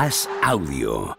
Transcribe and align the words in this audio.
As 0.00 0.28
Audio. 0.44 1.18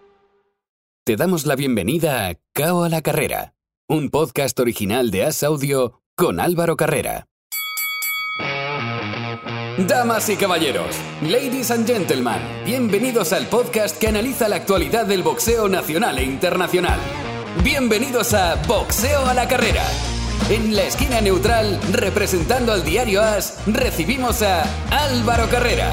Te 1.05 1.17
damos 1.17 1.45
la 1.45 1.57
bienvenida 1.57 2.27
a 2.29 2.35
Cao 2.53 2.85
a 2.85 2.87
la 2.87 3.01
Carrera, 3.01 3.53
un 3.89 4.09
podcast 4.09 4.57
original 4.57 5.11
de 5.11 5.25
As 5.25 5.43
Audio 5.43 6.01
con 6.15 6.39
Álvaro 6.39 6.77
Carrera. 6.77 7.27
Damas 9.85 10.29
y 10.29 10.37
caballeros, 10.37 10.95
ladies 11.21 11.71
and 11.71 11.85
gentlemen, 11.85 12.39
bienvenidos 12.65 13.33
al 13.33 13.47
podcast 13.47 13.99
que 13.99 14.07
analiza 14.07 14.47
la 14.47 14.55
actualidad 14.55 15.05
del 15.05 15.23
boxeo 15.23 15.67
nacional 15.67 16.17
e 16.17 16.23
internacional. 16.23 17.01
Bienvenidos 17.65 18.33
a 18.33 18.55
Boxeo 18.65 19.25
a 19.25 19.33
la 19.33 19.45
Carrera. 19.49 19.83
En 20.49 20.73
la 20.73 20.83
esquina 20.83 21.19
neutral, 21.19 21.81
representando 21.91 22.71
al 22.71 22.85
diario 22.85 23.21
As, 23.21 23.61
recibimos 23.67 24.41
a 24.41 24.63
Álvaro 24.89 25.49
Carrera. 25.49 25.91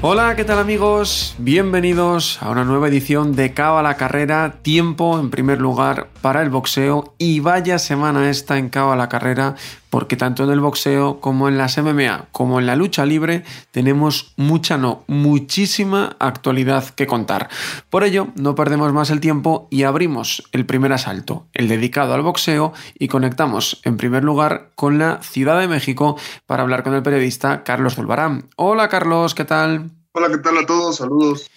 Hola, 0.00 0.36
¿qué 0.36 0.44
tal 0.44 0.60
amigos? 0.60 1.34
Bienvenidos 1.38 2.40
a 2.40 2.50
una 2.50 2.62
nueva 2.62 2.86
edición 2.86 3.34
de 3.34 3.52
Cabo 3.52 3.78
a 3.78 3.82
la 3.82 3.96
Carrera. 3.96 4.58
Tiempo 4.62 5.18
en 5.18 5.28
primer 5.28 5.60
lugar 5.60 6.06
para 6.22 6.40
el 6.42 6.50
boxeo 6.50 7.14
y 7.18 7.40
vaya 7.40 7.80
semana 7.80 8.30
esta 8.30 8.58
en 8.58 8.68
Cabo 8.68 8.92
a 8.92 8.96
la 8.96 9.08
Carrera 9.08 9.56
porque 9.90 10.16
tanto 10.16 10.44
en 10.44 10.50
el 10.50 10.60
boxeo 10.60 11.20
como 11.20 11.48
en 11.48 11.58
las 11.58 11.78
MMA 11.78 12.28
como 12.32 12.58
en 12.58 12.66
la 12.66 12.76
lucha 12.76 13.06
libre 13.06 13.44
tenemos 13.70 14.32
mucha, 14.36 14.78
no, 14.78 15.04
muchísima 15.06 16.16
actualidad 16.18 16.88
que 16.90 17.06
contar. 17.06 17.48
Por 17.90 18.04
ello, 18.04 18.28
no 18.34 18.54
perdemos 18.54 18.92
más 18.92 19.10
el 19.10 19.20
tiempo 19.20 19.68
y 19.70 19.84
abrimos 19.84 20.48
el 20.52 20.66
primer 20.66 20.92
asalto, 20.92 21.46
el 21.52 21.68
dedicado 21.68 22.14
al 22.14 22.22
boxeo 22.22 22.72
y 22.98 23.08
conectamos 23.08 23.80
en 23.84 23.96
primer 23.96 24.24
lugar 24.24 24.70
con 24.74 24.98
la 24.98 25.22
Ciudad 25.22 25.58
de 25.58 25.68
México 25.68 26.16
para 26.46 26.62
hablar 26.62 26.82
con 26.82 26.94
el 26.94 27.02
periodista 27.02 27.64
Carlos 27.64 27.94
Zulbarán. 27.94 28.48
Hola 28.56 28.88
Carlos, 28.88 29.34
¿qué 29.34 29.44
tal? 29.44 29.90
Hola, 30.12 30.28
¿qué 30.28 30.38
tal 30.38 30.58
a 30.58 30.66
todos? 30.66 30.96
Saludos. 30.96 31.50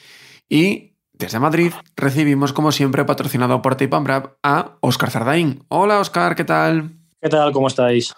Y 0.47 0.91
desde 1.13 1.39
Madrid 1.39 1.71
recibimos, 1.95 2.51
como 2.51 2.71
siempre, 2.71 3.05
patrocinado 3.05 3.61
por 3.61 3.75
Tape 3.75 3.99
Brab, 3.99 4.37
a 4.43 4.77
Óscar 4.81 5.11
Zardaín. 5.11 5.63
Hola, 5.69 5.99
Óscar, 5.99 6.35
¿qué 6.35 6.43
tal? 6.43 7.00
¿Qué 7.21 7.29
tal? 7.29 7.51
¿Cómo 7.51 7.67
estáis? 7.67 8.15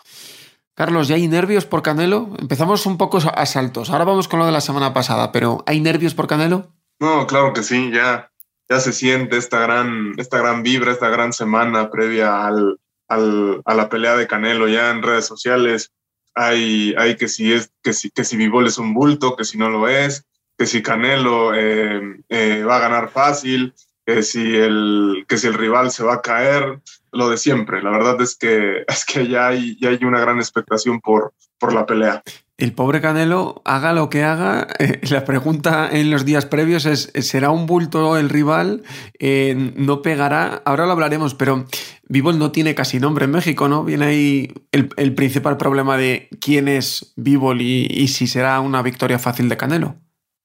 Carlos, 0.75 1.09
¿ya 1.09 1.15
hay 1.15 1.27
nervios 1.27 1.65
por 1.65 1.81
Canelo? 1.81 2.29
Empezamos 2.39 2.85
un 2.85 2.97
poco 2.97 3.17
a 3.17 3.45
saltos. 3.45 3.89
Ahora 3.89 4.05
vamos 4.05 4.29
con 4.29 4.39
lo 4.39 4.45
de 4.45 4.53
la 4.53 4.61
semana 4.61 4.93
pasada, 4.93 5.33
pero 5.33 5.61
¿hay 5.67 5.81
nervios 5.81 6.13
por 6.13 6.25
Canelo? 6.25 6.71
No, 7.01 7.27
claro 7.27 7.51
que 7.51 7.63
sí, 7.63 7.91
ya, 7.91 8.31
ya 8.69 8.79
se 8.79 8.93
siente 8.93 9.35
esta 9.35 9.59
gran, 9.59 10.13
esta 10.17 10.37
gran 10.37 10.63
vibra, 10.63 10.93
esta 10.93 11.09
gran 11.09 11.33
semana 11.33 11.91
previa 11.91 12.47
al, 12.47 12.79
al, 13.09 13.61
a 13.65 13.73
la 13.73 13.89
pelea 13.89 14.15
de 14.15 14.25
Canelo 14.25 14.69
ya 14.69 14.89
en 14.91 15.03
redes 15.03 15.25
sociales. 15.25 15.91
Hay, 16.33 16.95
hay 16.97 17.17
que 17.17 17.27
si 17.27 17.51
es 17.51 17.73
que 17.83 17.91
si, 17.91 18.09
que 18.09 18.23
si 18.23 18.37
Vivol 18.37 18.67
es 18.67 18.77
un 18.77 18.93
bulto, 18.93 19.35
que 19.35 19.43
si 19.43 19.57
no 19.57 19.69
lo 19.69 19.89
es, 19.89 20.25
que 20.57 20.65
si 20.65 20.81
Canelo 20.81 21.53
eh, 21.53 22.23
eh, 22.29 22.63
va 22.63 22.77
a 22.77 22.79
ganar 22.87 23.09
fácil, 23.09 23.73
que 24.05 24.23
si, 24.23 24.55
el, 24.55 25.25
que 25.27 25.37
si 25.37 25.47
el 25.47 25.55
rival 25.55 25.91
se 25.91 26.05
va 26.05 26.15
a 26.15 26.21
caer, 26.21 26.79
lo 27.13 27.29
de 27.29 27.37
siempre. 27.37 27.81
La 27.81 27.91
verdad 27.91 28.21
es 28.21 28.35
que, 28.35 28.83
es 28.87 29.05
que 29.05 29.27
ya, 29.27 29.47
hay, 29.47 29.77
ya 29.79 29.89
hay 29.89 30.03
una 30.03 30.19
gran 30.19 30.37
expectación 30.37 30.99
por, 30.99 31.33
por 31.57 31.73
la 31.73 31.85
pelea. 31.85 32.21
El 32.57 32.73
pobre 32.73 33.01
Canelo, 33.01 33.61
haga 33.65 33.93
lo 33.93 34.09
que 34.09 34.23
haga, 34.23 34.67
eh, 34.79 35.01
la 35.09 35.25
pregunta 35.25 35.89
en 35.91 36.11
los 36.11 36.23
días 36.23 36.45
previos 36.45 36.85
es, 36.85 37.11
¿será 37.27 37.49
un 37.49 37.65
bulto 37.65 38.17
el 38.17 38.29
rival? 38.29 38.83
Eh, 39.19 39.73
¿No 39.75 40.01
pegará? 40.01 40.61
Ahora 40.65 40.85
lo 40.85 40.91
hablaremos, 40.91 41.33
pero 41.33 41.65
Vivol 42.07 42.37
no 42.37 42.51
tiene 42.51 42.75
casi 42.75 42.99
nombre 42.99 43.25
en 43.25 43.31
México, 43.31 43.67
¿no? 43.67 43.83
Viene 43.83 44.05
ahí 44.05 44.53
el, 44.71 44.89
el 44.97 45.15
principal 45.15 45.57
problema 45.57 45.97
de 45.97 46.29
quién 46.39 46.67
es 46.67 47.13
Vivol 47.15 47.61
y, 47.61 47.87
y 47.89 48.07
si 48.09 48.27
será 48.27 48.59
una 48.59 48.81
victoria 48.81 49.17
fácil 49.17 49.49
de 49.49 49.57
Canelo. 49.57 49.95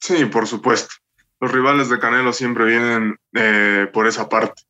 Sí, 0.01 0.25
por 0.27 0.47
supuesto. 0.47 0.95
Los 1.41 1.53
rivales 1.53 1.89
de 1.89 1.99
Canelo 1.99 2.33
siempre 2.33 2.65
vienen 2.65 3.17
eh, 3.35 3.87
por 3.93 4.07
esa 4.07 4.29
parte, 4.29 4.63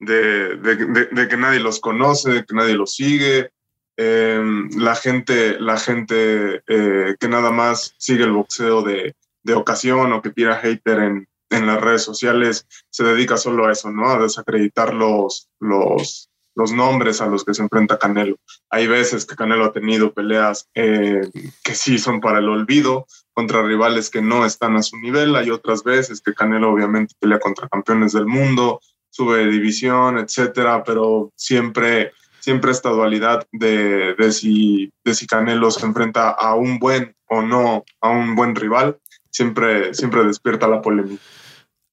de, 0.00 1.28
que 1.28 1.36
nadie 1.36 1.60
los 1.60 1.80
conoce, 1.80 2.30
de 2.30 2.44
que 2.44 2.54
nadie 2.54 2.74
los 2.74 2.94
sigue. 2.94 3.50
Eh, 3.96 4.42
la 4.76 4.96
gente, 4.96 5.58
la 5.60 5.78
gente 5.78 6.62
eh, 6.66 7.14
que 7.18 7.28
nada 7.28 7.50
más 7.52 7.94
sigue 7.98 8.24
el 8.24 8.32
boxeo 8.32 8.82
de, 8.82 9.14
ocasión 9.54 10.12
o 10.12 10.22
que 10.22 10.30
tira 10.30 10.56
hater 10.56 10.98
en, 11.00 11.28
en 11.50 11.66
las 11.66 11.80
redes 11.80 12.02
sociales 12.02 12.66
se 12.90 13.04
dedica 13.04 13.36
solo 13.36 13.66
a 13.66 13.72
eso, 13.72 13.90
¿no? 13.90 14.08
A 14.08 14.18
desacreditar 14.18 14.94
los, 14.94 15.50
los, 15.60 16.30
los 16.54 16.72
nombres 16.72 17.20
a 17.20 17.26
los 17.26 17.44
que 17.44 17.54
se 17.54 17.62
enfrenta 17.62 17.98
Canelo. 17.98 18.36
Hay 18.70 18.86
veces 18.86 19.26
que 19.26 19.36
Canelo 19.36 19.64
ha 19.64 19.72
tenido 19.72 20.12
peleas 20.12 20.68
eh, 20.74 21.28
que 21.62 21.74
sí 21.74 21.98
son 21.98 22.20
para 22.20 22.38
el 22.38 22.48
olvido 22.48 23.06
contra 23.32 23.62
rivales 23.62 24.10
que 24.10 24.22
no 24.22 24.44
están 24.44 24.76
a 24.76 24.82
su 24.82 24.96
nivel. 24.98 25.34
Hay 25.36 25.50
otras 25.50 25.82
veces 25.82 26.20
que 26.20 26.34
Canelo 26.34 26.72
obviamente 26.72 27.14
pelea 27.18 27.40
contra 27.40 27.68
campeones 27.68 28.12
del 28.12 28.26
mundo, 28.26 28.80
sube 29.14 29.46
división, 29.46 30.18
etcétera, 30.18 30.82
pero 30.82 31.32
siempre, 31.36 32.10
siempre 32.40 32.72
esta 32.72 32.88
dualidad 32.88 33.46
de, 33.52 34.14
de, 34.18 34.32
si, 34.32 34.92
de 35.04 35.14
si 35.14 35.28
Canelo 35.28 35.70
se 35.70 35.86
enfrenta 35.86 36.30
a 36.30 36.56
un 36.56 36.80
buen 36.80 37.14
o 37.28 37.40
no, 37.40 37.84
a 38.00 38.10
un 38.10 38.34
buen 38.34 38.56
rival, 38.56 38.98
siempre, 39.30 39.94
siempre 39.94 40.24
despierta 40.24 40.66
la 40.66 40.82
polémica. 40.82 41.22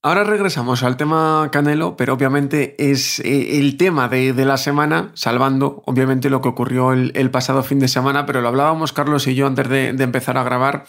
Ahora 0.04 0.24
regresamos 0.24 0.82
al 0.82 0.98
tema 0.98 1.50
Canelo, 1.52 1.96
pero 1.96 2.16
obviamente 2.16 2.76
es 2.80 3.20
eh, 3.20 3.60
el 3.60 3.78
tema 3.78 4.08
de, 4.08 4.34
de, 4.34 4.46
la 4.46 4.58
semana, 4.58 5.12
salvando 5.14 5.84
obviamente 5.86 6.32
lo 6.32 6.42
que 6.42 6.50
ocurrió 6.50 6.92
el, 6.92 7.30
pasado 7.30 7.62
fin 7.62 7.78
de 7.78 7.88
semana, 7.88 8.26
pero 8.26 8.42
lo 8.42 8.48
hablábamos 8.48 8.94
Carlos 8.94 9.28
y 9.28 9.36
yo 9.36 9.46
antes 9.46 9.70
de, 9.70 9.94
de 9.94 10.04
empezar 10.04 10.40
a 10.40 10.44
grabar. 10.44 10.86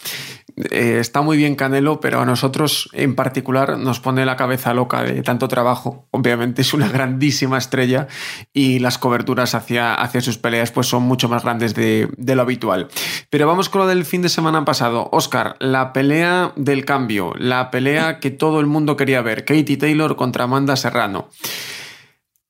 Eh, 0.55 0.97
está 0.99 1.21
muy 1.21 1.37
bien 1.37 1.55
Canelo, 1.55 1.99
pero 1.99 2.21
a 2.21 2.25
nosotros 2.25 2.89
en 2.93 3.15
particular 3.15 3.77
nos 3.77 3.99
pone 3.99 4.25
la 4.25 4.35
cabeza 4.35 4.73
loca 4.73 5.03
de 5.03 5.21
tanto 5.21 5.47
trabajo. 5.47 6.07
Obviamente 6.11 6.61
es 6.61 6.73
una 6.73 6.87
grandísima 6.89 7.57
estrella 7.57 8.07
y 8.51 8.79
las 8.79 8.97
coberturas 8.97 9.55
hacia, 9.55 9.93
hacia 9.93 10.21
sus 10.21 10.37
peleas 10.37 10.71
pues 10.71 10.87
son 10.87 11.03
mucho 11.03 11.29
más 11.29 11.43
grandes 11.43 11.73
de, 11.73 12.09
de 12.17 12.35
lo 12.35 12.43
habitual. 12.43 12.87
Pero 13.29 13.47
vamos 13.47 13.69
con 13.69 13.81
lo 13.81 13.87
del 13.87 14.05
fin 14.05 14.21
de 14.21 14.29
semana 14.29 14.65
pasado. 14.65 15.09
Oscar, 15.11 15.55
la 15.59 15.93
pelea 15.93 16.51
del 16.55 16.85
cambio, 16.85 17.33
la 17.37 17.71
pelea 17.71 18.19
que 18.19 18.31
todo 18.31 18.59
el 18.59 18.67
mundo 18.67 18.95
quería 19.03 19.21
ver, 19.21 19.43
Katie 19.43 19.75
Taylor 19.75 20.15
contra 20.15 20.45
Amanda 20.45 20.77
Serrano. 20.77 21.27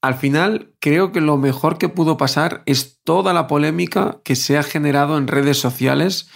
Al 0.04 0.14
final, 0.14 0.76
creo 0.80 1.12
que 1.12 1.20
lo 1.20 1.38
mejor 1.38 1.80
que 1.80 1.90
pudo 1.90 2.16
pasar 2.16 2.62
es 2.68 3.02
toda 3.04 3.34
la 3.34 3.48
polémica 3.48 4.20
que 4.24 4.36
se 4.36 4.56
ha 4.56 4.62
generado 4.62 5.18
en 5.18 5.28
redes 5.28 5.58
sociales 5.58 6.30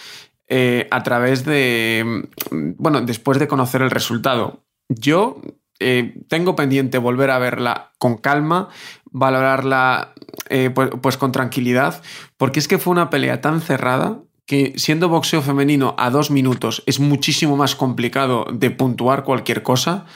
eh, 0.48 0.88
a 0.90 1.04
través 1.04 1.44
de, 1.44 2.24
bueno, 2.50 3.00
después 3.02 3.38
de 3.38 3.46
conocer 3.46 3.80
el 3.82 3.92
resultado. 3.92 4.64
Yo 4.88 5.40
eh, 5.78 6.14
tengo 6.28 6.56
pendiente 6.56 6.98
volver 6.98 7.30
a 7.30 7.38
verla 7.38 7.92
con 7.98 8.16
calma, 8.16 8.70
valorarla 9.04 10.14
eh, 10.48 10.70
pues, 10.70 10.90
pues 11.00 11.16
con 11.16 11.30
tranquilidad, 11.30 12.02
porque 12.36 12.58
es 12.58 12.66
que 12.66 12.78
fue 12.78 12.90
una 12.90 13.08
pelea 13.08 13.40
tan 13.40 13.60
cerrada 13.60 14.18
que 14.48 14.72
siendo 14.76 15.10
boxeo 15.10 15.42
femenino 15.42 15.94
a 15.98 16.08
dos 16.08 16.30
minutos 16.30 16.82
es 16.86 17.00
muchísimo 17.00 17.56
más 17.56 17.76
complicado 17.76 18.46
de 18.50 18.70
puntuar 18.70 19.22
cualquier 19.22 19.62
cosa, 19.62 20.06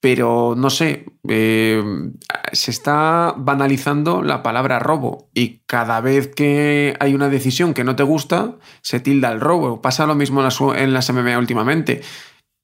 pero 0.00 0.54
no 0.56 0.70
sé, 0.70 1.06
eh, 1.28 1.82
se 2.52 2.70
está 2.70 3.34
banalizando 3.36 4.22
la 4.22 4.44
palabra 4.44 4.78
robo 4.78 5.28
y 5.34 5.62
cada 5.66 6.00
vez 6.00 6.28
que 6.28 6.96
hay 7.00 7.12
una 7.12 7.28
decisión 7.28 7.74
que 7.74 7.82
no 7.82 7.96
te 7.96 8.04
gusta, 8.04 8.54
se 8.82 9.00
tilda 9.00 9.32
el 9.32 9.40
robo. 9.40 9.82
Pasa 9.82 10.06
lo 10.06 10.14
mismo 10.14 10.40
en 10.40 10.44
las, 10.44 10.60
en 10.60 10.92
las 10.94 11.12
MMA 11.12 11.36
últimamente. 11.36 12.02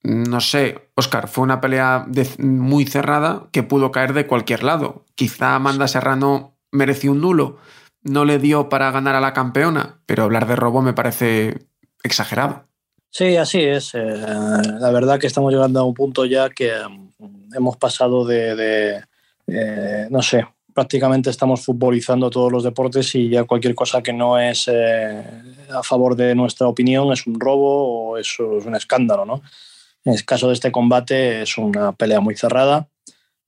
No 0.04 0.40
sé, 0.40 0.90
Oscar, 0.94 1.26
fue 1.26 1.42
una 1.42 1.60
pelea 1.60 2.06
muy 2.38 2.86
cerrada 2.86 3.48
que 3.50 3.64
pudo 3.64 3.90
caer 3.90 4.12
de 4.12 4.28
cualquier 4.28 4.62
lado. 4.62 5.04
Quizá 5.16 5.56
Amanda 5.56 5.88
Serrano 5.88 6.56
mereció 6.70 7.10
un 7.10 7.22
nulo 7.22 7.58
no 8.06 8.24
le 8.24 8.38
dio 8.38 8.68
para 8.68 8.90
ganar 8.90 9.14
a 9.14 9.20
la 9.20 9.32
campeona, 9.32 10.00
pero 10.06 10.24
hablar 10.24 10.46
de 10.46 10.56
robo 10.56 10.82
me 10.82 10.92
parece 10.92 11.66
exagerado. 12.02 12.66
Sí, 13.10 13.36
así 13.36 13.60
es. 13.60 13.94
Eh, 13.94 14.00
la 14.00 14.90
verdad 14.90 15.18
que 15.18 15.26
estamos 15.26 15.52
llegando 15.52 15.80
a 15.80 15.84
un 15.84 15.94
punto 15.94 16.24
ya 16.24 16.50
que 16.50 16.72
um, 16.86 17.10
hemos 17.54 17.76
pasado 17.76 18.24
de, 18.24 19.02
eh, 19.46 20.06
no 20.10 20.22
sé, 20.22 20.46
prácticamente 20.74 21.30
estamos 21.30 21.64
futbolizando 21.64 22.28
todos 22.28 22.52
los 22.52 22.62
deportes 22.62 23.14
y 23.14 23.30
ya 23.30 23.44
cualquier 23.44 23.74
cosa 23.74 24.02
que 24.02 24.12
no 24.12 24.38
es 24.38 24.68
eh, 24.70 25.24
a 25.70 25.82
favor 25.82 26.14
de 26.14 26.34
nuestra 26.34 26.68
opinión 26.68 27.12
es 27.12 27.26
un 27.26 27.40
robo 27.40 28.10
o 28.10 28.18
eso 28.18 28.58
es 28.58 28.66
un 28.66 28.74
escándalo, 28.74 29.24
¿no? 29.24 29.42
En 30.04 30.12
el 30.12 30.24
caso 30.24 30.48
de 30.48 30.54
este 30.54 30.70
combate 30.70 31.42
es 31.42 31.58
una 31.58 31.92
pelea 31.92 32.20
muy 32.20 32.36
cerrada, 32.36 32.88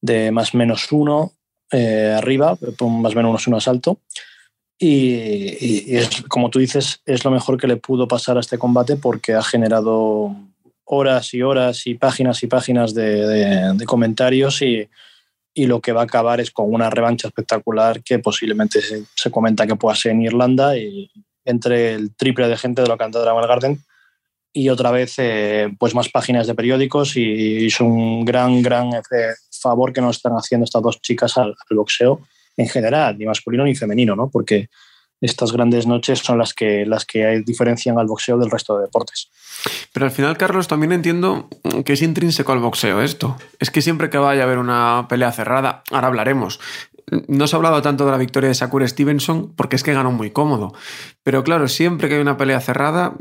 de 0.00 0.30
más 0.30 0.54
menos 0.54 0.90
uno 0.90 1.32
eh, 1.70 2.14
arriba, 2.16 2.56
más 2.80 3.14
menos 3.14 3.46
un 3.46 3.54
asalto. 3.54 4.00
Y, 4.78 5.96
es, 5.96 6.22
como 6.28 6.50
tú 6.50 6.60
dices, 6.60 7.00
es 7.04 7.24
lo 7.24 7.30
mejor 7.30 7.58
que 7.58 7.66
le 7.66 7.76
pudo 7.76 8.06
pasar 8.06 8.36
a 8.36 8.40
este 8.40 8.58
combate 8.58 8.96
porque 8.96 9.34
ha 9.34 9.42
generado 9.42 10.36
horas 10.84 11.34
y 11.34 11.42
horas 11.42 11.86
y 11.86 11.94
páginas 11.94 12.42
y 12.42 12.46
páginas 12.46 12.94
de, 12.94 13.76
comentarios 13.86 14.62
y, 14.62 14.88
lo 15.56 15.80
que 15.80 15.90
va 15.90 16.02
a 16.02 16.04
acabar 16.04 16.40
es 16.40 16.52
con 16.52 16.72
una 16.72 16.88
revancha 16.88 17.26
espectacular 17.26 18.00
que 18.04 18.20
posiblemente 18.20 18.80
se, 18.80 19.02
se, 19.16 19.28
comenta 19.28 19.66
que 19.66 19.74
pueda 19.74 19.96
ser 19.96 20.12
en 20.12 20.22
Irlanda 20.22 20.76
y 20.76 21.10
entre 21.44 21.94
el 21.94 22.14
triple 22.14 22.46
de 22.46 22.56
gente 22.56 22.82
de 22.82 22.86
lo 22.86 22.96
que 22.96 23.04
era 23.04 23.40
el 23.40 23.48
Garden 23.48 23.82
y 24.52 24.68
otra 24.70 24.90
vez 24.90 25.14
eh, 25.18 25.68
pues 25.78 25.94
más 25.94 26.08
páginas 26.08 26.46
de 26.46 26.54
periódicos 26.54 27.16
y, 27.16 27.66
es 27.66 27.80
un 27.80 28.24
gran, 28.24 28.62
gran 28.62 28.90
favor 29.50 29.92
que 29.92 30.00
nos 30.00 30.16
están 30.16 30.32
haciendo 30.34 30.64
estas 30.64 30.82
dos 30.82 31.00
chicas 31.00 31.36
al, 31.36 31.54
boxeo 31.70 32.20
en 32.58 32.68
general, 32.68 33.16
ni 33.16 33.24
masculino 33.24 33.64
ni 33.64 33.74
femenino, 33.74 34.14
¿no? 34.14 34.28
Porque 34.28 34.68
estas 35.20 35.52
grandes 35.52 35.86
noches 35.86 36.18
son 36.18 36.38
las 36.38 36.54
que, 36.54 36.84
las 36.84 37.04
que 37.04 37.42
diferencian 37.44 37.98
al 37.98 38.06
boxeo 38.06 38.38
del 38.38 38.50
resto 38.50 38.76
de 38.76 38.82
deportes. 38.82 39.30
Pero 39.92 40.06
al 40.06 40.12
final, 40.12 40.36
Carlos, 40.36 40.68
también 40.68 40.92
entiendo 40.92 41.48
que 41.84 41.94
es 41.94 42.02
intrínseco 42.02 42.52
al 42.52 42.60
boxeo 42.60 43.00
esto. 43.00 43.36
Es 43.58 43.70
que 43.70 43.82
siempre 43.82 44.10
que 44.10 44.18
vaya 44.18 44.42
a 44.42 44.44
haber 44.44 44.58
una 44.58 45.06
pelea 45.08 45.32
cerrada, 45.32 45.82
ahora 45.90 46.08
hablaremos, 46.08 46.60
no 47.26 47.46
se 47.46 47.56
ha 47.56 47.58
hablado 47.58 47.82
tanto 47.82 48.04
de 48.04 48.12
la 48.12 48.18
victoria 48.18 48.48
de 48.48 48.54
Sakur 48.54 48.86
Stevenson 48.86 49.52
porque 49.56 49.76
es 49.76 49.82
que 49.82 49.92
ganó 49.92 50.12
muy 50.12 50.30
cómodo. 50.30 50.72
Pero 51.22 51.42
claro, 51.42 51.68
siempre 51.68 52.08
que 52.08 52.16
hay 52.16 52.20
una 52.20 52.36
pelea 52.36 52.60
cerrada, 52.60 53.14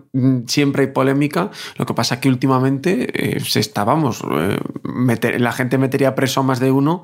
siempre 0.48 0.84
hay 0.84 0.92
polémica. 0.92 1.52
Lo 1.78 1.86
que 1.86 1.94
pasa 1.94 2.16
es 2.16 2.22
que 2.22 2.30
últimamente 2.30 3.08
eh. 3.14 3.38
Eh, 3.38 5.40
la 5.40 5.52
gente 5.52 5.78
metería 5.78 6.16
preso 6.16 6.42
a 6.42 6.44
más 6.44 6.60
de 6.60 6.72
uno. 6.72 7.02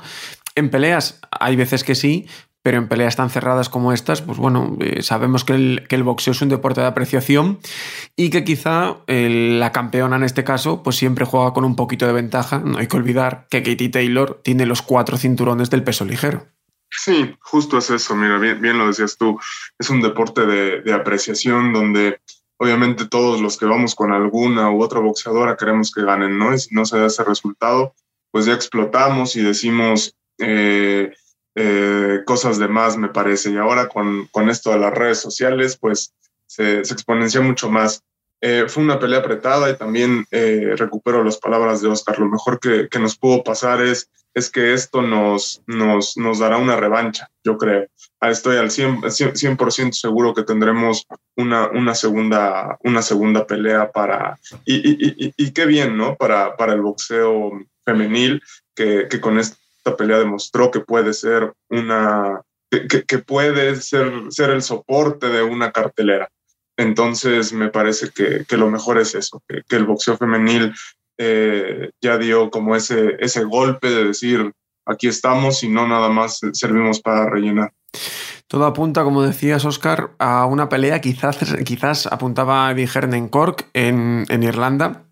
En 0.55 0.69
peleas 0.69 1.19
hay 1.31 1.55
veces 1.55 1.83
que 1.83 1.95
sí, 1.95 2.27
pero 2.63 2.77
en 2.77 2.87
peleas 2.87 3.17
tan 3.17 3.29
cerradas 3.29 3.67
como 3.67 3.91
estas, 3.91 4.21
pues 4.21 4.37
bueno, 4.37 4.77
eh, 4.79 5.03
sabemos 5.03 5.43
que 5.43 5.53
el, 5.53 6.03
boxeo 6.03 6.31
es 6.31 6.41
un 6.41 6.49
deporte 6.49 6.79
de 6.79 6.87
apreciación 6.87 7.59
y 8.15 8.29
que 8.29 8.45
quizá 8.45 8.97
la 9.07 9.71
campeona 9.73 10.15
en 10.15 10.23
este 10.23 10.45
caso, 10.45 10.81
pues 10.81 10.95
siempre 10.95 11.25
juega 11.25 11.53
con 11.53 11.65
un 11.65 11.75
poquito 11.75 12.07
de 12.07 12.13
ventaja. 12.13 12.59
No 12.59 12.77
hay 12.77 12.87
que 12.87 12.97
olvidar 12.97 13.47
que 13.49 13.63
Katie 13.63 13.89
Taylor 13.89 14.39
tiene 14.43 14.65
los 14.65 14.81
cuatro 14.81 15.17
cinturones 15.17 15.69
del 15.69 15.83
peso 15.83 16.05
ligero. 16.05 16.47
Sí, 16.89 17.35
justo 17.41 17.79
es 17.79 17.89
eso, 17.89 18.15
mira, 18.15 18.37
bien, 18.37 18.61
bien 18.61 18.77
lo 18.77 18.87
decías 18.87 19.17
tú, 19.17 19.39
es 19.79 19.89
un 19.89 20.01
deporte 20.01 20.45
de, 20.45 20.93
apreciación 20.93 21.73
donde 21.73 22.21
obviamente 22.57 23.07
todos 23.07 23.41
los 23.41 23.57
que 23.57 23.65
vamos 23.65 23.95
con 23.95 24.13
alguna 24.13 24.69
u 24.69 24.81
otra 24.81 24.99
boxeadora 24.99 25.57
queremos 25.57 25.91
que 25.91 26.03
ganen, 26.03 26.37
¿no? 26.37 26.53
Y 26.53 26.59
si 26.59 26.73
no 26.73 26.85
se 26.85 26.99
da 26.99 27.07
ese 27.07 27.23
resultado, 27.23 27.95
pues 28.31 28.45
ya 28.45 28.53
explotamos 28.53 29.35
y 29.35 29.41
decimos 29.41 30.15
eh, 30.39 31.13
eh, 31.55 32.19
cosas 32.25 32.57
de 32.57 32.67
más, 32.67 32.97
me 32.97 33.09
parece. 33.09 33.51
Y 33.51 33.57
ahora 33.57 33.87
con, 33.87 34.27
con, 34.27 34.49
esto 34.49 34.71
de 34.71 34.79
las 34.79 34.93
redes 34.93 35.19
sociales, 35.19 35.77
pues 35.77 36.13
se, 36.45 36.83
se 36.83 36.93
exponencia 36.93 37.41
mucho 37.41 37.69
más. 37.69 38.03
Eh, 38.41 38.65
fue 38.67 38.83
una 38.83 38.99
pelea 38.99 39.19
apretada 39.19 39.69
y 39.69 39.77
también 39.77 40.25
recupero 40.29 41.23
las 41.23 41.37
palabras 41.37 41.81
de 41.81 41.87
Oscar. 41.87 42.19
Lo 42.19 42.27
mejor 42.27 42.59
que, 42.59 42.89
que 42.89 42.99
nos 42.99 43.17
pudo 43.17 43.43
pasar 43.43 43.81
es 43.81 44.09
es 44.33 44.49
que 44.49 44.73
esto 44.73 45.01
nos, 45.01 45.61
nos, 45.67 46.17
nos 46.17 46.39
dará 46.39 46.57
una 46.57 46.75
revancha, 46.75 47.29
yo 47.43 47.57
creo. 47.57 47.87
Ah, 48.19 48.31
estoy 48.31 48.57
al 48.57 48.69
100%, 48.69 49.69
100 49.71 49.93
seguro 49.93 50.33
que 50.33 50.43
tendremos 50.43 51.05
una, 51.35 51.69
una, 51.69 51.93
segunda, 51.93 52.77
una 52.83 53.01
segunda 53.01 53.45
pelea 53.45 53.91
para... 53.91 54.39
Y, 54.65 54.75
y, 54.75 55.33
y, 55.37 55.51
qué 55.51 55.65
bien, 55.65 55.97
¿no? 55.97 56.15
Para, 56.15 56.55
para 56.55 56.73
el 56.73 56.81
boxeo 56.81 57.51
femenil, 57.85 58.41
que, 58.75 59.07
que, 59.09 59.19
con 59.19 59.37
esta 59.83 59.97
pelea 59.97 60.19
demostró 60.19 60.71
que 60.71 60.79
puede 60.79 61.13
ser 61.13 61.53
una... 61.69 62.41
Que, 62.69 63.19
puede 63.19 63.75
ser, 63.75 64.11
ser 64.29 64.49
el 64.49 64.63
soporte 64.63 65.27
de 65.27 65.43
una 65.43 65.71
cartelera. 65.71 66.29
Entonces 66.75 67.53
me 67.53 67.69
parece 67.69 68.09
que, 68.09 68.45
que, 68.47 68.57
lo 68.57 68.71
mejor 68.71 68.97
es 68.97 69.13
eso, 69.13 69.43
que, 69.47 69.61
el 69.75 69.85
boxeo 69.85 70.17
femenil 70.17 70.73
eh, 71.19 71.91
ya 72.01 72.17
dio 72.17 72.49
como 72.49 72.75
ese, 72.75 73.15
ese 73.19 73.43
golpe 73.43 73.91
de 73.91 74.05
decir, 74.05 74.51
aquí 74.87 75.07
estamos 75.07 75.61
y 75.63 75.69
no 75.69 75.87
nada 75.87 76.09
más 76.09 76.39
servimos 76.53 76.99
para 76.99 77.29
rellenar. 77.29 77.71
Todo 78.47 78.65
apunta, 78.65 79.03
como 79.03 79.21
decías, 79.21 79.65
Oscar, 79.65 80.11
a 80.19 80.45
una 80.45 80.69
pelea, 80.69 81.01
quizás, 81.01 81.37
quizás 81.65 82.07
apuntaba 82.07 82.71
Eddie 82.71 82.87
Hearn 82.87 83.13
en 83.13 83.29
Cork, 83.29 83.69
en, 83.73 84.25
Irlanda, 84.29 85.05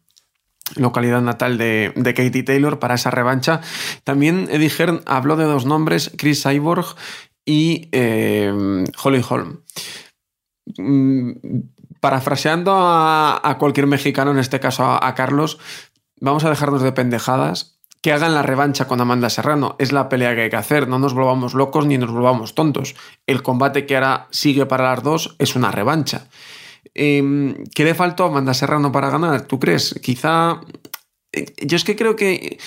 localidad 0.75 1.21
natal 1.21 1.57
de, 1.57 1.93
Katie 1.95 2.43
Taylor, 2.43 2.79
para 2.79 2.95
esa 2.95 3.11
revancha. 3.11 3.61
También 4.03 4.47
Eddie 4.51 4.69
Hearn 4.69 5.01
habló 5.05 5.35
de 5.35 5.45
dos 5.45 5.65
nombres, 5.65 6.11
Chris 6.17 6.43
Cyborg 6.43 6.95
y 7.45 7.89
eh, 7.91 8.51
Holly 9.03 9.25
Holm. 9.27 9.61
Mm, 10.77 11.31
parafraseando 11.99 12.73
a, 12.75 13.55
cualquier 13.59 13.87
mexicano, 13.87 14.31
en 14.31 14.39
este 14.39 14.59
caso 14.59 14.83
a 14.83 15.15
Carlos, 15.15 15.59
vamos 16.19 16.43
a 16.43 16.49
dejarnos 16.49 16.81
de 16.81 16.91
pendejadas, 16.91 17.79
que 18.01 18.11
hagan 18.11 18.33
la 18.33 18.41
revancha 18.41 18.87
con 18.87 18.99
Amanda 18.99 19.29
Serrano. 19.29 19.75
Es 19.77 19.91
la 19.91 20.09
pelea 20.09 20.33
que 20.35 20.41
hay 20.41 20.49
que 20.49 20.55
hacer, 20.55 20.87
no 20.87 20.97
nos 20.97 21.13
volvamos 21.13 21.53
locos 21.53 21.85
ni 21.85 21.97
nos 21.97 22.11
volvamos 22.11 22.55
tontos. 22.55 22.95
El 23.27 23.43
combate 23.43 23.85
que 23.85 23.95
ahora 23.95 24.27
sigue 24.31 24.65
para 24.65 24.89
las 24.89 25.03
dos 25.03 25.35
es 25.37 25.55
una 25.55 25.71
revancha. 25.71 26.27
Em, 26.93 27.63
¿Qué 27.73 27.83
le 27.83 27.95
faltó 27.95 28.23
a 28.23 28.27
Amanda 28.27 28.53
Serrano 28.53 28.91
para 28.91 29.09
ganar? 29.09 29.47
¿Tú 29.47 29.59
crees? 29.59 29.95
Quizá... 30.01 30.61
Eh, 31.31 31.53
yo 31.65 31.77
es 31.77 31.83
que 31.83 31.95
creo 31.95 32.15
que 32.15 32.59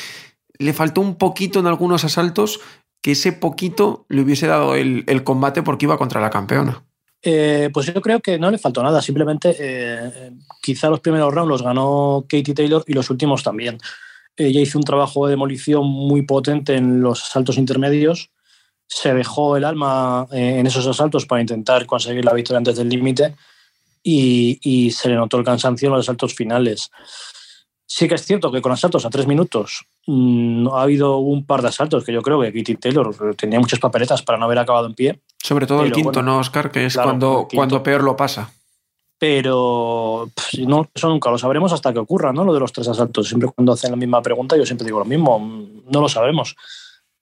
le 0.59 0.73
faltó 0.73 1.01
un 1.01 1.17
poquito 1.17 1.61
en 1.61 1.67
algunos 1.67 2.05
asaltos 2.05 2.61
que 3.03 3.13
ese 3.13 3.33
poquito 3.33 4.07
le 4.09 4.23
hubiese 4.23 4.47
dado 4.47 4.75
el 4.77 5.25
combate 5.25 5.63
porque 5.63 5.85
iba 5.85 5.99
contra 5.99 6.23
la 6.23 6.31
campeona. 6.31 6.83
Eh, 7.27 7.71
pues 7.73 7.87
yo 7.87 8.03
creo 8.03 8.21
que 8.21 8.39
no 8.39 8.51
le 8.51 8.59
faltó 8.59 8.83
nada, 8.83 9.01
simplemente 9.01 9.57
eh, 9.59 10.31
quizá 10.61 10.91
los 10.91 11.01
primeros 11.01 11.33
rounds 11.33 11.49
los 11.49 11.63
ganó 11.63 12.27
Katie 12.29 12.53
Taylor 12.53 12.85
y 12.87 12.93
los 12.93 13.09
últimos 13.09 13.43
también. 13.43 13.79
Ella 14.37 14.61
hizo 14.61 14.77
un 14.77 14.85
trabajo 14.85 15.27
de 15.27 15.31
demolición 15.31 15.87
muy 15.87 16.23
potente 16.23 16.75
en 16.75 17.01
los 17.01 17.23
asaltos 17.23 17.57
intermedios, 17.57 18.31
se 18.87 19.15
dejó 19.15 19.57
el 19.57 19.65
alma 19.65 20.27
eh, 20.33 20.59
en 20.59 20.67
esos 20.67 20.87
asaltos 20.87 21.25
para 21.25 21.41
intentar 21.41 21.87
conseguir 21.87 22.27
la 22.27 22.35
victoria 22.35 22.59
antes 22.59 22.77
del 22.77 22.91
límite 22.91 23.35
y, 24.07 24.61
y, 24.63 24.91
se 24.91 25.09
le 25.09 25.17
notó 25.17 25.39
el 25.39 25.45
cansancio 25.45 25.89
en 25.89 25.95
los 25.95 26.05
asaltos 26.05 26.35
finales. 26.35 26.91
Sí 27.87 28.07
que 28.07 28.15
es 28.17 28.25
cierto 28.25 28.53
que 28.53 28.61
con 28.61 28.73
asaltos 28.73 29.07
a 29.07 29.11
tres 29.11 29.27
minutos 29.27 29.87
mm, 30.07 30.69
ha 30.69 30.83
habido 30.83 31.19
un 31.19 31.47
par 31.47 31.63
de 31.63 31.69
asaltos 31.69 32.05
que 32.05 32.13
yo 32.13 32.23
creo 32.23 32.41
que 32.41 32.53
Kitty 32.53 32.77
Taylor 32.77 33.37
tenía 33.37 33.61
muchas 33.61 33.79
papeletas 33.79 34.23
para 34.23 34.39
no 34.39 34.45
haber 34.45 34.59
acabado 34.59 34.87
en 34.87 34.95
pie. 34.95 35.21
Sobre 35.43 35.67
todo 35.67 35.83
el 35.83 35.93
quinto, 35.93 36.23
¿no, 36.23 36.39
Oscar? 36.39 36.71
Que 36.71 36.87
es 36.87 36.97
cuando, 36.97 37.49
cuando 37.53 37.83
peor 37.83 38.03
lo 38.03 38.17
pasa. 38.17 38.53
Pero 39.19 40.29
no, 40.67 40.89
eso 40.93 41.09
nunca 41.09 41.31
lo 41.31 41.39
sabremos 41.39 41.73
hasta 41.73 41.93
que 41.93 41.99
ocurra, 41.99 42.33
¿no? 42.33 42.45
Lo 42.45 42.53
de 42.53 42.61
los 42.61 42.73
tres 42.73 42.89
asaltos. 42.89 43.29
Siempre 43.29 43.49
cuando 43.55 43.73
hacen 43.73 43.91
la 43.91 43.97
misma 43.97 44.21
pregunta, 44.21 44.57
yo 44.57 44.67
siempre 44.67 44.85
digo 44.85 44.99
lo 44.99 45.05
mismo. 45.05 45.39
No 45.87 46.01
lo 46.01 46.09
sabemos. 46.09 46.57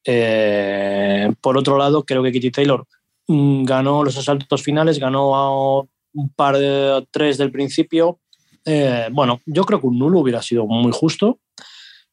Eh, 0.04 1.32
por 1.40 1.58
otro 1.58 1.78
lado, 1.78 2.04
creo 2.04 2.22
que 2.22 2.32
Kitty 2.32 2.50
Taylor 2.50 2.86
mm, 3.28 3.64
ganó 3.64 4.02
los 4.02 4.16
asaltos 4.16 4.62
finales, 4.62 4.98
ganó 4.98 5.86
un 6.14 6.32
par 6.32 6.56
de 6.56 7.06
tres 7.10 7.38
del 7.38 7.50
principio, 7.50 8.20
eh, 8.64 9.08
bueno, 9.12 9.40
yo 9.46 9.64
creo 9.64 9.80
que 9.80 9.86
un 9.86 9.98
nulo 9.98 10.20
hubiera 10.20 10.42
sido 10.42 10.66
muy 10.66 10.92
justo. 10.92 11.38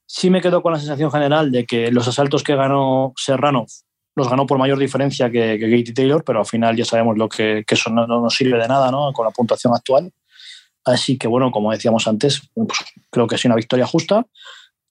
Sí 0.05 0.29
me 0.29 0.41
quedo 0.41 0.61
con 0.61 0.73
la 0.73 0.79
sensación 0.79 1.11
general 1.11 1.51
de 1.51 1.65
que 1.65 1.91
los 1.91 2.07
asaltos 2.07 2.43
que 2.43 2.55
ganó 2.55 3.13
Serrano 3.15 3.65
los 4.15 4.29
ganó 4.29 4.45
por 4.45 4.57
mayor 4.57 4.77
diferencia 4.77 5.29
que, 5.29 5.57
que 5.57 5.69
Katie 5.69 5.93
Taylor, 5.93 6.23
pero 6.23 6.39
al 6.39 6.45
final 6.45 6.75
ya 6.75 6.83
sabemos 6.83 7.17
lo 7.17 7.29
que, 7.29 7.63
eso 7.67 7.89
no, 7.89 8.05
nos 8.05 8.35
sirve 8.35 8.57
de 8.57 8.67
nada 8.67 8.91
¿no? 8.91 9.13
con 9.13 9.25
la 9.25 9.31
puntuación 9.31 9.73
actual. 9.73 10.11
Así 10.83 11.17
que 11.17 11.27
bueno, 11.27 11.51
como 11.51 11.71
decíamos 11.71 12.07
antes, 12.07 12.41
pues, 12.53 12.79
creo 13.09 13.27
que 13.27 13.35
es 13.35 13.45
una 13.45 13.55
victoria 13.55 13.85
justa 13.85 14.25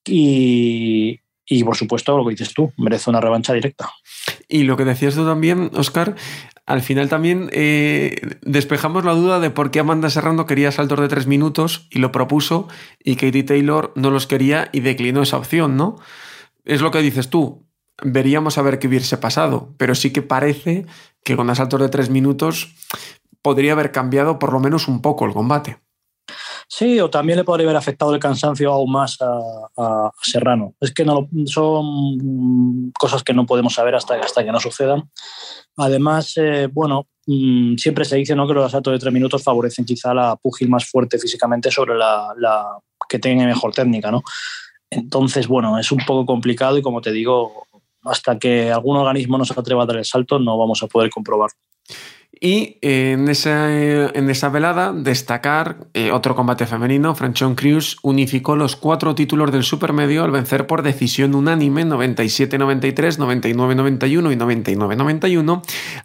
y, 0.04 1.18
y 1.46 1.64
por 1.64 1.76
supuesto 1.76 2.16
lo 2.16 2.24
que 2.24 2.30
dices 2.30 2.54
tú, 2.54 2.72
merece 2.78 3.10
una 3.10 3.20
revancha 3.20 3.52
directa. 3.52 3.90
Y 4.48 4.62
lo 4.62 4.76
que 4.76 4.84
decías 4.84 5.14
tú 5.14 5.26
también, 5.26 5.70
Oscar, 5.74 6.14
al 6.68 6.82
final 6.82 7.08
también 7.08 7.48
eh, 7.52 8.20
despejamos 8.42 9.02
la 9.02 9.14
duda 9.14 9.40
de 9.40 9.48
por 9.48 9.70
qué 9.70 9.80
Amanda 9.80 10.10
Serrano 10.10 10.44
quería 10.44 10.70
saltos 10.70 11.00
de 11.00 11.08
tres 11.08 11.26
minutos 11.26 11.88
y 11.90 11.98
lo 11.98 12.12
propuso 12.12 12.68
y 13.02 13.16
Katie 13.16 13.42
Taylor 13.42 13.90
no 13.96 14.10
los 14.10 14.26
quería 14.26 14.68
y 14.70 14.80
declinó 14.80 15.22
esa 15.22 15.38
opción, 15.38 15.78
¿no? 15.78 15.96
Es 16.66 16.82
lo 16.82 16.90
que 16.90 17.00
dices 17.00 17.30
tú. 17.30 17.66
Veríamos 18.02 18.58
a 18.58 18.62
ver 18.62 18.78
qué 18.78 18.86
hubiese 18.86 19.16
pasado, 19.16 19.74
pero 19.78 19.94
sí 19.94 20.12
que 20.12 20.20
parece 20.20 20.84
que 21.24 21.36
con 21.36 21.48
asaltos 21.48 21.80
de 21.80 21.88
tres 21.88 22.10
minutos 22.10 22.74
podría 23.40 23.72
haber 23.72 23.90
cambiado 23.90 24.38
por 24.38 24.52
lo 24.52 24.60
menos 24.60 24.88
un 24.88 25.00
poco 25.00 25.24
el 25.24 25.32
combate. 25.32 25.78
Sí, 26.70 27.00
o 27.00 27.08
también 27.08 27.38
le 27.38 27.44
podría 27.44 27.66
haber 27.66 27.78
afectado 27.78 28.14
el 28.14 28.20
cansancio 28.20 28.70
aún 28.70 28.92
más 28.92 29.16
a, 29.22 30.10
Serrano. 30.22 30.74
Es 30.80 30.92
que 30.92 31.02
no, 31.02 31.26
son 31.46 32.92
cosas 32.92 33.22
que 33.24 33.32
no 33.32 33.46
podemos 33.46 33.72
saber 33.72 33.94
hasta, 33.94 34.20
que 34.20 34.52
no 34.52 34.60
sucedan. 34.60 35.10
Además, 35.78 36.34
eh, 36.36 36.68
bueno, 36.70 37.08
mm, 37.26 37.76
siempre 37.76 38.04
se 38.04 38.16
dice 38.16 38.36
¿no? 38.36 38.46
que 38.46 38.52
los 38.52 38.66
asaltos 38.66 38.92
de 38.92 38.98
tres 38.98 39.12
minutos 39.12 39.42
favorecen 39.42 39.86
quizá 39.86 40.12
la 40.12 40.36
pugil 40.36 40.68
más 40.68 40.84
fuerte 40.84 41.18
físicamente 41.18 41.70
sobre 41.70 41.96
la, 41.96 42.34
que 43.08 43.18
tenga 43.18 43.46
mejor 43.46 43.72
técnica, 43.72 44.10
¿no? 44.10 44.22
Entonces, 44.90 45.48
bueno, 45.48 45.78
es 45.78 45.90
un 45.90 46.00
poco 46.06 46.26
complicado 46.26 46.76
y 46.76 46.82
como 46.82 47.00
te 47.00 47.12
digo, 47.12 47.66
hasta 48.02 48.38
que 48.38 48.70
algún 48.70 48.98
organismo 48.98 49.38
nos 49.38 49.56
atreva 49.56 49.84
a 49.84 49.86
dar 49.86 49.96
el 49.96 50.04
salto, 50.04 50.38
no 50.38 50.58
vamos 50.58 50.82
a 50.82 50.86
poder 50.86 51.08
comprobar. 51.08 51.50
Y 52.40 52.78
en 52.82 53.28
esa, 53.28 53.74
en 53.74 54.30
esa 54.30 54.48
velada, 54.48 54.92
destacar 54.92 55.88
eh, 55.94 56.12
otro 56.12 56.36
combate 56.36 56.66
femenino. 56.66 57.14
Franchon 57.14 57.54
Cruz 57.54 57.96
unificó 58.02 58.54
los 58.54 58.76
cuatro 58.76 59.14
títulos 59.14 59.50
del 59.50 59.64
supermedio 59.64 60.22
al 60.22 60.30
vencer 60.30 60.66
por 60.66 60.82
decisión 60.82 61.34
unánime 61.34 61.84
97-93, 61.84 63.18
99-91 63.18 64.32
y 64.32 64.36
99-91 64.36 65.62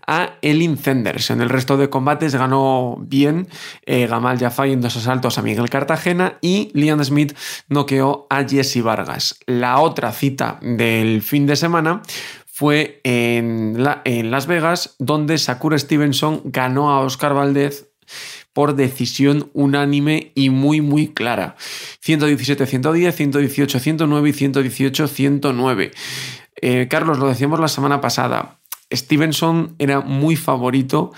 a 0.08 0.34
Elin 0.42 0.78
Zenders. 0.78 1.30
En 1.30 1.42
el 1.42 1.50
resto 1.50 1.78
de 1.78 1.90
combates 1.90 2.36
ganó 2.36 2.98
bien 3.00 3.48
eh, 3.86 4.08
Gamal 4.08 4.40
Jafai 4.40 4.72
en 4.72 4.82
dos 4.82 4.98
asaltos 4.98 5.38
a 5.38 5.42
Miguel 5.42 5.70
Cartagena 5.70 6.38
y 6.42 6.72
Liam 6.74 7.04
Smith 7.04 7.38
noqueó 7.70 8.26
a 8.30 8.44
Jesse 8.44 8.82
Vargas. 8.82 9.40
La 9.46 9.80
otra 9.80 10.12
cita 10.12 10.58
del 10.62 11.22
fin 11.22 11.46
de 11.46 11.56
semana 11.56 12.02
fue 12.56 13.02
en, 13.04 13.84
Las 13.84 14.46
Vegas, 14.46 14.96
donde 15.00 15.40
Sakura 15.40 15.80
Stevenson 15.80 16.42
ganó 16.46 16.92
a 16.92 17.00
Oscar 17.00 17.34
Valdez 17.34 17.90
por 18.54 18.76
decisión 18.76 19.50
unánime 19.54 20.32
y 20.36 20.52
muy 20.52 20.80
muy 20.80 21.08
clara. 21.08 21.56
117-110, 22.06 23.32
118-109 23.32 24.30
y 24.30 24.34
118-109. 24.94 25.92
Eh, 26.62 26.88
Carlos, 26.92 27.18
lo 27.18 27.28
decíamos 27.28 27.60
la 27.60 27.68
semana 27.68 28.02
pasada, 28.02 28.60
Stevenson 28.92 29.74
era 29.80 30.02
muy 30.02 30.36
favorito 30.36 31.12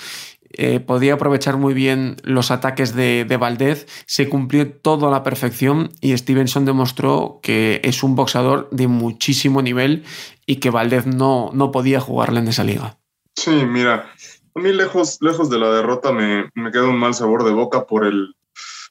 eh, 0.58 0.80
podía 0.80 1.16
aprovechar 1.16 1.58
muy 1.58 1.74
bien 1.74 2.18
los 2.24 2.52
ataques 2.52 2.96
de, 2.96 3.26
de, 3.28 3.38
Valdez, 3.38 3.88
se 4.06 4.30
cumplió 4.30 4.72
todo 4.72 5.08
a 5.08 5.12
la 5.12 5.24
perfección 5.24 5.92
y 6.02 6.16
Stevenson 6.18 6.66
demostró 6.66 7.40
que 7.42 7.82
es 7.84 8.04
un 8.04 8.16
boxeador 8.16 8.70
de 8.72 8.88
muchísimo 8.88 9.62
nivel 9.62 10.04
y 10.46 10.58
que 10.58 10.70
Valdez 10.70 11.06
no, 11.06 11.50
no 11.54 11.72
podía 11.72 12.00
jugarle 12.00 12.40
en 12.40 12.48
esa 12.48 12.64
liga. 12.64 12.98
Sí, 13.36 13.52
mira, 13.52 14.12
a 14.56 14.60
mí 14.60 14.72
lejos, 14.72 15.18
lejos 15.22 15.50
de 15.50 15.60
la 15.60 15.70
derrota 15.70 16.12
me, 16.12 16.50
me 16.54 16.72
queda 16.72 16.88
un 16.88 16.98
mal 16.98 17.14
sabor 17.14 17.44
de 17.44 17.52
boca 17.52 17.86
por 17.86 18.06
el, 18.06 18.36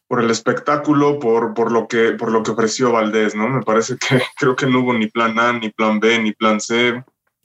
por 0.06 0.22
el 0.22 0.30
espectáculo, 0.30 1.18
por, 1.18 1.54
por, 1.54 1.72
lo 1.72 1.88
que, 1.88 2.12
por 2.12 2.30
lo 2.30 2.42
que 2.42 2.50
ofreció 2.50 2.92
Valdés, 2.92 3.34
¿no? 3.34 3.48
Me 3.48 3.62
parece 3.62 3.96
que 3.96 4.20
creo 4.38 4.54
que 4.56 4.66
no 4.66 4.80
hubo 4.80 4.92
ni 4.92 5.06
plan 5.06 5.38
A, 5.38 5.52
ni 5.52 5.70
plan 5.70 6.00
B, 6.00 6.18
ni 6.18 6.32
plan 6.32 6.60
C. 6.60 7.02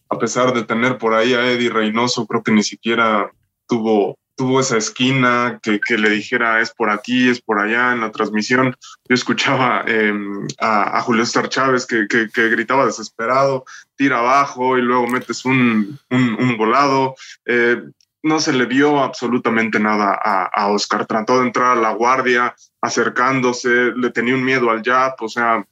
A 0.10 0.18
pesar 0.18 0.54
de 0.54 0.64
tener 0.64 0.98
por 0.98 1.14
ahí 1.14 1.34
a 1.34 1.52
Eddie 1.52 1.70
Reynoso, 1.70 2.26
creo 2.26 2.44
que 2.44 2.52
ni 2.52 2.64
siquiera 2.64 3.32
tuvo, 3.70 4.18
tuvo 4.36 4.60
esa 4.60 4.78
esquina 4.78 5.60
que, 5.62 5.80
que, 5.80 5.98
le 5.98 6.10
dijera 6.10 6.60
es 6.60 6.72
por 6.72 6.90
aquí, 6.90 7.30
es 7.30 7.40
por 7.40 7.60
allá 7.60 7.94
en 7.94 8.02
la 8.02 8.12
transmisión. 8.12 8.76
Yo 9.08 9.16
escuchaba 9.16 9.86
eh, 9.88 10.12
a, 10.60 10.98
a, 10.98 11.02
Julio 11.02 11.24
Star 11.24 11.48
Chávez 11.48 11.86
que, 11.86 12.08
que, 12.08 12.30
que, 12.30 12.50
gritaba 12.50 12.86
desesperado, 12.86 13.64
tira 13.96 14.20
abajo 14.20 14.78
y 14.78 14.82
luego 14.82 15.08
metes 15.08 15.46
un, 15.46 15.98
un, 16.10 16.38
un 16.40 16.58
volado. 16.58 17.16
Eh, 17.46 17.82
no 18.22 18.40
se 18.40 18.52
le 18.52 18.66
vio 18.66 19.02
absolutamente 19.02 19.80
nada 19.80 20.20
a, 20.22 20.46
a, 20.46 20.68
Oscar. 20.68 21.06
Trató 21.06 21.40
de 21.40 21.48
entrar 21.48 21.78
a 21.78 21.82
la 21.82 21.92
guardia, 21.92 22.54
acercándose, 22.82 23.92
le 23.96 24.10
tenía 24.10 24.36
un 24.36 24.44
miedo 24.44 24.70
al 24.70 24.84
jab, 24.84 25.16
o 25.22 25.30
sea, 25.30 25.66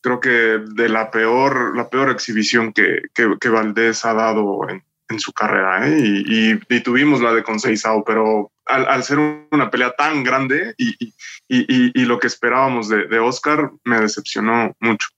creo 0.00 0.18
que 0.20 0.30
de 0.30 0.88
la 0.88 1.10
peor, 1.10 1.76
la 1.76 1.90
peor 1.90 2.10
exhibición 2.10 2.72
que, 2.72 3.02
que, 3.12 3.36
que 3.38 3.48
Valdés 3.50 4.04
ha 4.06 4.14
dado 4.14 4.66
en, 4.68 4.82
en 5.10 5.20
su 5.20 5.32
carrera. 5.32 5.86
¿eh? 5.86 5.98
Y, 6.26 6.80
tuvimos 6.80 7.20
la 7.20 7.32
de 7.32 7.42
Conceizao, 7.42 8.04
pero 8.04 8.50
al, 8.66 9.02
ser 9.04 9.18
una 9.50 9.70
pelea 9.70 9.92
tan 9.92 10.22
grande 10.22 10.74
y, 10.78 12.04
lo 12.04 12.18
que 12.18 12.26
esperábamos 12.26 12.88
de, 12.88 13.18
Oscar, 13.18 13.70
me 13.84 14.00
decepcionó 14.00 14.74
mucho. 14.80 15.08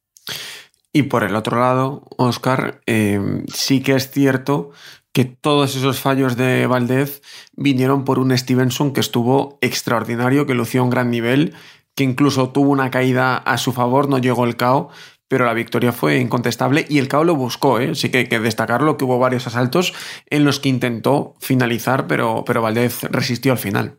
Y 0.92 1.04
por 1.04 1.24
el 1.24 1.36
otro 1.36 1.58
lado, 1.58 2.06
Oscar, 2.18 2.80
eh, 2.86 3.20
sí 3.52 3.82
que 3.82 3.94
es 3.94 4.10
cierto 4.10 4.72
que 5.12 5.24
todos 5.24 5.76
esos 5.76 6.00
fallos 6.00 6.36
de 6.36 6.66
Valdez 6.66 7.22
vinieron 7.54 8.04
por 8.04 8.18
un 8.18 8.36
Stevenson 8.36 8.92
que 8.92 9.00
estuvo 9.00 9.58
extraordinario, 9.60 10.46
que 10.46 10.54
lució 10.54 10.82
un 10.82 10.90
gran 10.90 11.10
nivel, 11.10 11.54
que 11.94 12.04
incluso 12.04 12.50
tuvo 12.50 12.70
una 12.70 12.90
caída 12.90 13.36
a 13.36 13.58
su 13.58 13.72
favor, 13.72 14.08
no 14.08 14.18
llegó 14.18 14.44
el 14.44 14.56
KO, 14.56 14.90
pero 15.32 15.46
la 15.46 15.54
victoria 15.54 15.92
fue 15.92 16.18
incontestable 16.18 16.84
y 16.90 16.98
el 16.98 17.08
KO 17.08 17.24
lo 17.24 17.34
buscó, 17.34 17.80
¿eh? 17.80 17.94
sí 17.94 18.10
que 18.10 18.18
hay 18.18 18.26
que 18.26 18.38
destacarlo, 18.38 18.98
que 18.98 19.06
hubo 19.06 19.18
varios 19.18 19.46
asaltos 19.46 19.94
en 20.28 20.44
los 20.44 20.60
que 20.60 20.68
intentó 20.68 21.36
finalizar, 21.40 22.06
pero, 22.06 22.44
pero 22.46 22.60
Valdez 22.60 23.04
resistió 23.04 23.52
al 23.52 23.56
final. 23.56 23.98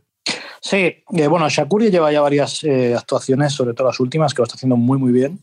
Sí, 0.62 0.78
eh, 0.78 1.28
bueno, 1.28 1.50
Shakuri 1.50 1.90
lleva 1.90 2.12
ya 2.12 2.22
varias 2.22 2.64
eh, 2.64 2.94
actuaciones, 2.96 3.52
sobre 3.52 3.74
todo 3.74 3.88
las 3.88 4.00
últimas, 4.00 4.36
que 4.36 4.42
lo 4.42 4.44
está 4.44 4.58
haciendo 4.58 4.78
muy, 4.78 5.00
muy 5.00 5.12
bien 5.12 5.40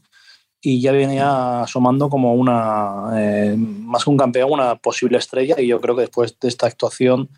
y 0.60 0.80
ya 0.80 0.92
venía 0.92 1.62
asomando 1.62 2.08
como 2.08 2.34
una, 2.34 3.10
eh, 3.16 3.56
más 3.58 4.04
que 4.04 4.10
un 4.10 4.16
campeón, 4.16 4.52
una 4.52 4.76
posible 4.76 5.18
estrella 5.18 5.56
y 5.58 5.66
yo 5.66 5.80
creo 5.80 5.96
que 5.96 6.02
después 6.02 6.38
de 6.38 6.46
esta 6.46 6.68
actuación 6.68 7.30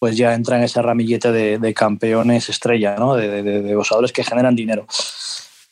pues 0.00 0.16
ya 0.16 0.34
entra 0.34 0.56
en 0.56 0.64
ese 0.64 0.82
ramillete 0.82 1.30
de, 1.30 1.74
campeones 1.74 2.48
estrella, 2.48 2.96
¿no? 2.96 3.14
de, 3.14 3.44
de, 3.44 3.62
de 3.62 3.74
boxeadores 3.76 4.10
que 4.10 4.24
generan 4.24 4.56
dinero. 4.56 4.88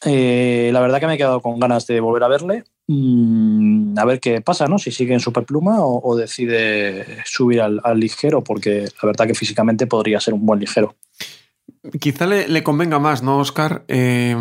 Eh, 0.04 0.70
la 0.72 0.80
verdad 0.80 0.98
que 1.00 1.06
me 1.06 1.14
he 1.14 1.18
quedado 1.18 1.40
con 1.40 1.60
ganas 1.60 1.86
de 1.86 2.00
volver 2.00 2.24
a 2.24 2.28
verle, 2.28 2.64
mm, 2.86 3.98
a 3.98 4.04
ver 4.04 4.18
qué 4.18 4.40
pasa, 4.40 4.66
¿no? 4.66 4.78
si 4.78 4.90
sigue 4.90 5.12
en 5.12 5.20
superpluma 5.20 5.84
o, 5.84 6.00
o 6.02 6.16
decide 6.16 7.18
subir 7.26 7.60
al, 7.60 7.80
al, 7.84 8.00
ligero, 8.00 8.42
porque 8.42 8.88
la 9.02 9.06
verdad 9.06 9.26
que 9.26 9.34
físicamente 9.34 9.86
podría 9.86 10.18
ser 10.20 10.34
un 10.34 10.46
buen 10.46 10.58
ligero. 10.60 10.94
Quizá 12.00 12.26
le, 12.26 12.48
le 12.48 12.62
convenga 12.62 12.98
más, 12.98 13.22
¿no, 13.22 13.38
Oscar? 13.38 13.84
Eh, 13.88 14.34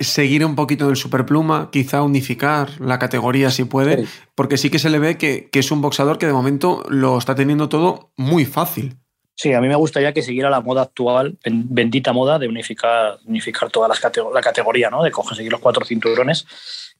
seguir 0.00 0.44
un 0.44 0.54
poquito 0.56 0.86
del 0.86 0.96
superpluma, 0.96 1.68
quizá 1.70 2.02
unificar 2.02 2.80
la 2.80 2.98
categoría 2.98 3.50
si 3.50 3.64
puede, 3.64 4.06
sí. 4.06 4.12
porque 4.34 4.56
sí 4.56 4.70
que 4.70 4.78
se 4.78 4.90
le 4.90 4.98
ve 4.98 5.18
que, 5.18 5.48
que, 5.52 5.58
es 5.58 5.70
un 5.70 5.82
boxeador 5.82 6.18
que 6.18 6.26
de 6.26 6.32
momento 6.32 6.84
lo 6.88 7.18
está 7.18 7.34
teniendo 7.34 7.68
todo 7.68 8.12
muy 8.16 8.46
fácil. 8.46 8.96
Sí, 9.40 9.54
a 9.54 9.60
mí 9.62 9.68
me 9.68 9.74
gustaría 9.74 10.12
que 10.12 10.20
siguiera 10.20 10.50
la 10.50 10.60
moda 10.60 10.82
actual, 10.82 11.38
bendita 11.46 12.12
moda 12.12 12.38
de 12.38 12.46
unificar, 12.46 13.20
unificar 13.24 13.70
toda 13.70 13.88
la 13.88 14.40
categoría, 14.42 14.90
¿no? 14.90 15.02
de 15.02 15.10
conseguir 15.10 15.50
los 15.50 15.62
cuatro 15.62 15.82
cinturones, 15.86 16.46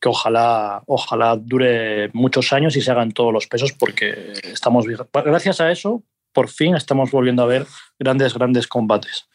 que 0.00 0.09
ojalá, 0.09 0.82
ojalá 0.87 1.37
dure 1.37 2.09
muchos 2.14 2.54
años 2.54 2.75
y 2.76 2.80
se 2.80 2.90
hagan 2.92 3.12
todos 3.12 3.30
los 3.30 3.47
pesos, 3.47 3.73
porque 3.75 4.32
estamos, 4.42 4.87
gracias 5.12 5.61
a 5.61 5.70
eso, 5.70 6.02
por 6.32 6.49
fin 6.49 6.75
estamos 6.76 7.11
volviendo 7.11 7.42
a 7.42 7.47
ver 7.47 7.66
grandes, 7.99 8.32
grandes 8.32 8.66
combates. 8.66 9.28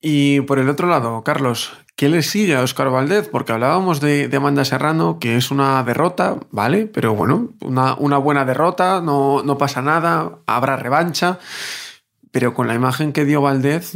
Y 0.00 0.42
por 0.42 0.60
el 0.60 0.68
otro 0.68 0.86
lado, 0.86 1.24
Carlos, 1.24 1.72
¿qué 1.96 2.08
le 2.08 2.22
sigue 2.22 2.54
a 2.54 2.62
Oscar 2.62 2.90
Valdez? 2.90 3.28
Porque 3.28 3.50
hablábamos 3.50 4.00
de, 4.00 4.28
de, 4.28 4.36
Amanda 4.36 4.64
Serrano, 4.64 5.18
que 5.18 5.36
es 5.36 5.50
una 5.50 5.82
derrota, 5.82 6.38
¿vale? 6.52 6.86
Pero 6.86 7.16
bueno, 7.16 7.50
una, 7.60 7.94
una 7.94 8.18
buena 8.18 8.44
derrota, 8.44 9.00
no, 9.00 9.42
no, 9.42 9.58
pasa 9.58 9.82
nada, 9.82 10.38
habrá 10.46 10.76
revancha. 10.76 11.40
Pero 12.32 12.54
con 12.54 12.66
la 12.66 12.74
imagen 12.74 13.12
que 13.12 13.26
dio 13.26 13.42
Valdez 13.42 13.92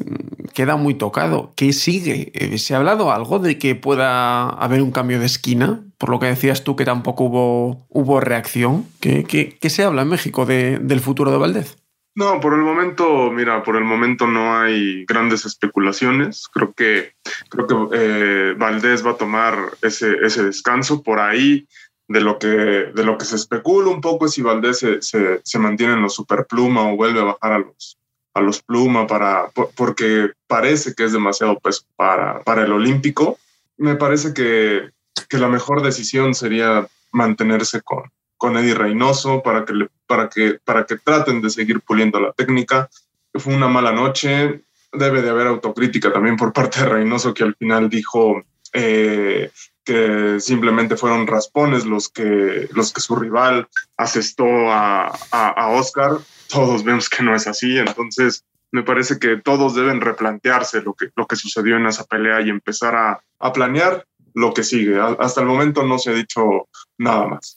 queda 0.55 0.77
muy 0.77 0.95
tocado. 0.95 1.53
¿Qué 1.57 1.73
sigue? 1.73 2.33
Eh, 2.35 2.59
¿Se 2.59 2.75
ha 2.75 2.79
hablado 2.79 3.11
algo 3.11 3.39
de 3.39 3.59
que 3.59 3.75
pueda 3.75 4.49
haber 4.49 4.83
un 4.83 4.93
cambio 4.93 5.19
de 5.19 5.27
esquina? 5.27 5.83
Por 5.99 6.11
lo 6.11 6.21
que 6.21 6.27
decías 6.27 6.63
tú 6.63 6.77
que 6.77 6.85
tampoco 6.85 7.25
hubo, 7.25 7.87
hubo 7.89 8.21
reacción. 8.21 8.87
¿Qué, 9.01 9.25
qué, 9.25 9.59
qué 9.59 9.71
se 9.71 9.85
habla 9.85 10.03
en 10.03 10.09
México 10.09 10.47
de, 10.47 10.79
del 10.79 11.01
futuro 11.01 11.31
de 11.31 11.39
Valdez? 11.39 11.77
No, 12.15 12.41
por 12.41 12.55
el 12.55 12.61
momento, 12.61 13.31
mira, 13.31 13.63
por 13.63 13.77
el 13.77 13.85
momento 13.85 14.27
no 14.27 14.59
hay 14.59 15.05
grandes 15.07 15.45
especulaciones. 15.45 16.49
Creo 16.53 16.73
que, 16.73 17.13
creo 17.51 17.67
que 17.67 17.75
eh, 17.93 18.55
Valdés 18.57 19.05
va 19.05 19.13
a 19.13 19.17
tomar 19.19 19.59
ese, 19.83 20.15
ese 20.23 20.45
descanso 20.45 21.03
por 21.03 21.21
ahí. 21.21 21.67
De 22.09 22.21
lo, 22.21 22.39
que, 22.39 22.47
de 22.47 23.05
lo 23.05 23.19
que 23.19 23.25
se 23.25 23.35
especula 23.35 23.91
un 23.91 24.01
poco 24.01 24.27
es 24.27 24.33
si 24.33 24.41
Valdés 24.41 24.79
se, 24.79 25.03
se, 25.03 25.41
se 25.43 25.59
mantiene 25.59 25.95
en 25.95 26.03
los 26.03 26.15
superpluma 26.15 26.89
o 26.89 26.95
vuelve 26.95 27.19
a 27.19 27.25
bajar 27.25 27.53
a 27.53 27.59
los, 27.59 27.99
a 28.37 28.43
los 28.43 28.63
pluma 28.63 29.07
para, 29.07 29.51
porque 29.75 30.33
parece 30.47 30.95
que 30.95 31.05
es 31.05 31.13
demasiado 31.13 31.59
peso 31.59 31.85
para, 31.97 32.43
para 32.43 32.65
el 32.65 32.73
olímpico. 32.73 33.39
Me 33.79 33.97
parece 33.97 34.35
que, 34.35 34.91
que 35.31 35.39
la 35.39 35.49
mejor 35.49 35.83
decisión 35.83 36.35
sería 36.35 36.87
mantenerse 37.13 37.81
con, 37.81 38.03
con 38.37 38.59
Eddie 38.59 38.75
Reynoso 38.75 39.43
para 39.43 39.65
que, 39.65 39.73
le, 39.73 39.89
para, 40.07 40.29
que, 40.29 40.59
para 40.63 40.85
que 40.85 40.99
traten 40.99 41.41
de 41.41 41.49
seguir 41.49 41.81
puliendo 41.81 42.21
la 42.21 42.33
técnica. 42.33 42.91
Fue 43.33 43.55
una 43.55 43.69
mala 43.69 43.93
noche, 43.93 44.61
debe 44.93 45.23
de 45.23 45.31
haber 45.31 45.47
autocrítica 45.47 46.13
también 46.13 46.37
por 46.37 46.53
parte 46.53 46.81
de 46.81 46.91
Reynoso 46.91 47.33
que 47.33 47.45
al 47.45 47.55
final 47.55 47.89
dijo 47.89 48.43
eh, 48.75 49.51
que 49.83 50.41
simplemente 50.41 50.99
fueron 50.99 51.27
raspones 51.27 51.87
los 51.87 52.11
que, 52.11 52.69
los 52.73 52.93
que 52.93 53.01
su 53.01 53.17
rival 53.17 53.67
asestó 53.97 54.45
a, 54.71 55.07
a, 55.31 55.49
a 55.49 55.69
Oscar. 55.69 56.19
Todos 56.49 56.85
vemos 56.85 57.09
que 57.09 57.23
no 57.23 57.35
es 57.35 57.47
así, 57.47 57.79
entonces 57.79 58.45
me 58.73 58.83
parece 58.83 59.19
que 59.19 59.37
todos 59.37 59.75
deben 59.75 60.01
replantearse 60.01 60.83
lo 60.83 60.95
que, 60.95 61.09
lo 61.17 61.27
que 61.27 61.37
sucedió 61.37 61.77
en 61.77 61.87
esa 61.87 62.05
pelea 62.05 62.41
y 62.41 62.51
empezar 62.51 62.95
a, 62.95 63.21
a 63.39 63.53
planear 63.53 64.07
lo 64.35 64.53
que 64.53 64.63
sigue. 64.63 65.01
Hasta 65.19 65.41
el 65.41 65.47
momento 65.47 65.83
no 65.83 65.99
se 65.99 66.11
ha 66.11 66.15
dicho 66.15 66.69
nada 66.99 67.27
más. 67.27 67.55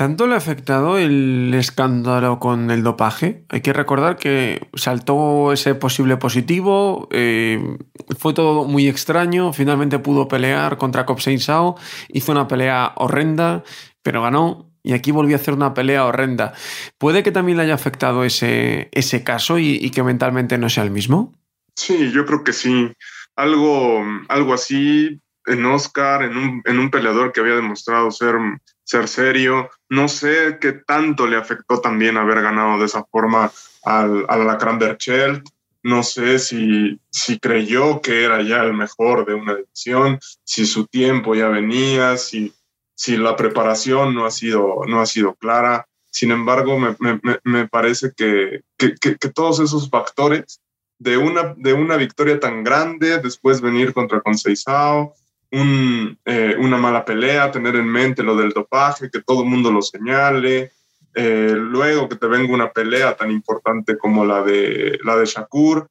¿Tanto 0.00 0.26
le 0.26 0.32
ha 0.32 0.38
afectado 0.38 0.96
el 0.96 1.52
escándalo 1.52 2.38
con 2.38 2.70
el 2.70 2.82
dopaje? 2.82 3.44
Hay 3.50 3.60
que 3.60 3.74
recordar 3.74 4.16
que 4.16 4.66
saltó 4.72 5.52
ese 5.52 5.74
posible 5.74 6.16
positivo, 6.16 7.06
eh, 7.10 7.76
fue 8.18 8.32
todo 8.32 8.64
muy 8.64 8.88
extraño, 8.88 9.52
finalmente 9.52 9.98
pudo 9.98 10.26
pelear 10.26 10.78
contra 10.78 11.04
Sao, 11.38 11.76
hizo 12.08 12.32
una 12.32 12.48
pelea 12.48 12.94
horrenda, 12.96 13.62
pero 14.02 14.22
ganó. 14.22 14.69
Y 14.82 14.92
aquí 14.92 15.10
volvió 15.10 15.36
a 15.36 15.40
hacer 15.40 15.54
una 15.54 15.74
pelea 15.74 16.04
horrenda. 16.04 16.54
¿Puede 16.98 17.22
que 17.22 17.32
también 17.32 17.58
le 17.58 17.64
haya 17.64 17.74
afectado 17.74 18.24
ese, 18.24 18.88
ese 18.92 19.22
caso 19.24 19.58
y, 19.58 19.90
que 19.90 20.02
mentalmente 20.02 20.58
no 20.58 20.68
sea 20.68 20.84
el 20.84 20.90
mismo? 20.90 21.34
Sí, 21.74 22.10
yo 22.12 22.24
creo 22.26 22.44
que 22.44 22.52
sí. 22.52 22.92
Algo, 23.36 24.02
algo 24.28 24.54
así 24.54 25.20
en 25.46 25.64
Oscar, 25.66 26.22
en 26.22 26.36
un, 26.36 26.62
en 26.64 26.78
un 26.78 26.90
peleador 26.90 27.32
que 27.32 27.40
había 27.40 27.56
demostrado 27.56 28.10
ser, 28.10 28.36
ser 28.84 29.08
serio. 29.08 29.70
No 29.88 30.08
sé 30.08 30.58
qué 30.60 30.72
tanto 30.72 31.26
le 31.26 31.36
afectó 31.36 31.80
también 31.80 32.16
haber 32.16 32.42
ganado 32.42 32.78
de 32.78 32.86
esa 32.86 33.04
forma 33.04 33.50
al, 33.84 34.24
al 34.28 34.42
Alacrán 34.42 34.78
Berchelt. 34.78 35.46
No 35.82 36.02
sé 36.02 36.38
si, 36.38 37.00
si 37.10 37.38
creyó 37.38 38.02
que 38.02 38.24
era 38.24 38.42
ya 38.42 38.62
el 38.62 38.74
mejor 38.74 39.24
de 39.24 39.32
una 39.32 39.52
edición, 39.52 40.18
si 40.44 40.66
su 40.66 40.86
tiempo 40.86 41.34
ya 41.34 41.48
venía, 41.48 42.18
si, 42.18 42.52
si 43.00 43.16
la 43.16 43.34
preparación 43.34 44.14
no 44.14 44.26
ha 44.26 44.30
sido, 44.30 44.82
no 44.86 45.00
ha 45.00 45.06
sido 45.06 45.34
clara. 45.36 45.86
Sin 46.10 46.32
embargo, 46.32 46.78
me, 46.78 46.94
me, 47.00 47.38
me 47.44 47.66
parece 47.66 48.12
que, 48.14 48.60
que, 48.76 48.94
que, 48.94 49.16
todos 49.30 49.58
esos 49.58 49.88
factores 49.88 50.60
de 50.98 51.16
una, 51.16 51.54
de 51.56 51.72
una 51.72 51.96
victoria 51.96 52.38
tan 52.38 52.62
grande, 52.62 53.18
después 53.18 53.62
venir 53.62 53.94
contra 53.94 54.20
Conceizao, 54.20 55.14
eh, 55.50 56.56
una 56.58 56.76
mala 56.76 57.02
pelea, 57.06 57.50
tener 57.50 57.74
en 57.76 57.86
mente 57.86 58.22
lo 58.22 58.36
del 58.36 58.50
dopaje, 58.50 59.08
que 59.10 59.22
todo 59.22 59.44
el 59.44 59.48
mundo 59.48 59.72
lo 59.72 59.80
señale, 59.80 60.70
eh, 61.14 61.54
luego 61.56 62.06
que 62.06 62.16
te 62.16 62.26
venga 62.26 62.52
una 62.52 62.70
pelea 62.70 63.16
tan 63.16 63.30
importante 63.30 63.96
como 63.96 64.26
la 64.26 64.42
de, 64.42 64.98
la 65.04 65.16
de 65.16 65.24
Shakur, 65.24 65.88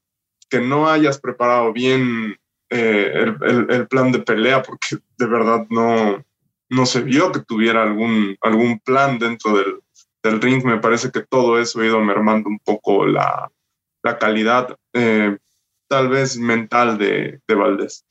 que 0.47 0.59
no 0.59 0.87
hayas 0.87 1.19
preparado 1.19 1.73
bien 1.73 2.37
eh, 2.69 3.33
el, 3.41 3.65
el, 3.67 3.87
plan 3.87 4.11
de 4.11 4.19
pelea, 4.19 4.61
porque 4.61 4.97
de 5.17 5.25
verdad 5.25 5.65
no, 5.71 6.23
no 6.69 6.85
se 6.85 7.01
vio 7.01 7.31
que 7.31 7.41
tuviera 7.41 7.83
algún, 7.83 8.38
algún 8.41 8.79
plan 8.79 9.19
dentro 9.19 9.57
del, 9.57 9.79
del 10.23 10.41
ring. 10.41 10.63
Me 10.63 10.77
parece 10.77 11.11
que 11.11 11.25
todo 11.27 11.59
eso 11.59 11.81
ha 11.81 11.85
ido 11.85 11.99
mermando 11.99 12.49
un 12.49 12.59
poco 12.59 13.05
la, 13.05 13.51
la 14.03 14.17
calidad, 14.17 14.75
tal 15.88 16.09
vez 16.09 16.38
mental 16.38 16.97
de, 16.97 17.39
de 17.47 17.55
Valdés. 17.55 18.05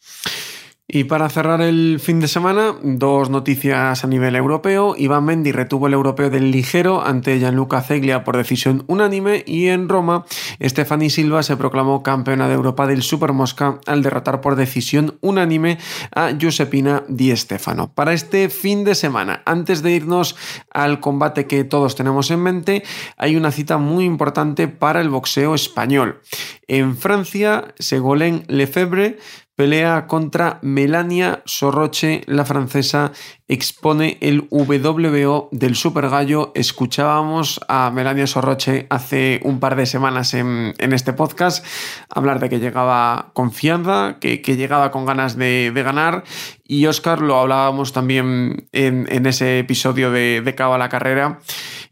Y 0.90 1.04
para 1.04 1.28
cerrar 1.28 1.60
el 1.60 2.00
fin 2.00 2.18
de 2.18 2.28
semana, 2.28 2.74
dos 2.82 3.28
noticias 3.28 4.02
a 4.02 4.06
nivel 4.06 4.34
europeo. 4.34 4.94
Iván 4.96 5.26
Mendy 5.26 5.52
retuvo 5.52 5.86
el 5.86 5.92
europeo 5.92 6.30
del 6.30 6.50
ligero 6.50 7.06
ante 7.06 7.38
Gianluca 7.38 7.82
Zeglia 7.82 8.24
por 8.24 8.38
decisión 8.38 8.84
unánime 8.86 9.44
y 9.46 9.66
en 9.66 9.90
Roma, 9.90 10.24
Stephanie 10.62 11.10
Silva 11.10 11.42
se 11.42 11.58
proclamó 11.58 12.02
campeona 12.02 12.48
de 12.48 12.54
Europa 12.54 12.86
del 12.86 13.02
Supermosca 13.02 13.80
al 13.84 14.02
derrotar 14.02 14.40
por 14.40 14.56
decisión 14.56 15.18
unánime 15.20 15.76
a 16.14 16.30
Giuseppina 16.30 17.04
Di 17.06 17.36
Stefano. 17.36 17.92
Para 17.92 18.14
este 18.14 18.48
fin 18.48 18.84
de 18.84 18.94
semana, 18.94 19.42
antes 19.44 19.82
de 19.82 19.92
irnos 19.92 20.36
al 20.70 21.00
combate 21.00 21.46
que 21.46 21.64
todos 21.64 21.96
tenemos 21.96 22.30
en 22.30 22.42
mente, 22.42 22.82
hay 23.18 23.36
una 23.36 23.52
cita 23.52 23.76
muy 23.76 24.06
importante 24.06 24.68
para 24.68 25.02
el 25.02 25.10
boxeo 25.10 25.54
español. 25.54 26.22
En 26.66 26.96
Francia, 26.96 27.74
Segolén 27.78 28.44
Lefebvre 28.48 29.18
pelea 29.58 30.06
contra 30.06 30.60
Melania 30.62 31.42
Sorroche, 31.44 32.20
la 32.26 32.44
francesa, 32.44 33.10
expone 33.48 34.16
el 34.20 34.46
WBO 34.50 35.48
del 35.50 35.74
Super 35.74 36.08
Gallo. 36.08 36.52
Escuchábamos 36.54 37.58
a 37.66 37.90
Melania 37.90 38.28
Sorroche 38.28 38.86
hace 38.88 39.40
un 39.42 39.58
par 39.58 39.74
de 39.74 39.86
semanas 39.86 40.32
en, 40.34 40.74
este 40.78 41.12
podcast 41.12 41.66
hablar 42.08 42.38
de 42.38 42.48
que 42.48 42.60
llegaba 42.60 43.30
confianza, 43.32 44.18
que, 44.20 44.38
llegaba 44.38 44.92
con 44.92 45.06
ganas 45.06 45.36
de, 45.36 45.72
ganar. 45.74 46.22
Y 46.62 46.86
Oscar, 46.86 47.20
lo 47.20 47.40
hablábamos 47.40 47.92
también 47.92 48.68
en, 48.70 49.26
ese 49.26 49.58
episodio 49.58 50.12
de, 50.12 50.40
de 50.40 50.54
Cabo 50.54 50.74
a 50.74 50.78
la 50.78 50.88
Carrera. 50.88 51.40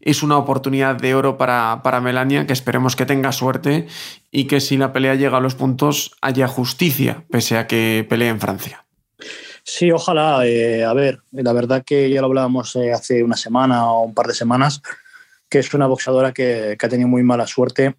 Es 0.07 0.23
una 0.23 0.37
oportunidad 0.37 0.95
de 0.95 1.15
oro 1.15 1.37
para, 1.37 1.81
para 1.83 1.99
Melania, 1.99 2.47
que 2.47 2.53
esperemos 2.53 2.95
que 2.95 3.05
tenga 3.05 3.33
suerte 3.33 3.87
y 4.31 4.45
que 4.45 4.61
si 4.61 4.77
la 4.77 4.93
pelea 4.93 5.15
llega 5.15 5.35
a 5.35 5.41
los 5.41 5.55
puntos 5.55 6.15
haya 6.21 6.47
justicia, 6.47 7.25
pese 7.29 7.57
a 7.57 7.67
que 7.67 8.05
pelee 8.07 8.29
en 8.29 8.39
Francia. 8.39 8.85
Sí, 9.65 9.91
ojalá. 9.91 10.47
Eh, 10.47 10.85
a 10.85 10.93
ver, 10.93 11.19
la 11.33 11.51
verdad 11.51 11.83
que 11.85 12.09
ya 12.09 12.21
lo 12.21 12.27
hablábamos 12.27 12.73
eh, 12.77 12.93
hace 12.93 13.21
una 13.21 13.35
semana 13.35 13.91
o 13.91 14.05
un 14.05 14.13
par 14.13 14.27
de 14.27 14.33
semanas, 14.33 14.81
que 15.49 15.59
es 15.59 15.73
una 15.73 15.87
boxeadora 15.87 16.31
que, 16.31 16.77
ha 16.81 16.87
tenido 16.87 17.09
muy 17.09 17.23
mala 17.23 17.45
suerte 17.45 17.97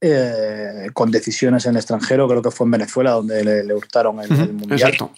eh, 0.00 0.88
con 0.94 1.10
decisiones 1.10 1.66
en 1.66 1.72
el 1.72 1.76
extranjero, 1.76 2.26
creo 2.26 2.40
que 2.40 2.50
fue 2.50 2.64
en 2.64 2.70
Venezuela 2.70 3.10
donde 3.10 3.44
le, 3.44 3.74
hurtaron 3.74 4.18
el, 4.20 4.30
Mundial. 4.30 4.80
Exacto. 4.80 5.12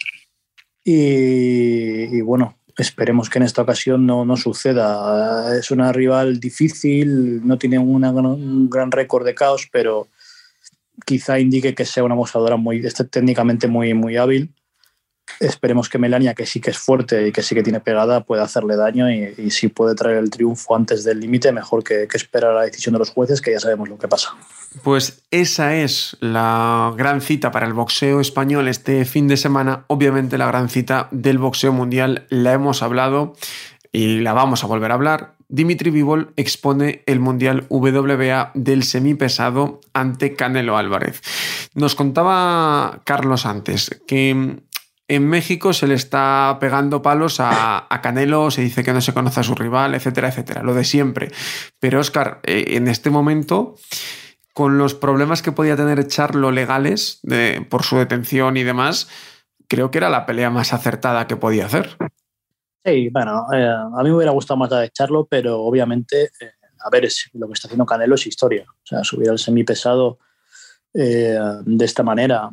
Y, 0.82 2.16
y, 2.16 2.20
bueno, 2.20 2.56
esperemos 2.78 3.30
que 3.30 3.38
en 3.38 3.44
esta 3.44 3.62
ocasión 3.62 4.06
no, 4.06 4.24
no, 4.24 4.36
suceda. 4.36 5.56
Es 5.58 5.70
una 5.70 5.92
rival 5.92 6.40
difícil, 6.40 7.46
no 7.46 7.58
tiene 7.58 7.78
un 7.78 8.70
gran 8.70 8.90
récord 8.90 9.24
de 9.24 9.34
caos, 9.34 9.68
pero 9.70 10.08
quizá 11.04 11.38
indique 11.38 11.74
que 11.74 11.84
sea 11.84 12.04
una 12.04 12.14
boxeadora 12.14 12.56
muy, 12.56 12.84
este, 12.84 13.04
técnicamente 13.04 13.66
muy, 13.66 13.94
muy 13.94 14.16
hábil. 14.16 14.54
Esperemos 15.40 15.88
que 15.88 15.98
Melania, 15.98 16.34
que 16.34 16.46
sí 16.46 16.60
que 16.60 16.70
es 16.70 16.78
fuerte 16.78 17.28
y 17.28 17.32
que 17.32 17.42
sí 17.42 17.54
que 17.54 17.62
tiene 17.62 17.80
pegada, 17.80 18.24
pueda 18.24 18.42
hacerle 18.42 18.76
daño 18.76 19.10
y, 19.10 19.50
si 19.50 19.68
puede 19.68 19.94
traer 19.94 20.18
el 20.18 20.30
triunfo 20.30 20.76
antes 20.76 21.04
del 21.04 21.20
límite, 21.20 21.52
mejor 21.52 21.82
que, 21.82 22.06
que 22.08 22.16
esperar 22.16 22.54
la 22.54 22.62
decisión 22.62 22.92
de 22.92 22.98
los 22.98 23.10
jueces, 23.10 23.40
que 23.40 23.52
ya 23.52 23.60
sabemos 23.60 23.88
lo 23.88 23.98
que 23.98 24.08
pasa. 24.08 24.36
Pues 24.82 25.22
esa 25.30 25.76
es 25.76 26.16
la 26.20 26.92
gran 26.96 27.20
cita 27.20 27.52
para 27.52 27.66
el 27.66 27.74
boxeo 27.74 28.20
español 28.20 28.68
este 28.68 29.04
fin 29.04 29.28
de 29.28 29.36
semana. 29.36 29.84
Obviamente 29.88 30.38
la 30.38 30.46
gran 30.46 30.68
cita 30.68 31.08
del 31.10 31.38
boxeo 31.38 31.72
mundial 31.72 32.26
la 32.30 32.52
hemos 32.52 32.82
hablado 32.82 33.34
y 33.92 34.20
la 34.20 34.32
vamos 34.32 34.64
a 34.64 34.66
volver 34.66 34.90
a 34.90 34.94
hablar. 34.94 35.34
Dimitri 35.48 35.90
Vivol 35.90 36.32
expone 36.36 37.02
el 37.04 37.20
Mundial 37.20 37.66
WBA 37.68 38.52
del 38.54 38.84
semipesado 38.84 39.80
ante 39.92 40.34
Canelo 40.34 40.78
Álvarez. 40.78 41.20
Nos 41.74 41.94
contaba 41.94 43.02
Carlos 43.04 43.44
antes 43.44 44.00
que 44.06 44.62
en 45.08 45.28
México 45.28 45.74
se 45.74 45.86
le 45.86 45.94
está 45.94 46.56
pegando 46.58 47.02
palos 47.02 47.36
a, 47.38 47.86
Canelo, 48.02 48.50
se 48.50 48.62
dice 48.62 48.82
que 48.82 48.94
no 48.94 49.02
se 49.02 49.12
conoce 49.12 49.40
a 49.40 49.42
su 49.42 49.54
rival, 49.54 49.94
etcétera, 49.94 50.28
etcétera, 50.28 50.62
lo 50.62 50.72
de 50.72 50.84
siempre. 50.84 51.30
Pero 51.78 52.00
Oscar, 52.00 52.40
eh, 52.44 52.64
en 52.68 52.88
este 52.88 53.10
momento, 53.10 53.74
con 54.52 54.78
los 54.78 54.94
problemas 54.94 55.42
que 55.42 55.52
podía 55.52 55.76
tener 55.76 56.06
Charlo 56.06 56.50
legales 56.50 57.20
por 57.70 57.82
su 57.84 57.96
detención 57.96 58.56
y 58.56 58.62
demás, 58.62 59.08
creo 59.68 59.90
que 59.90 59.98
era 59.98 60.10
la 60.10 60.26
pelea 60.26 60.50
más 60.50 60.72
acertada 60.72 61.26
que 61.26 61.36
podía 61.36 61.66
hacer. 61.66 61.96
Sí, 62.84 63.08
bueno, 63.10 63.46
eh, 63.52 63.64
a 63.64 64.02
mí 64.02 64.10
me 64.10 64.16
hubiera 64.16 64.32
gustado 64.32 64.58
más 64.58 64.70
de 64.70 64.84
echarlo, 64.84 65.24
pero 65.24 65.60
obviamente, 65.60 66.24
eh, 66.24 66.52
a 66.80 66.90
ver, 66.90 67.08
lo 67.34 67.46
que 67.46 67.52
está 67.52 67.68
haciendo 67.68 67.86
Canelo 67.86 68.16
es 68.16 68.26
historia. 68.26 68.66
O 68.68 68.86
sea, 68.86 69.04
subir 69.04 69.30
al 69.30 69.38
semipesado 69.38 70.18
eh, 70.92 71.38
de 71.64 71.84
esta 71.84 72.02
manera, 72.02 72.50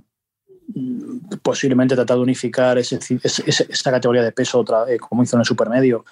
mm, 0.68 1.38
posiblemente 1.42 1.96
tratar 1.96 2.18
de 2.18 2.24
unificar 2.24 2.78
ese, 2.78 3.00
esa 3.24 3.92
categoría 3.92 4.24
de 4.24 4.32
peso 4.32 4.60
otra 4.60 4.86
vez, 4.86 5.02
como 5.02 5.24
hizo 5.24 5.36
en 5.36 5.42
el 5.42 5.46
supermedio, 5.46 6.06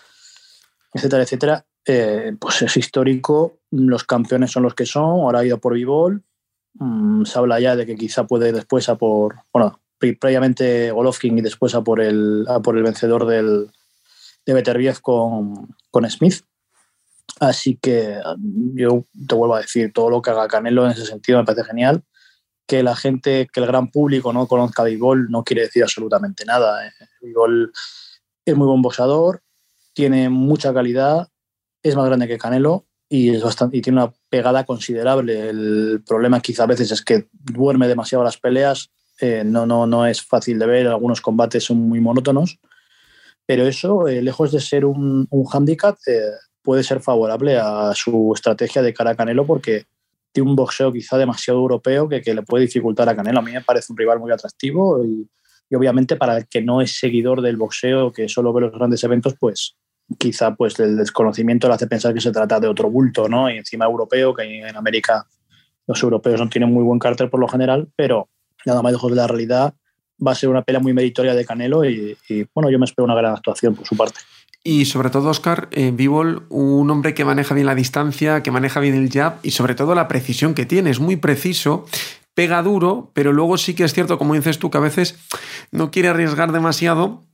etcétera, 0.94 1.24
etcétera, 1.24 1.66
pues 2.40 2.62
es 2.62 2.78
histórico. 2.78 3.60
Los 3.72 4.04
campeones 4.04 4.52
son 4.52 4.64
los 4.64 4.76
que 4.76 4.86
son. 4.86 5.22
Ahora 5.22 5.40
ha 5.40 5.46
ido 5.46 5.58
por 5.60 5.74
Vivol. 5.74 6.24
Mm, 6.74 7.26
se 7.26 7.40
habla 7.40 7.60
ya 7.60 7.76
de 7.76 7.86
que 7.86 7.96
quizá 7.96 8.26
puede 8.26 8.52
después 8.52 8.90
a 8.90 8.96
por, 8.96 9.36
bueno, 9.52 9.80
previamente 9.98 10.92
Golovkin 10.92 11.38
y 11.38 11.42
después 11.42 11.74
a 11.76 11.84
por 11.84 12.02
el, 12.02 12.46
a 12.48 12.60
por 12.60 12.78
el 12.78 12.84
vencedor 12.84 13.26
del, 13.26 13.72
de 14.46 14.54
Beterbiev 14.54 15.02
con, 15.02 15.76
con 15.90 16.10
Smith. 16.10 16.44
Así 17.40 17.78
que 17.82 18.20
yo 18.74 19.06
te 19.28 19.36
vuelvo 19.36 19.56
a 19.56 19.62
decir, 19.62 19.92
todo 19.94 20.10
lo 20.10 20.22
que 20.22 20.32
haga 20.32 20.48
Canelo 20.48 20.86
en 20.86 20.92
ese 20.92 21.06
sentido 21.06 21.40
me 21.40 21.46
parece 21.46 21.66
genial. 21.66 22.04
Que 22.68 22.84
la 22.84 22.96
gente, 22.96 23.48
que 23.52 23.60
el 23.60 23.68
gran 23.68 23.90
público 23.90 24.34
no 24.34 24.48
conozca 24.48 24.82
a 24.82 24.86
Bigol 24.86 25.30
no 25.30 25.44
quiere 25.44 25.64
decir 25.64 25.84
absolutamente 25.84 26.46
nada. 26.46 26.92
Bigol 27.22 27.72
es 28.46 28.56
muy 28.56 28.68
buen 28.68 28.82
boxeador, 28.82 29.42
tiene 29.94 30.30
mucha 30.30 30.74
calidad, 30.74 31.28
es 31.88 31.96
más 31.96 32.06
grande 32.06 32.28
que 32.28 32.38
Canelo 32.38 32.86
y, 33.10 33.30
es 33.30 33.42
bastante, 33.42 33.78
y 33.78 33.82
tiene 33.82 34.02
una 34.02 34.14
pegada 34.30 34.66
considerable. 34.66 35.50
El 35.50 36.04
problema 36.06 36.42
quizá 36.42 36.64
a 36.64 36.68
veces 36.68 36.92
es 36.92 37.04
que 37.04 37.28
duerme 37.32 37.88
demasiado 37.88 38.24
las 38.24 38.38
peleas, 38.38 38.92
eh, 39.20 39.44
no, 39.46 39.66
no, 39.66 39.88
no 39.88 40.06
es 40.06 40.22
fácil 40.22 40.60
de 40.60 40.68
ver, 40.68 40.88
algunos 40.88 41.22
combates 41.22 41.64
son 41.64 41.78
muy 41.78 42.00
monótonos 42.00 42.60
pero 43.48 43.66
eso, 43.66 44.08
eh, 44.10 44.22
lejos 44.22 44.52
de 44.52 44.60
ser 44.60 44.84
un, 44.84 45.26
un 45.30 45.46
hándicap, 45.46 45.98
eh, 46.06 46.20
puede 46.62 46.84
ser 46.84 47.00
favorable 47.00 47.58
a 47.58 47.94
su 47.96 48.34
estrategia 48.36 48.82
de 48.82 48.94
cara 48.94 49.12
a 49.12 49.16
Canelo 49.16 49.46
porque 49.48 49.86
tiene 50.34 50.50
un 50.50 50.56
boxeo 50.58 50.92
quizá 50.92 51.18
demasiado 51.18 51.60
europeo 51.60 52.10
que, 52.10 52.22
que 52.22 52.34
le 52.34 52.42
puede 52.42 52.66
dificultar 52.66 53.08
a 53.08 53.16
Canelo. 53.16 53.40
A 53.40 53.42
mí 53.42 53.54
me 53.54 53.62
parece 53.62 53.94
un 53.94 53.98
rival 53.98 54.20
muy 54.20 54.34
atractivo 54.34 55.02
y, 55.02 55.30
obviamente 55.74 56.18
para 56.18 56.38
el 56.38 56.48
que 56.50 56.62
no 56.62 56.82
es 56.82 57.00
seguidor 57.00 57.42
del 57.42 57.56
boxeo, 57.56 58.12
que 58.12 58.28
solo 58.28 58.52
ve 58.52 58.62
los 58.62 58.74
grandes 58.74 59.02
eventos, 59.06 59.36
pues 59.40 59.78
quizá 60.18 60.56
pues 60.56 60.80
el 60.80 60.98
desconocimiento 60.98 61.68
le 61.68 61.74
hace 61.74 61.88
pensar 61.88 62.14
que 62.14 62.22
se 62.22 62.32
trata 62.32 62.60
de 62.60 62.68
otro 62.68 62.90
bulto, 62.90 63.28
¿no? 63.28 63.50
Y 63.50 63.58
encima 63.58 63.86
europeo, 63.86 64.34
que 64.34 64.44
en 64.44 64.76
América 64.76 65.28
los 65.88 66.02
europeos 66.04 66.40
no 66.40 66.50
tienen 66.50 66.72
muy 66.72 66.84
buen 66.84 67.00
cartel 67.00 67.30
por 67.30 67.40
lo 67.40 67.48
general, 67.48 67.88
pero 67.96 68.30
nada 68.66 68.82
más 68.82 68.92
lejos 68.92 69.10
de 69.10 69.18
la 69.18 69.28
realidad, 69.28 69.74
va 70.26 70.32
a 70.32 70.36
ser 70.36 70.50
una 70.50 70.64
pelea 70.64 70.82
muy 70.82 70.94
meritoria 70.94 71.34
de 71.34 71.46
Canelo 71.46 71.86
y, 71.86 72.18
bueno, 72.54 72.70
yo 72.70 72.80
me 72.80 72.86
espero 72.86 73.06
una 73.06 73.16
gran 73.16 73.34
actuación 73.34 73.76
por 73.76 73.86
su 73.88 73.96
parte. 73.96 74.20
Y 74.64 74.86
sobre 74.86 75.10
todo, 75.10 75.30
Oscar, 75.30 75.70
eh, 75.72 75.94
un 76.50 76.92
hombre 76.92 77.14
que 77.14 77.24
maneja 77.24 77.54
bien 77.54 77.68
la 77.68 77.76
distancia, 77.76 78.44
que 78.44 78.52
maneja 78.52 78.80
bien 78.80 78.96
el 78.96 79.10
jab 79.10 79.36
y 79.44 79.52
sobre 79.52 79.76
todo 79.76 79.96
la 79.96 80.08
precisión 80.08 80.54
que 80.54 80.66
tiene. 80.66 80.90
Es 80.90 81.00
muy 81.00 81.16
preciso, 81.16 81.86
pega 82.34 82.62
duro, 82.64 83.12
pero 83.14 83.32
luego 83.32 83.58
sí 83.58 83.76
que 83.76 83.86
es 83.86 83.94
cierto, 83.94 84.18
como 84.18 84.34
dices 84.34 84.60
tú, 84.60 84.70
que 84.70 84.78
a 84.78 84.82
veces 84.82 85.18
no 85.72 85.90
quiere 85.90 86.10
arriesgar 86.10 86.52
demasiado 86.52 87.27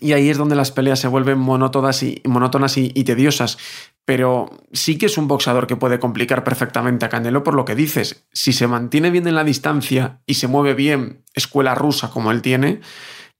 y 0.00 0.12
ahí 0.12 0.28
es 0.28 0.36
donde 0.36 0.56
las 0.56 0.70
peleas 0.70 0.98
se 0.98 1.08
vuelven 1.08 1.38
monótonas 1.38 2.02
y, 2.02 2.20
monótonas 2.24 2.76
y, 2.76 2.90
tediosas. 3.04 3.58
Pero 4.04 4.50
sí 4.72 4.96
que 4.98 5.06
es 5.06 5.18
un 5.18 5.28
boxador 5.28 5.66
que 5.66 5.76
puede 5.76 5.98
complicar 5.98 6.44
perfectamente 6.44 7.04
a 7.04 7.08
Canelo 7.08 7.44
por 7.44 7.54
lo 7.54 7.64
que 7.64 7.74
dices. 7.74 8.24
Si 8.32 8.52
se 8.52 8.66
mantiene 8.66 9.10
bien 9.10 9.26
en 9.26 9.34
la 9.34 9.44
distancia 9.44 10.20
y 10.26 10.34
se 10.34 10.46
mueve 10.46 10.74
bien, 10.74 11.24
escuela 11.34 11.74
rusa 11.74 12.10
como 12.10 12.30
él 12.30 12.42
tiene, 12.42 12.80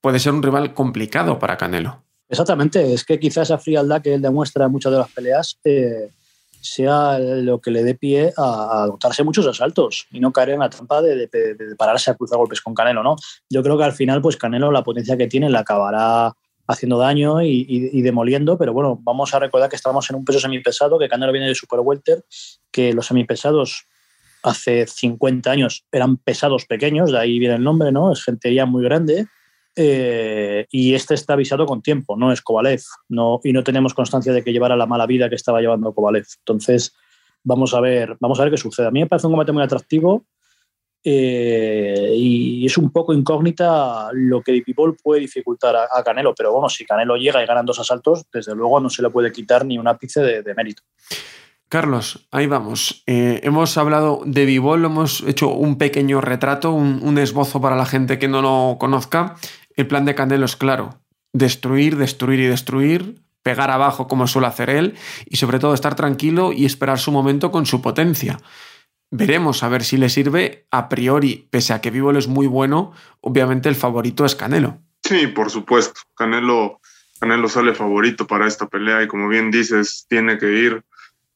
puede 0.01 0.19
ser 0.19 0.33
un 0.33 0.43
rival 0.43 0.75
complicado 0.75 1.39
para 1.39 1.57
Canelo. 1.57 2.03
Exactamente, 2.29 2.93
es 2.93 3.05
que 3.05 3.19
quizás 3.19 3.49
esa 3.49 3.57
frialdad 3.57 4.03
que 4.03 4.13
él 4.13 4.21
demuestra 4.21 4.67
en 4.67 4.73
muchas 4.73 4.93
de 4.93 4.99
las 4.99 5.11
peleas 5.11 5.59
eh, 5.65 6.11
sea 6.61 7.19
lo 7.19 7.61
que 7.61 7.71
le 7.71 7.85
dé 7.85 7.95
pie 7.95 8.33
a, 8.37 8.83
adoptarse 8.83 9.25
muchos 9.25 9.47
asaltos 9.47 10.07
y 10.11 10.21
no 10.21 10.33
caer 10.33 10.51
en 10.51 10.61
la 10.61 10.71
trampa 10.71 11.03
de, 11.03 11.29
pararse 11.77 12.11
a 12.11 12.15
cruzar 12.15 12.39
golpes 12.39 12.61
con 12.61 12.75
Canelo, 12.75 13.03
¿no? 13.03 13.17
Yo 13.49 13.63
creo 13.63 13.79
que 13.79 13.85
al 13.85 13.93
final, 13.93 14.21
pues 14.23 14.37
Canelo, 14.37 14.71
la 14.71 14.83
potencia 14.83 15.17
que 15.17 15.27
tiene, 15.27 15.51
la 15.51 15.61
acabará 15.61 16.33
haciendo 16.67 16.99
daño 16.99 17.41
y, 17.43 18.03
demoliendo, 18.03 18.59
pero 18.59 18.73
bueno, 18.75 18.99
vamos 19.03 19.33
a 19.35 19.39
recordar 19.39 19.71
que 19.71 19.77
estamos 19.77 20.09
en 20.11 20.17
un 20.17 20.25
peso 20.25 20.39
semipesado, 20.39 20.99
que 20.99 21.09
Canelo 21.09 21.33
viene 21.33 21.49
de 21.49 21.55
Super 21.55 21.81
Welter, 21.81 22.25
que 22.71 22.93
los 22.93 23.07
semipesados 23.07 23.87
hace 24.43 24.87
50 24.87 25.51
años 25.51 25.85
eran 25.91 26.19
pesados 26.19 26.67
pequeños, 26.67 27.11
de 27.11 27.19
ahí 27.19 27.39
viene 27.39 27.55
el 27.55 27.65
nombre, 27.65 27.91
¿no? 27.91 28.13
Es 28.13 28.23
gente 28.23 28.53
ya 28.53 28.67
muy 28.67 28.85
grande, 28.85 29.27
eh, 29.81 30.67
y 30.73 30.95
este 30.95 31.15
está 31.15 31.35
avisado 31.35 31.65
con 31.65 31.83
tiempo, 31.83 32.17
no 32.17 32.33
es 32.33 32.43
Kovalev. 32.43 32.83
No, 33.09 33.39
y 33.45 33.53
no 33.53 33.63
tenemos 33.63 33.95
constancia 33.95 34.33
de 34.33 34.43
que 34.43 34.53
llevara 34.53 34.77
la 34.77 34.87
mala 34.87 35.07
vida 35.07 35.29
que 35.29 35.37
estaba 35.37 35.61
llevando 35.61 35.95
Kovalev. 35.95 36.27
Entonces, 36.41 36.93
vamos 37.45 37.75
a 37.75 37.81
ver, 37.81 38.17
vamos 38.19 38.41
a 38.41 38.43
ver 38.43 38.51
qué 38.51 38.57
sucede. 38.57 38.89
A 38.89 38.91
mí 38.91 38.99
me 38.99 39.07
parece 39.07 39.29
un 39.29 39.35
combate 39.35 39.53
muy 39.53 39.63
atractivo 39.63 40.25
eh, 41.05 42.13
y 42.13 42.67
es 42.67 42.77
un 42.77 42.91
poco 42.91 43.15
incógnita 43.15 44.09
lo 44.13 44.43
que 44.43 44.61
People 44.67 44.97
puede 45.01 45.21
dificultar 45.21 45.77
a, 45.77 46.03
Canelo, 46.03 46.35
pero 46.35 46.53
bueno, 46.53 46.69
si 46.69 46.85
Canelo 46.85 47.17
llega 47.17 47.41
y 47.41 47.47
ganan 47.47 47.65
dos 47.65 47.79
asaltos, 47.79 48.27
desde 48.33 48.57
luego 48.57 48.81
no 48.81 48.91
se 48.91 49.03
le 49.03 49.11
puede 49.11 49.31
quitar 49.31 49.65
ni 49.65 49.79
un 49.79 49.87
ápice 49.87 50.21
de, 50.43 50.55
mérito. 50.57 50.83
Carlos, 51.69 52.27
ahí 52.33 52.49
vamos. 52.49 53.05
Eh, 53.07 53.43
hemos 53.45 53.79
hablado 53.79 54.23
de 54.25 54.45
Bivol, 54.45 54.87
hemos 54.87 55.23
hecho 55.23 55.51
un 55.51 55.79
pequeño 55.79 56.21
retrato, 56.21 56.73
un, 56.73 57.01
un, 57.03 57.19
esbozo 57.19 57.61
para 57.61 57.77
la 57.77 57.87
gente 57.87 58.19
que 58.19 58.27
no 58.27 58.43
lo 58.43 58.77
conozca. 58.81 59.37
El 59.79 59.87
plan 59.87 60.05
de 60.05 60.17
Canelo 60.17 60.45
es 60.45 60.57
claro, 60.57 60.99
destruir, 61.33 61.97
destruir 61.97 62.41
y 62.41 62.47
destruir, 62.47 63.23
pegar 63.45 63.71
abajo 63.71 64.09
como 64.09 64.27
suele 64.27 64.49
hacer 64.49 64.71
él 64.71 64.97
y 65.25 65.37
sobre 65.37 65.61
todo 65.61 65.73
estar 65.73 65.95
tranquilo 65.95 66.53
y 66.53 66.67
esperar 66.67 66.99
su 66.99 67.13
momento 67.13 67.53
con 67.53 67.65
su 67.65 67.81
potencia. 67.81 68.41
Veremos 69.13 69.63
a 69.63 69.69
ver 69.69 69.85
si 69.85 69.97
le 69.97 70.09
sirve 70.09 70.67
a 70.73 70.89
priori, 70.89 71.47
pese 71.53 71.75
a 71.75 71.81
que 71.81 71.93
Vivol 71.93 72.17
es 72.17 72.27
muy 72.27 72.49
bueno, 72.49 72.93
obviamente 73.21 73.69
el 73.69 73.77
favorito 73.77 74.25
es 74.25 74.35
Canelo. 74.35 74.81
Sí, 75.05 75.29
por 75.29 75.49
supuesto. 75.49 76.01
Canelo, 76.17 76.81
Canelo 77.21 77.49
sale 77.49 77.73
favorito 77.73 78.27
para 78.27 78.49
esta 78.49 78.67
pelea 78.67 79.05
y 79.05 79.07
como 79.07 79.29
bien 79.29 79.53
dices, 79.53 80.07
tiene 80.09 80.39
que 80.39 80.55
ir. 80.55 80.83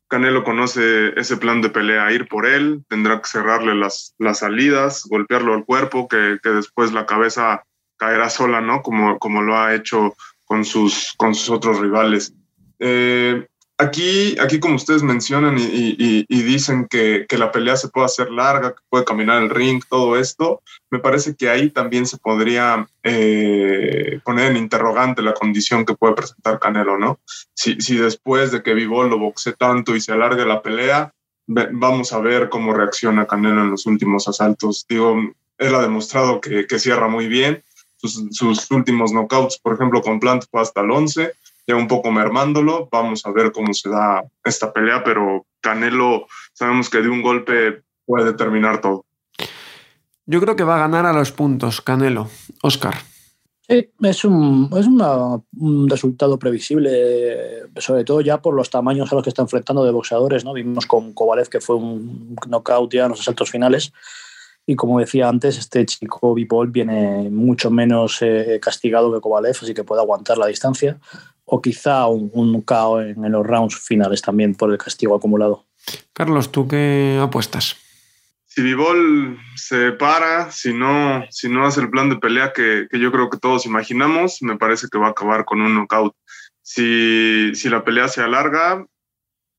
Canelo 0.09 0.43
conoce 0.43 1.11
ese 1.17 1.37
plan 1.37 1.63
de 1.63 1.71
pelea, 1.71 2.11
ir 2.11 2.27
por 2.27 2.47
él, 2.47 2.83
tendrá 2.89 3.21
que 3.23 3.29
cerrarle 3.29 3.77
las, 3.77 4.17
las 4.19 4.41
salidas, 4.41 5.05
golpearlo 5.09 5.55
al 5.55 5.65
cuerpo, 5.65 6.09
que, 6.09 6.41
que 6.43 6.51
después 6.51 6.93
la 6.93 7.07
cabeza 7.07 7.63
caerá 8.03 8.29
sola, 8.29 8.61
¿no? 8.61 8.83
Como, 8.83 9.17
como 9.21 9.43
lo 9.43 9.57
ha 9.57 9.77
hecho 9.77 10.17
con 10.45 10.65
sus, 10.65 11.15
con 11.17 11.37
sus 11.37 11.51
otros 11.51 11.79
rivales. 11.79 12.35
Eh, 12.81 13.47
aquí, 13.79 14.37
aquí, 14.41 14.59
como 14.59 14.75
ustedes 14.75 15.05
mencionan 15.05 15.57
y, 15.57 16.27
dicen 16.29 16.89
que, 16.91 17.25
la 17.31 17.53
pelea 17.53 17.77
se 17.77 17.91
puede 17.91 18.07
hacer 18.07 18.29
larga, 18.33 18.75
que 18.75 18.83
puede 18.89 19.05
caminar 19.05 19.41
el 19.41 19.51
ring, 19.51 19.81
todo 19.89 20.17
esto, 20.19 20.63
me 20.91 20.99
parece 20.99 21.37
que 21.37 21.49
ahí 21.49 21.71
también 21.71 22.05
se 22.05 22.19
podría 22.19 22.89
eh, 23.05 24.19
poner 24.25 24.51
en 24.51 24.57
interrogante 24.57 25.23
la 25.23 25.35
condición 25.35 25.87
que 25.87 25.95
puede 25.95 26.15
presentar 26.15 26.59
Canelo, 26.59 26.99
¿no? 26.99 27.21
Si, 27.55 27.81
si 27.81 27.97
después 27.97 28.51
de 28.51 28.65
que 28.65 28.75
Vivol 28.75 29.11
lo 29.11 29.19
boxe 29.21 29.53
tanto 29.53 29.95
y 29.95 30.01
se 30.01 30.11
alargue 30.11 30.45
la 30.45 30.61
pelea, 30.61 31.15
vamos 31.47 32.13
a 32.13 32.19
ver 32.19 32.49
cómo 32.49 32.75
reacciona 32.75 33.29
Canelo 33.29 33.63
en 33.63 33.71
los 33.71 33.87
últimos 33.87 34.27
asaltos. 34.27 34.87
Digo, 34.89 35.21
él 35.59 35.75
ha 35.77 35.83
demostrado 35.83 36.41
que, 36.41 36.67
que 36.67 36.81
cierra 36.81 37.07
muy 37.07 37.29
bien 37.29 37.63
sus, 38.09 38.71
últimos 38.71 39.13
knockouts, 39.13 39.59
por 39.59 39.75
ejemplo, 39.75 40.03
con 40.03 40.19
Plant 40.19 40.45
fue 40.51 40.61
hasta 40.61 40.81
el 40.81 40.91
11, 40.91 41.33
ya 41.67 41.77
un 41.77 41.89
poco 41.89 42.11
mermándolo. 42.11 42.89
Vamos 42.91 43.25
a 43.25 43.31
ver 43.31 43.53
cómo 43.53 43.73
se 43.73 43.89
da 43.89 44.25
esta 44.45 44.73
pelea, 44.73 45.05
pero 45.05 45.47
Canelo 45.61 46.27
sabemos 46.53 46.91
que 46.91 47.01
de 47.01 47.09
un 47.09 47.23
golpe 47.23 47.83
puede 48.05 48.33
terminar 48.33 48.81
todo. 48.81 49.05
Yo 50.27 50.41
creo 50.41 50.57
que 50.57 50.65
va 50.65 50.77
a 50.77 50.81
ganar 50.81 51.07
a 51.07 51.13
los 51.13 51.33
puntos, 51.33 51.81
Canelo. 51.81 52.29
Oscar. 52.63 52.95
Sí, 53.69 53.91
es, 54.03 54.25
un, 54.25 54.71
es 54.77 54.87
un 54.87 55.89
resultado 55.89 56.39
previsible, 56.39 57.63
sobre 57.77 58.05
todo 58.05 58.21
ya 58.21 58.43
por 58.43 58.55
los 58.55 58.71
tamaños 58.71 59.11
a 59.11 59.15
los 59.15 59.23
que 59.23 59.31
está 59.31 59.43
enfrentando 59.43 59.85
de 59.85 59.93
boxeadores. 59.93 60.45
¿no? 60.45 60.53
Vimos 60.53 60.87
con 60.87 61.13
Kovalev 61.13 61.49
que 61.49 61.61
fue 61.61 61.77
un 61.77 62.37
knockout 62.49 62.93
ya 62.93 63.05
en 63.05 63.11
los 63.11 63.21
asaltos 63.21 63.51
finales. 63.51 63.93
Y 64.67 64.77
como 64.77 65.01
decía 65.01 65.29
antes, 65.29 65.59
este 65.59 65.85
chico 65.87 66.35
Bipol 66.35 66.71
viene 66.71 67.29
mucho 67.31 67.71
menos 67.71 68.19
eh, 68.23 68.61
castigado 68.63 69.13
que 69.13 69.21
Kovalev, 69.21 69.57
así 69.61 69.75
que 69.75 69.85
puede 69.85 70.03
aguantar 70.03 70.39
la 70.39 70.47
distancia. 70.47 70.99
O 71.45 71.61
quizá 71.61 72.07
un, 72.07 72.31
un 72.33 72.63
KO 72.63 73.01
en, 73.01 73.31
los 73.33 73.47
rounds 73.47 73.77
finales 73.77 74.23
también 74.23 74.55
por 74.55 74.71
el 74.71 74.79
castigo 74.79 75.17
acumulado. 75.17 75.67
Carlos, 76.13 76.53
¿tú 76.53 76.69
qué 76.69 77.19
apuestas? 77.21 77.77
Si 78.47 78.63
Bivol 78.63 79.39
se 79.57 79.93
para, 79.93 80.51
si 80.53 80.73
no, 80.73 81.25
si 81.31 81.49
no 81.49 81.67
hace 81.67 81.81
el 81.81 81.91
plan 81.91 82.11
de 82.11 82.17
pelea 82.17 82.53
que, 82.53 82.87
que, 82.91 83.01
yo 83.01 83.11
creo 83.11 83.31
que 83.31 83.39
todos 83.39 83.67
imaginamos, 83.67 84.43
me 84.43 84.57
parece 84.57 84.89
que 84.93 84.99
va 84.99 85.09
a 85.09 85.11
acabar 85.11 85.45
con 85.45 85.61
un 85.61 85.75
knockout. 85.75 86.15
Si, 86.63 87.55
si 87.55 87.69
la 87.69 87.83
pelea 87.83 88.09
se 88.09 88.21
alarga, 88.21 88.87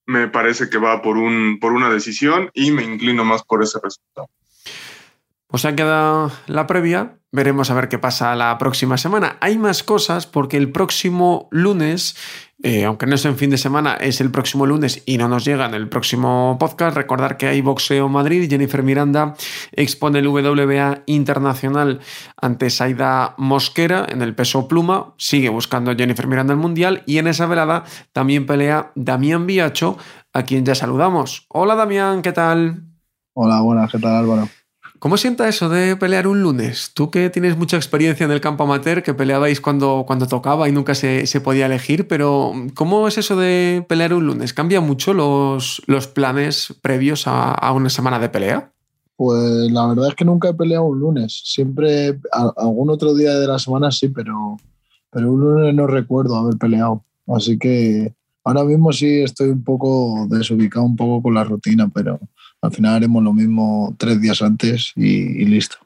me 0.06 0.28
parece 0.28 0.70
que 0.70 0.78
va 0.78 1.02
por, 1.02 1.18
un, 1.18 1.60
por 1.60 1.74
una 1.74 1.90
decisión 1.90 2.50
y 2.54 2.72
me 2.72 2.84
inclino 2.84 3.24
más 3.24 3.44
por 3.44 3.64
ese 3.64 3.80
resultado. 3.84 4.30
Os 5.56 5.66
ha 5.66 5.76
quedado 5.76 6.32
la 6.48 6.66
previa, 6.66 7.20
veremos 7.32 7.70
a 7.70 7.76
ver 7.76 7.88
qué 7.88 8.00
pasa 8.00 8.36
la 8.36 8.58
próxima 8.58 8.98
semana. 8.98 9.38
Hay 9.40 9.60
más 9.60 9.84
cosas 9.84 10.26
porque 10.26 10.58
el 10.58 10.72
próximo 10.72 11.48
lunes, 11.52 12.16
eh, 12.64 12.86
aunque 12.86 13.06
no 13.06 13.14
es 13.14 13.24
en 13.26 13.38
fin 13.38 13.52
de 13.52 13.60
semana, 13.60 13.94
es 13.94 14.20
el 14.20 14.32
próximo 14.32 14.66
lunes 14.66 15.04
y 15.06 15.20
no 15.20 15.30
nos 15.30 15.46
llega 15.46 15.68
en 15.68 15.76
el 15.76 15.90
próximo 15.90 16.58
podcast. 16.60 16.98
Recordar 16.98 17.38
que 17.38 17.46
hay 17.46 17.62
Boxeo 17.62 18.10
Madrid, 18.10 18.50
Jennifer 18.50 18.82
Miranda 18.82 19.36
expone 19.74 20.18
el 20.18 20.28
WBA 20.28 21.04
Internacional 21.06 22.00
ante 22.42 22.72
Saida 22.72 23.36
Mosquera 23.38 24.08
en 24.10 24.24
el 24.24 24.34
peso 24.34 24.68
pluma, 24.68 25.14
sigue 25.20 25.50
buscando 25.50 25.96
Jennifer 25.96 26.26
Miranda 26.26 26.54
el 26.54 26.60
Mundial 26.60 27.04
y 27.06 27.20
en 27.20 27.28
esa 27.28 27.46
velada 27.46 27.84
también 28.12 28.48
pelea 28.48 28.92
Damián 28.96 29.46
Biacho, 29.46 30.00
a 30.34 30.42
quien 30.42 30.66
ya 30.66 30.74
saludamos. 30.74 31.46
Hola 31.50 31.76
Damián, 31.76 32.24
¿qué 32.24 32.32
tal? 32.32 32.86
Hola, 33.36 33.62
buenas, 33.62 33.92
¿qué 33.92 34.00
tal 34.00 34.16
Álvaro? 34.16 34.50
¿Cómo 35.04 35.18
sienta 35.18 35.50
eso 35.50 35.68
de 35.68 35.98
pelear 35.98 36.28
un 36.28 36.42
lunes? 36.42 36.92
Tú 36.94 37.12
que 37.12 37.30
tienes 37.30 37.58
mucha 37.58 37.76
experiencia 37.76 38.24
en 38.24 38.32
el 38.32 38.40
campo 38.40 38.64
amateur, 38.64 39.04
que 39.04 39.14
peleabais 39.14 39.60
cuando, 39.60 40.06
cuando 40.08 40.28
tocaba 40.28 40.70
y 40.70 40.72
nunca 40.72 40.96
se, 40.96 41.42
podía 41.44 41.66
elegir, 41.66 42.08
pero 42.08 42.54
¿cómo 42.74 43.06
es 43.10 43.18
eso 43.18 43.36
de 43.36 43.86
pelear 43.90 44.14
un 44.14 44.26
lunes? 44.26 44.54
¿Cambia 44.54 44.80
mucho 44.80 45.14
los, 45.14 45.82
los 45.88 46.08
planes 46.08 46.74
previos 46.82 47.26
a, 47.28 47.70
una 47.74 47.90
semana 47.90 48.18
de 48.18 48.30
pelea? 48.30 48.72
Pues 49.18 49.70
la 49.74 49.88
verdad 49.88 50.08
es 50.08 50.16
que 50.16 50.24
nunca 50.24 50.48
he 50.48 50.54
peleado 50.54 50.86
un 50.86 51.02
lunes. 51.02 51.42
Siempre, 51.44 52.18
algún 52.56 52.90
otro 52.90 53.14
día 53.14 53.38
de 53.38 53.48
la 53.48 53.60
semana 53.60 53.92
sí, 53.92 54.08
pero, 54.08 54.56
pero 55.12 55.34
un 55.34 55.42
lunes 55.42 55.76
no 55.76 55.86
recuerdo 55.86 56.38
haber 56.38 56.58
peleado. 56.58 57.04
Así 57.28 57.60
que 57.60 58.14
ahora 58.46 58.64
mismo 58.64 58.94
sí 58.94 59.22
estoy 59.22 59.50
un 59.50 59.66
poco 59.66 60.28
desubicado, 60.30 60.86
un 60.86 60.96
poco 60.96 61.24
con 61.24 61.34
la 61.34 61.44
rutina, 61.44 61.92
pero 61.94 62.22
al 62.64 62.72
final 62.72 62.96
haremos 62.96 63.22
lo 63.22 63.34
mismo 63.34 63.94
tres 64.00 64.22
días 64.22 64.42
antes 64.42 64.94
y, 64.96 65.46
listo. 65.46 65.78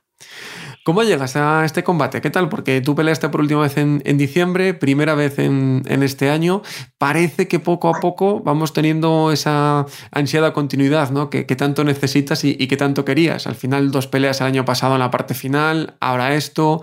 ¿Cómo 0.86 1.04
llegas 1.04 1.36
a 1.36 1.66
este 1.66 1.84
combate? 1.84 2.22
¿Qué 2.22 2.30
tal? 2.30 2.48
Porque 2.50 2.80
tú 2.82 2.96
peleaste 2.96 3.28
por 3.30 3.42
última 3.42 3.62
vez 3.62 3.78
en, 3.78 4.00
diciembre, 4.18 4.74
primera 4.74 5.16
vez 5.16 5.40
en, 5.40 5.84
este 5.86 6.30
año. 6.30 6.62
Parece 6.98 7.48
que 7.48 7.60
poco 7.60 7.90
a 7.90 8.00
poco 8.00 8.42
vamos 8.42 8.74
teniendo 8.74 9.32
esa 9.32 9.86
ansiada 10.12 10.54
continuidad 10.54 11.10
¿no? 11.10 11.30
que, 11.30 11.44
tanto 11.44 11.84
necesitas 11.84 12.46
y, 12.46 12.56
que 12.56 12.78
tanto 12.78 13.04
querías. 13.04 13.48
Al 13.48 13.56
final, 13.56 13.92
dos 13.92 14.08
peleas 14.08 14.40
el 14.40 14.48
año 14.48 14.64
pasado 14.64 14.94
en 14.94 15.00
la 15.00 15.12
parte 15.12 15.34
final, 15.34 15.98
ahora 16.00 16.36
esto. 16.36 16.82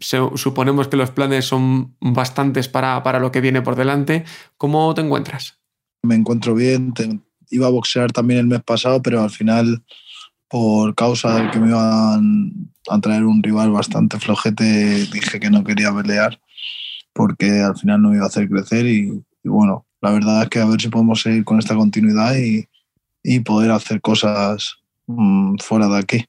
suponemos 0.00 0.88
que 0.88 0.96
los 0.96 1.10
planes 1.10 1.44
son 1.44 1.94
bastantes 2.00 2.68
para, 2.68 3.02
para 3.02 3.20
lo 3.20 3.30
que 3.30 3.42
viene 3.42 3.62
por 3.62 3.76
delante. 3.76 4.24
¿Cómo 4.56 4.92
te 4.94 5.02
encuentras? 5.02 5.60
Me 6.02 6.16
encuentro 6.16 6.54
bien, 6.54 6.92
iba 7.50 7.66
a 7.66 7.70
boxear 7.70 8.12
también 8.12 8.40
el 8.40 8.46
mes 8.46 8.62
pasado, 8.62 9.02
pero 9.02 9.22
al 9.22 9.30
final, 9.30 9.82
por 10.48 10.94
causa 10.94 11.40
de 11.40 11.50
que 11.50 11.58
me 11.58 11.68
iban 11.68 12.70
a 12.88 13.00
traer 13.00 13.24
un 13.24 13.42
rival 13.42 13.70
bastante 13.70 14.18
flojete, 14.18 15.06
dije 15.06 15.40
que 15.40 15.50
no 15.50 15.64
quería 15.64 15.94
pelear. 15.94 16.40
porque 17.12 17.60
al 17.60 17.76
final 17.76 18.02
no 18.02 18.14
iba 18.14 18.24
a 18.24 18.28
hacer 18.28 18.48
crecer 18.48 18.86
y, 18.86 19.22
bueno, 19.44 19.86
la 20.00 20.10
verdad 20.10 20.42
es 20.42 20.48
que 20.48 20.58
a 20.58 20.66
ver 20.66 20.80
si 20.80 20.88
podemos 20.88 21.22
seguir 21.22 21.44
con 21.44 21.58
esta 21.58 21.76
continuidad 21.76 22.34
y, 22.36 22.68
poder 23.40 23.70
hacer 23.70 24.00
cosas 24.00 24.76
mm, 25.06 25.56
fuera 25.58 25.88
de 25.88 25.98
aquí. 25.98 26.24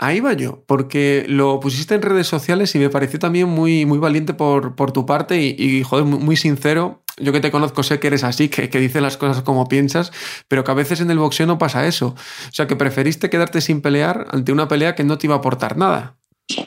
Ahí 0.00 0.20
va 0.20 0.32
yo, 0.32 0.62
porque 0.66 1.26
lo 1.28 1.58
pusiste 1.58 1.96
en 1.96 2.02
redes 2.02 2.28
sociales 2.28 2.72
y 2.76 2.78
me 2.78 2.88
pareció 2.88 3.18
también 3.18 3.48
muy, 3.48 3.84
muy 3.84 3.98
valiente 3.98 4.32
por, 4.32 4.76
por 4.76 4.92
tu 4.92 5.06
parte 5.06 5.42
y, 5.42 5.82
joder, 5.82 6.04
muy, 6.04 6.36
sincero. 6.36 7.02
Yo 7.16 7.32
que 7.32 7.40
te 7.40 7.50
conozco 7.50 7.82
sé 7.82 7.98
que 7.98 8.06
eres 8.06 8.22
así, 8.22 8.48
que, 8.48 8.70
que 8.70 8.78
dices 8.78 9.02
las 9.02 9.16
cosas 9.16 9.42
como 9.42 9.66
piensas, 9.66 10.12
pero 10.46 10.62
que 10.62 10.70
a 10.70 10.74
veces 10.74 11.00
en 11.00 11.10
el 11.10 11.18
boxeo 11.18 11.48
no 11.48 11.58
pasa 11.58 11.84
eso. 11.84 12.14
O 12.14 12.52
sea, 12.52 12.68
que 12.68 12.76
preferiste 12.76 13.28
quedarte 13.28 13.60
sin 13.60 13.80
pelear 13.80 14.28
ante 14.30 14.52
una 14.52 14.68
pelea 14.68 14.94
que 14.94 15.02
no 15.02 15.18
te 15.18 15.26
iba 15.26 15.34
a 15.34 15.38
aportar 15.38 15.76
nada. 15.76 16.16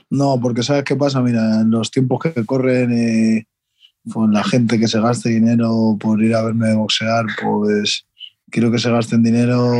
No, 0.10 0.38
porque 0.42 0.62
¿sabes 0.62 0.84
qué 0.84 0.98
pasa? 0.98 1.22
Mira, 1.22 1.62
en 1.62 1.72
los 1.72 1.90
tiempos 1.90 2.20
que 2.20 2.46
corren, 2.46 2.92
eh, 2.92 3.46
con 4.12 4.34
la 4.34 4.44
gente 4.44 4.78
que 4.78 4.90
se 4.90 5.00
gaste 5.00 5.30
dinero 5.30 5.96
por 5.98 6.22
ir 6.22 6.36
a 6.36 6.44
verme 6.44 6.76
boxear, 6.76 7.26
pues 7.42 8.06
quiero 8.50 8.74
que 8.74 8.80
se 8.80 8.92
gasten 8.92 9.24
dinero 9.24 9.72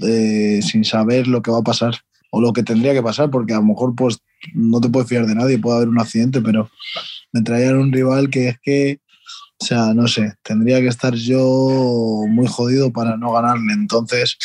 eh, 0.00 0.60
sin 0.60 0.84
saber 0.84 1.26
lo 1.26 1.40
que 1.40 1.50
va 1.50 1.60
a 1.60 1.62
pasar 1.62 1.94
o 2.30 2.40
lo 2.40 2.52
que 2.52 2.62
tendría 2.62 2.92
que 2.92 3.02
pasar, 3.02 3.30
porque 3.30 3.52
a 3.52 3.56
lo 3.56 3.64
mejor 3.64 3.94
pues 3.94 4.18
no 4.54 4.80
te 4.80 4.88
puedes 4.88 5.08
fiar 5.08 5.26
de 5.26 5.34
nadie, 5.34 5.58
puede 5.58 5.76
haber 5.76 5.88
un 5.88 6.00
accidente, 6.00 6.40
pero 6.40 6.70
me 7.32 7.42
traían 7.42 7.76
un 7.76 7.92
rival 7.92 8.30
que 8.30 8.48
es 8.48 8.58
que, 8.60 9.00
o 9.60 9.64
sea, 9.64 9.94
no 9.94 10.06
sé, 10.08 10.34
tendría 10.42 10.80
que 10.80 10.88
estar 10.88 11.14
yo 11.14 12.22
muy 12.28 12.46
jodido 12.46 12.92
para 12.92 13.16
no 13.16 13.32
ganarle. 13.32 13.72
Entonces, 13.72 14.38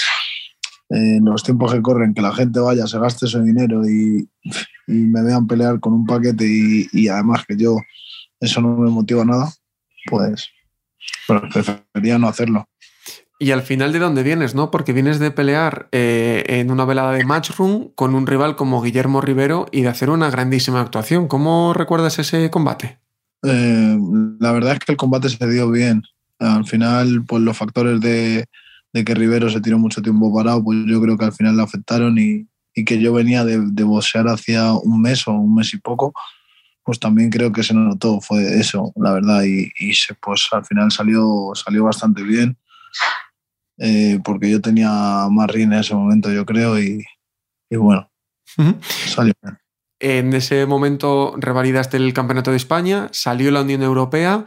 en 0.89 1.23
los 1.25 1.43
tiempos 1.43 1.73
que 1.73 1.81
corren, 1.81 2.13
que 2.13 2.21
la 2.21 2.33
gente 2.33 2.59
vaya, 2.59 2.85
se 2.87 2.99
gaste 2.99 3.25
ese 3.25 3.41
dinero 3.41 3.87
y, 3.87 4.27
me 4.87 5.23
vean 5.23 5.47
pelear 5.47 5.79
con 5.79 5.93
un 5.93 6.05
paquete 6.05 6.45
y, 6.91 7.07
además 7.07 7.45
que 7.47 7.55
yo 7.55 7.77
eso 8.41 8.59
no 8.59 8.75
me 8.75 8.89
motiva 8.89 9.23
nada, 9.23 9.53
pues 10.07 10.49
preferiría 11.27 12.17
no 12.17 12.27
hacerlo. 12.27 12.67
Y 13.41 13.49
al 13.49 13.63
final 13.63 13.91
de 13.91 13.97
dónde 13.97 14.21
vienes, 14.21 14.53
¿no? 14.53 14.69
Porque 14.69 14.93
vienes 14.93 15.17
de 15.17 15.31
pelear 15.31 15.89
eh, 15.91 16.43
en 16.45 16.69
una 16.69 16.85
velada 16.85 17.13
de 17.13 17.25
Matchroom 17.25 17.89
con 17.95 18.13
un 18.13 18.27
rival 18.27 18.55
como 18.55 18.83
Guillermo 18.83 19.19
Rivero 19.19 19.65
y 19.71 19.81
de 19.81 19.87
hacer 19.87 20.11
una 20.11 20.29
grandísima 20.29 20.79
actuación. 20.79 21.27
¿Cómo 21.27 21.73
recuerdas 21.73 22.19
ese 22.19 22.51
combate? 22.51 22.99
Eh, 23.41 23.97
la 24.39 24.51
verdad 24.51 24.73
es 24.73 24.79
que 24.81 24.91
el 24.91 24.97
combate 24.99 25.27
se 25.29 25.49
dio 25.49 25.71
bien. 25.71 26.03
Al 26.37 26.67
final, 26.67 27.23
pues 27.27 27.41
los 27.41 27.57
factores 27.57 27.99
de, 27.99 28.45
que 28.93 29.15
Rivero 29.15 29.49
se 29.49 29.59
tiró 29.59 29.79
mucho 29.79 30.03
tiempo 30.03 30.31
parado, 30.31 30.63
pues 30.63 30.77
yo 30.85 31.01
creo 31.01 31.17
que 31.17 31.25
al 31.25 31.33
final 31.33 31.57
le 31.57 31.63
afectaron 31.63 32.19
y, 32.19 32.47
que 32.85 33.01
yo 33.01 33.11
venía 33.11 33.43
de, 33.43 33.59
de 33.59 33.83
boxear 33.83 34.27
hacía 34.27 34.71
un 34.71 35.01
mes 35.01 35.27
o 35.27 35.31
un 35.31 35.55
mes 35.55 35.73
y 35.73 35.79
poco, 35.79 36.13
pues 36.83 36.99
también 36.99 37.31
creo 37.31 37.51
que 37.51 37.63
se 37.63 37.73
notó, 37.73 38.21
fue 38.21 38.59
eso, 38.59 38.93
la 38.97 39.13
verdad, 39.13 39.41
y, 39.45 39.71
y 39.79 39.95
se, 39.95 40.13
pues 40.13 40.47
al 40.51 40.63
final 40.63 40.91
salió, 40.91 41.53
salió 41.55 41.85
bastante 41.85 42.21
bien. 42.21 42.55
Eh, 43.83 44.19
porque 44.23 44.47
yo 44.47 44.61
tenía 44.61 45.27
más 45.31 45.49
rin 45.49 45.73
en 45.73 45.79
ese 45.79 45.95
momento, 45.95 46.31
yo 46.31 46.45
creo, 46.45 46.79
y, 46.79 47.03
bueno, 47.71 48.07
salió 49.07 49.33
bien. 49.41 49.57
En 49.99 50.33
ese 50.33 50.67
momento 50.67 51.33
revalidaste 51.37 51.97
el 51.97 52.13
Campeonato 52.13 52.51
de 52.51 52.57
España, 52.57 53.09
salió 53.11 53.49
la 53.49 53.61
Unión 53.61 53.81
Europea. 53.81 54.45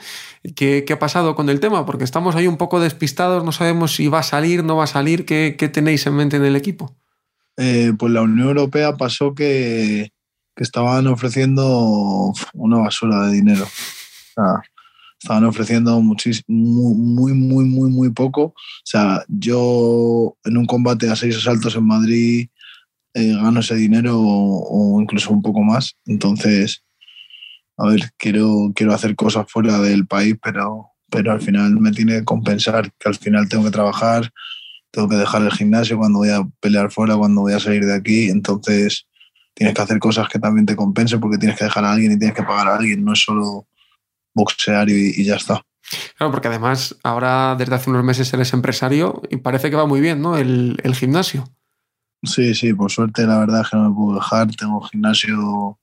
¿Qué, 0.54 0.84
ha 0.88 0.98
pasado 1.00 1.34
con 1.34 1.48
el 1.48 1.58
tema? 1.58 1.84
Porque 1.84 2.04
estamos 2.04 2.36
ahí 2.36 2.46
un 2.46 2.56
poco 2.56 2.80
despistados, 2.80 3.44
no 3.44 3.50
sabemos 3.50 3.94
si 3.94 4.06
va 4.06 4.20
a 4.20 4.24
salir, 4.24 4.62
no 4.62 4.76
va 4.76 4.84
a 4.84 4.88
salir. 4.88 5.24
¿Qué, 5.26 5.52
tenéis 5.72 6.06
en 6.06 6.14
mente 6.14 6.36
en 6.36 6.44
el 6.44 6.54
equipo? 6.54 6.96
Eh, 7.56 7.92
pues 7.98 8.12
la 8.12 8.22
Unión 8.22 8.48
Europea 8.48 8.96
pasó 8.96 9.34
que, 9.34 10.12
que 10.56 10.62
estaban 10.62 11.06
ofreciendo 11.08 12.32
una 12.52 12.78
basura 12.78 13.26
de 13.26 13.32
dinero. 13.32 13.64
O 14.36 14.73
estaban 15.24 15.44
ofreciendo 15.44 15.98
muchísimo, 16.02 16.44
muy, 16.94 17.32
muy, 17.32 17.64
muy, 17.64 17.88
muy 17.88 18.10
poco. 18.10 18.42
O 18.42 18.54
sea, 18.84 19.24
yo 19.26 20.36
en 20.44 20.58
un 20.58 20.66
combate 20.66 21.10
a 21.10 21.16
seis 21.16 21.38
asaltos 21.38 21.74
en 21.76 21.86
Madrid 21.86 22.48
eh, 23.14 23.32
gano 23.32 23.60
ese 23.60 23.74
dinero 23.74 24.20
o, 24.20 25.00
incluso 25.00 25.32
un 25.32 25.40
poco 25.40 25.62
más. 25.62 25.96
Entonces, 26.04 26.84
a 27.78 27.86
ver, 27.86 28.10
quiero, 28.18 28.72
quiero 28.74 28.92
hacer 28.92 29.16
cosas 29.16 29.46
fuera 29.48 29.78
del 29.80 30.06
país, 30.06 30.36
pero, 30.42 30.90
pero 31.10 31.32
al 31.32 31.40
final 31.40 31.80
me 31.80 31.92
tiene 31.92 32.18
que 32.18 32.24
compensar, 32.24 32.92
que 32.98 33.08
al 33.08 33.14
final 33.14 33.48
tengo 33.48 33.64
que 33.64 33.70
trabajar, 33.70 34.30
tengo 34.90 35.08
que 35.08 35.16
dejar 35.16 35.40
el 35.40 35.52
gimnasio 35.52 35.96
cuando 35.96 36.18
voy 36.18 36.30
a 36.30 36.46
pelear 36.60 36.90
fuera, 36.90 37.16
cuando 37.16 37.40
voy 37.40 37.54
a 37.54 37.60
salir 37.60 37.86
de 37.86 37.94
aquí. 37.94 38.28
Entonces, 38.28 39.06
tienes 39.54 39.74
que 39.74 39.80
hacer 39.80 39.98
cosas 39.98 40.28
que 40.28 40.38
también 40.38 40.66
te 40.66 40.76
compensen 40.76 41.18
porque 41.18 41.38
tienes 41.38 41.56
que 41.56 41.64
dejar 41.64 41.86
a 41.86 41.92
alguien 41.92 42.12
y 42.12 42.18
tienes 42.18 42.36
que 42.36 42.42
pagar 42.42 42.68
a 42.68 42.76
alguien, 42.76 43.02
no 43.02 43.14
es 43.14 43.20
solo 43.20 43.66
boxear 44.34 44.88
y, 44.88 45.24
ya 45.24 45.36
está. 45.36 45.64
Claro, 46.16 46.32
porque 46.32 46.48
además 46.48 46.96
ahora 47.02 47.56
desde 47.56 47.74
hace 47.74 47.90
unos 47.90 48.04
meses 48.04 48.32
eres 48.32 48.52
empresario 48.52 49.22
y 49.30 49.36
parece 49.36 49.70
que 49.70 49.76
va 49.76 49.86
muy 49.86 50.00
bien, 50.00 50.20
¿no? 50.20 50.36
El, 50.36 50.94
gimnasio. 50.94 51.44
Sí, 52.22 52.54
sí, 52.54 52.72
por 52.72 52.90
suerte 52.90 53.26
la 53.26 53.38
verdad 53.38 53.62
es 53.62 53.70
que 53.70 53.76
no 53.76 53.90
me 53.90 53.94
puedo 53.94 54.14
dejar. 54.16 54.50
Tengo 54.54 54.80
gimnasio 54.82 55.78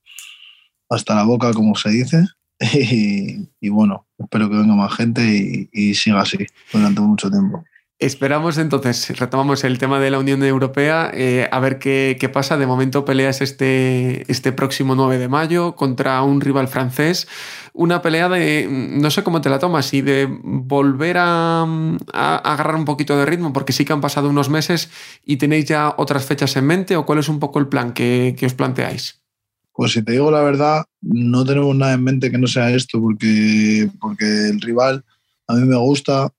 hasta 0.89 1.15
la 1.15 1.23
boca, 1.23 1.53
como 1.53 1.75
se 1.75 1.89
dice. 1.89 2.25
Y, 3.63 3.69
bueno, 3.69 4.07
espero 4.19 4.49
que 4.49 4.55
venga 4.55 4.75
más 4.75 4.93
gente 4.95 5.23
y, 5.23 5.69
y 5.71 5.95
siga 5.95 6.21
así 6.21 6.37
durante 6.71 7.01
mucho 7.01 7.29
tiempo. 7.29 7.63
Esperamos 8.01 8.57
entonces, 8.57 9.15
retomamos 9.19 9.63
el 9.63 9.77
tema 9.77 9.99
de 9.99 10.09
la 10.09 10.17
Unión 10.17 10.41
Europea, 10.43 11.11
eh, 11.13 11.47
a 11.51 11.59
ver 11.59 11.77
qué, 11.77 12.31
pasa. 12.33 12.57
De 12.57 12.65
momento 12.65 13.05
peleas 13.05 13.41
este, 13.41 14.23
este 14.31 14.51
próximo 14.51 14.95
9 14.95 15.19
de 15.19 15.27
mayo 15.27 15.75
contra 15.75 16.23
un 16.23 16.41
rival 16.41 16.67
francés. 16.67 17.27
Una 17.73 18.01
pelea 18.01 18.27
de, 18.27 18.67
no 18.67 19.11
sé 19.11 19.21
cómo 19.21 19.41
te 19.41 19.51
la 19.51 19.59
tomas, 19.59 19.93
y 19.93 20.01
de 20.01 20.27
volver 20.41 21.17
a, 21.19 21.61
agarrar 22.11 22.73
un 22.73 22.85
poquito 22.85 23.15
de 23.15 23.27
ritmo, 23.27 23.53
porque 23.53 23.71
sí 23.71 23.85
que 23.85 23.93
han 23.93 24.01
pasado 24.01 24.31
unos 24.31 24.49
meses 24.49 24.89
y 25.23 25.37
tenéis 25.37 25.65
ya 25.65 25.93
otras 25.95 26.25
fechas 26.25 26.57
en 26.57 26.65
mente, 26.65 26.95
o 26.95 27.05
cuál 27.05 27.19
es 27.19 27.29
un 27.29 27.39
poco 27.39 27.59
el 27.59 27.67
plan 27.67 27.93
que, 27.93 28.35
que 28.35 28.47
os 28.47 28.55
planteáis. 28.55 29.21
Pues 29.73 29.91
si 29.91 30.01
te 30.01 30.13
digo 30.13 30.31
la 30.31 30.41
verdad, 30.41 30.85
no 31.01 31.45
tenemos 31.45 31.75
nada 31.75 31.93
en 31.93 32.03
mente 32.03 32.31
que 32.31 32.39
no 32.39 32.47
sea 32.47 32.71
esto, 32.71 32.99
porque, 32.99 33.91
porque 33.99 34.49
el 34.49 34.59
rival 34.59 35.05
a 35.47 35.53
mí 35.53 35.67
me 35.67 35.77
gusta, 35.77 36.31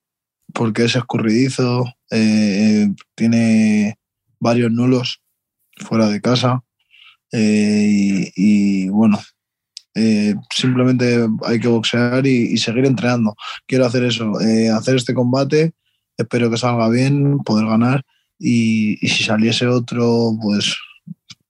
porque 0.55 0.85
es 0.85 0.97
escurridizo, 0.97 1.85
eh, 2.11 2.89
tiene 3.15 3.99
varios 4.39 4.71
nulos 4.71 5.21
fuera 5.77 6.09
de 6.09 6.21
casa 6.21 6.63
eh, 7.33 8.31
y, 8.37 8.89
bueno, 8.89 9.19
eh, 9.95 10.35
simplemente 10.55 11.27
hay 11.45 11.61
que 11.61 11.69
boxear 11.69 12.27
y, 12.27 12.57
seguir 12.59 12.87
entrenando. 12.87 13.35
Quiero 13.67 13.87
hacer 13.87 14.05
eso, 14.05 14.33
hacer 14.75 14.97
este 14.97 15.15
combate, 15.15 15.73
espero 16.17 16.51
que 16.51 16.57
salga 16.57 16.89
bien, 16.89 17.39
poder 17.39 17.67
ganar 17.67 18.05
y, 18.39 18.97
si 18.97 19.25
saliese 19.25 19.67
otro, 19.67 20.37
pues 20.41 20.77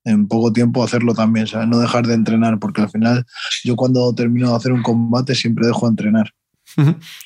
en 0.05 0.27
poco 0.27 0.53
tiempo 0.53 0.83
hacerlo 0.83 1.15
también, 1.15 1.47
no 1.69 1.79
dejar 1.79 2.07
de 2.07 2.15
entrenar, 2.15 2.59
porque 2.59 2.83
al 2.83 2.91
final 2.91 3.25
yo 3.65 3.77
cuando 3.77 4.13
termino 4.15 4.51
de 4.51 4.57
hacer 4.57 4.73
un 4.73 4.83
combate 4.83 5.35
siempre 5.35 5.67
dejo 5.67 5.87
de 5.87 5.91
entrenar. 5.91 6.35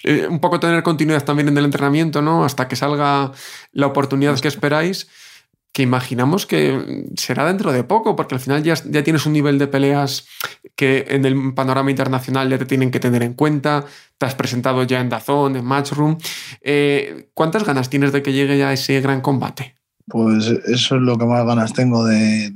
Eh, 0.02 0.26
un 0.28 0.40
poco 0.40 0.61
tener 0.61 0.82
continuidad 0.82 1.24
también 1.24 1.48
en 1.48 1.59
el 1.59 1.64
entrenamiento, 1.64 2.22
¿no? 2.22 2.44
Hasta 2.44 2.68
que 2.68 2.76
salga 2.76 3.32
la 3.72 3.87
oportunidad 3.87 4.38
que 4.40 4.48
esperáis, 4.48 5.09
que 5.72 5.82
imaginamos 5.82 6.46
que 6.46 7.04
será 7.16 7.46
dentro 7.46 7.70
de 7.70 7.85
poco, 7.85 8.16
porque 8.16 8.35
al 8.35 8.40
final 8.40 8.62
ya, 8.62 8.74
ya 8.74 9.04
tienes 9.04 9.26
un 9.26 9.35
nivel 9.35 9.59
de 9.59 9.66
peleas 9.66 10.26
que 10.74 11.04
en 11.11 11.24
el 11.24 11.54
panorama 11.54 11.90
internacional 11.90 12.48
ya 12.48 12.59
te 12.59 12.64
tienen 12.64 12.90
que 12.90 12.98
tener 12.98 13.22
en 13.22 13.35
cuenta. 13.35 13.85
Te 14.18 14.26
has 14.26 14.35
presentado 14.35 14.82
ya 14.85 15.00
en 15.00 15.11
Dazón, 15.11 15.54
en 15.56 15.64
Matchroom. 15.64 16.16
Eh, 16.62 17.28
¿Cuántas 17.35 17.64
ganas 17.64 17.90
tienes 17.90 18.12
de 18.12 18.22
que 18.22 18.32
llegue 18.32 18.56
ya 18.56 18.72
ese 18.72 19.00
gran 19.00 19.20
combate? 19.20 19.76
Pues 20.06 20.46
eso 20.46 20.96
es 20.96 21.02
lo 21.02 21.18
que 21.18 21.26
más 21.26 21.44
ganas 21.44 21.72
tengo 21.72 22.04
de, 22.04 22.52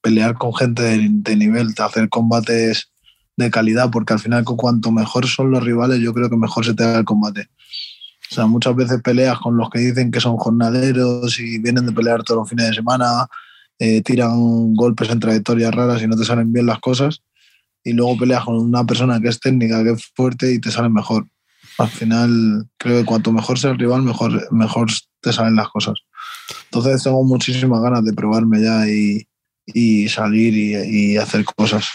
pelear 0.00 0.34
con 0.34 0.54
gente 0.54 0.82
de 0.82 1.36
nivel, 1.36 1.74
de 1.74 1.82
hacer 1.82 2.08
combates 2.08 2.93
de 3.36 3.50
calidad, 3.50 3.90
porque 3.90 4.12
al 4.12 4.20
final 4.20 4.44
cuanto 4.44 4.90
mejor 4.92 5.26
son 5.26 5.50
los 5.50 5.62
rivales, 5.62 6.00
yo 6.00 6.12
creo 6.14 6.30
que 6.30 6.36
mejor 6.36 6.64
se 6.64 6.74
te 6.74 6.84
da 6.84 6.98
el 6.98 7.04
combate. 7.04 7.48
O 8.30 8.34
sea, 8.34 8.46
muchas 8.46 8.74
veces 8.74 9.02
peleas 9.02 9.38
con 9.38 9.56
los 9.56 9.70
que 9.70 9.80
dicen 9.80 10.10
que 10.10 10.20
son 10.20 10.36
jornaderos 10.36 11.38
y 11.38 11.58
vienen 11.58 11.86
de 11.86 11.92
pelear 11.92 12.22
todos 12.22 12.40
los 12.40 12.48
fines 12.48 12.68
de 12.68 12.74
semana, 12.74 13.26
eh, 13.78 14.02
tiran 14.02 14.74
golpes 14.74 15.10
en 15.10 15.20
trayectorias 15.20 15.74
raras 15.74 16.02
y 16.02 16.06
no 16.06 16.16
te 16.16 16.24
salen 16.24 16.52
bien 16.52 16.66
las 16.66 16.78
cosas. 16.80 17.22
Y 17.82 17.92
luego 17.92 18.16
peleas 18.16 18.44
con 18.44 18.56
una 18.56 18.84
persona 18.84 19.20
que 19.20 19.28
es 19.28 19.40
técnica, 19.40 19.84
que 19.84 19.90
es 19.90 20.06
fuerte 20.14 20.52
y 20.52 20.58
te 20.58 20.70
sale 20.70 20.88
mejor. 20.88 21.26
Al 21.78 21.88
final, 21.88 22.66
creo 22.78 23.00
que 23.00 23.04
cuanto 23.04 23.32
mejor 23.32 23.58
sea 23.58 23.72
el 23.72 23.78
rival, 23.78 24.02
mejor, 24.02 24.52
mejor 24.52 24.88
te 25.20 25.32
salen 25.32 25.56
las 25.56 25.68
cosas. 25.68 25.94
Entonces 26.66 27.02
tengo 27.02 27.22
muchísimas 27.24 27.82
ganas 27.82 28.04
de 28.04 28.12
probarme 28.12 28.62
ya 28.62 28.88
y, 28.88 29.26
y 29.66 30.08
salir 30.08 30.54
y, 30.56 31.12
y 31.12 31.16
hacer 31.18 31.44
cosas. 31.44 31.86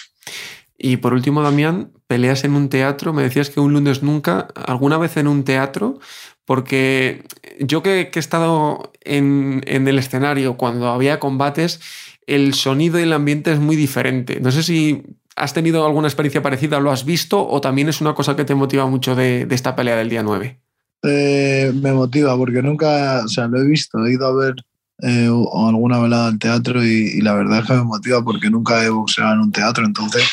Y 0.81 0.97
por 0.97 1.13
último, 1.13 1.43
Damián, 1.43 1.91
peleas 2.07 2.45
en 2.45 2.53
un 2.53 2.69
teatro, 2.69 3.11
me 3.11 3.21
decías 3.21 3.49
que 3.49 3.59
un 3.59 3.73
lunes 3.73 4.01
nunca, 4.01 4.47
alguna 4.55 4.97
vez 4.97 5.17
en 5.17 5.27
un 5.27 5.43
teatro, 5.43 5.99
porque 6.45 7.25
yo 7.59 7.83
que, 7.83 8.09
he 8.13 8.19
estado 8.19 8.93
en, 9.01 9.61
el 9.67 9.99
escenario 9.99 10.55
cuando 10.55 10.87
había 10.87 11.19
combates, 11.19 11.81
el 12.27 12.53
sonido 12.53 12.97
y 12.97 13.03
el 13.03 13.11
ambiente 13.11 13.51
es 13.51 13.59
muy 13.59 13.75
diferente. 13.75 14.39
No 14.39 14.51
sé 14.51 14.63
si 14.63 15.03
¿Has 15.35 15.53
tenido 15.53 15.85
alguna 15.85 16.09
experiencia 16.09 16.41
parecida? 16.41 16.81
¿Lo 16.81 16.91
has 16.91 17.05
visto? 17.05 17.47
¿O 17.47 17.61
también 17.61 17.87
es 17.87 18.01
una 18.01 18.13
cosa 18.13 18.35
que 18.35 18.43
te 18.43 18.55
motiva 18.55 18.87
mucho 18.87 19.15
de, 19.15 19.47
esta 19.49 19.73
pelea 19.73 19.95
del 19.95 20.09
día 20.09 20.21
9? 20.21 20.59
Eh, 21.03 21.71
me 21.75 21.93
motiva 21.93 22.35
porque 22.35 22.61
nunca, 22.61 23.21
o 23.23 23.27
sea, 23.29 23.47
lo 23.47 23.57
he 23.57 23.65
visto, 23.65 24.05
he 24.05 24.11
ido 24.11 24.27
a 24.27 24.35
ver 24.35 24.55
eh, 25.01 25.29
alguna 25.63 25.99
velada 25.99 26.27
al 26.27 26.39
teatro 26.39 26.83
y, 26.83 27.21
la 27.21 27.35
verdad 27.35 27.59
es 27.59 27.67
que 27.67 27.73
me 27.73 27.83
motiva 27.83 28.21
porque 28.21 28.49
nunca 28.49 28.83
he 28.83 28.89
boxeado 28.89 29.33
en 29.33 29.39
un 29.39 29.51
teatro, 29.53 29.85
entonces 29.85 30.23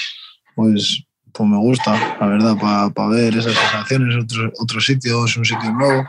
pues, 0.56 1.04
pues 1.32 1.48
me 1.48 1.58
gusta, 1.58 2.16
la 2.18 2.26
verdad, 2.26 2.92
para 2.92 3.08
ver 3.10 3.36
esas 3.36 3.54
sensaciones, 3.54 4.24
otro, 4.24 4.52
otro 4.58 4.80
sitio, 4.80 5.24
es 5.24 5.36
un 5.36 5.44
sitio 5.44 5.70
nuevo 5.72 6.04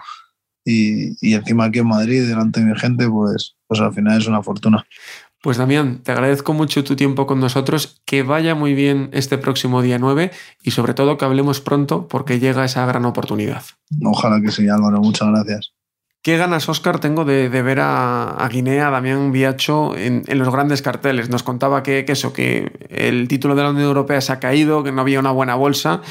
y, 0.66 1.16
y, 1.22 1.36
encima 1.36 1.66
aquí 1.66 1.80
en 1.80 1.88
Madrid, 1.88 2.28
delante 2.28 2.60
de 2.60 2.66
mi 2.66 2.80
gente, 2.80 3.08
pues, 3.08 3.56
pues 3.68 3.80
al 3.80 3.94
final 3.94 4.20
es 4.20 4.28
una 4.28 4.42
fortuna. 4.42 4.86
Pues 5.42 5.58
Damián, 5.58 6.02
te 6.04 6.12
agradezco 6.12 6.54
mucho 6.54 6.84
tu 6.84 6.96
tiempo 6.96 7.28
con 7.28 7.40
nosotros, 7.40 8.02
que 8.06 8.24
vaya 8.24 8.56
muy 8.56 8.74
bien 8.74 9.10
este 9.14 9.38
próximo 9.38 9.82
día 9.82 10.00
9 10.00 10.32
y 10.64 10.72
sobre 10.72 10.94
todo 10.94 11.18
que 11.18 11.26
hablemos 11.26 11.62
pronto 11.62 12.08
porque 12.08 12.40
llega 12.40 12.66
esa 12.66 12.86
gran 12.86 13.06
oportunidad. 13.06 13.64
Ojalá 14.04 14.42
que 14.42 14.52
sí, 14.52 14.68
Álvaro, 14.68 15.00
muchas 15.00 15.28
gracias. 15.30 15.77
¿Qué 16.22 16.36
ganas, 16.36 16.68
Oscar, 16.68 17.00
tengo 17.00 17.24
de, 17.24 17.48
ver 17.50 17.80
a, 17.80 18.48
Guinea, 18.52 18.90
a 18.90 18.92
Damián 18.92 19.32
Viacho 19.32 19.96
en, 19.96 20.24
los 20.28 20.52
grandes 20.52 20.82
carteles? 20.82 21.30
Nos 21.30 21.44
contaba 21.44 21.84
que, 21.84 22.04
eso, 22.08 22.34
que 22.34 22.72
el 22.90 23.28
título 23.28 23.56
de 23.56 23.64
la 23.64 23.70
Unión 23.70 23.86
Europea 23.86 24.20
se 24.20 24.34
ha 24.34 24.40
caído, 24.40 24.84
que 24.84 24.92
no 24.92 25.02
había 25.02 25.20
una 25.20 25.32
buena 25.32 25.56
bolsa, 25.56 26.02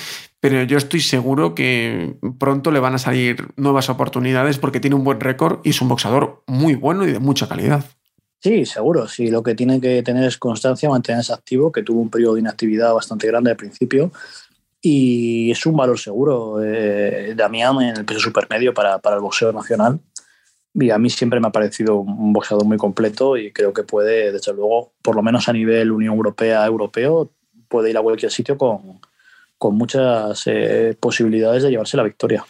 pero 0.40 0.62
yo 0.62 0.78
estoy 0.78 1.00
seguro 1.00 1.54
que 1.54 2.16
pronto 2.38 2.70
le 2.70 2.80
van 2.80 2.94
a 2.94 2.98
salir 2.98 3.48
nuevas 3.56 3.90
oportunidades 3.90 4.58
porque 4.58 4.80
tiene 4.80 4.96
un 4.96 5.04
buen 5.04 5.20
récord 5.20 5.60
y 5.64 5.70
es 5.70 5.82
un 5.82 5.88
boxador 5.88 6.42
muy 6.46 6.76
bueno 6.76 7.06
y 7.06 7.12
de 7.12 7.18
mucha 7.18 7.46
calidad. 7.46 7.84
Sí, 8.40 8.64
seguro. 8.64 9.08
Sí, 9.08 9.28
lo 9.28 9.42
que 9.42 9.54
tiene 9.54 9.80
que 9.80 10.02
tener 10.02 10.24
es 10.24 10.38
constancia, 10.38 10.88
mantenerse 10.88 11.32
activo, 11.32 11.72
que 11.72 11.82
tuvo 11.82 12.00
un 12.00 12.10
periodo 12.10 12.34
de 12.34 12.40
inactividad 12.40 12.94
bastante 12.94 13.26
grande 13.26 13.50
al 13.50 13.56
principio 13.56 14.12
y 14.80 15.50
es 15.50 15.66
un 15.66 15.76
valor 15.76 15.98
seguro, 15.98 16.62
eh, 16.62 17.34
Damián, 17.36 17.80
en 17.82 17.96
el 17.96 18.04
peso 18.04 18.20
supermedio 18.20 18.72
para, 18.74 18.98
para 18.98 19.16
el 19.16 19.22
boxeo 19.22 19.52
nacional. 19.52 20.00
Y 20.74 20.90
a 20.90 20.98
mí 20.98 21.08
siempre 21.08 21.40
me 21.40 21.48
ha 21.48 21.52
parecido 21.52 21.96
un 21.96 22.32
boxeador 22.32 22.66
muy 22.66 22.76
completo 22.76 23.36
y 23.36 23.50
creo 23.50 23.72
que 23.72 23.82
puede, 23.82 24.30
desde 24.30 24.52
luego, 24.52 24.92
por 25.02 25.16
lo 25.16 25.22
menos 25.22 25.48
a 25.48 25.52
nivel 25.52 25.90
Unión 25.90 26.14
Europea, 26.14 26.66
europeo, 26.66 27.30
puede 27.68 27.90
ir 27.90 27.96
a 27.96 28.02
cualquier 28.02 28.30
sitio 28.30 28.58
con, 28.58 29.00
con 29.58 29.74
muchas 29.74 30.42
eh, 30.46 30.96
posibilidades 31.00 31.62
de 31.62 31.70
llevarse 31.70 31.96
la 31.96 32.02
victoria 32.02 32.44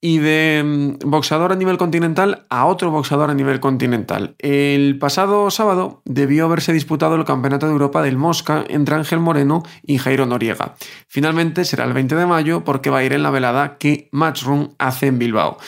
y 0.00 0.18
de 0.18 0.62
mm, 0.64 1.10
boxeador 1.10 1.52
a 1.52 1.56
nivel 1.56 1.78
continental 1.78 2.46
a 2.48 2.66
otro 2.66 2.90
boxeador 2.90 3.30
a 3.30 3.34
nivel 3.34 3.60
continental. 3.60 4.34
El 4.38 4.98
pasado 4.98 5.50
sábado 5.50 6.02
debió 6.04 6.46
haberse 6.46 6.72
disputado 6.72 7.14
el 7.16 7.24
Campeonato 7.24 7.66
de 7.66 7.72
Europa 7.72 8.02
del 8.02 8.16
Mosca 8.16 8.64
entre 8.68 8.94
Ángel 8.94 9.20
Moreno 9.20 9.62
y 9.82 9.98
Jairo 9.98 10.26
Noriega. 10.26 10.74
Finalmente 11.06 11.64
será 11.64 11.84
el 11.84 11.92
20 11.92 12.14
de 12.16 12.26
mayo 12.26 12.64
porque 12.64 12.90
va 12.90 12.98
a 12.98 13.04
ir 13.04 13.12
en 13.12 13.22
la 13.22 13.30
velada 13.30 13.76
que 13.78 14.08
Matchroom 14.12 14.74
hace 14.78 15.06
en 15.06 15.18
Bilbao. 15.18 15.58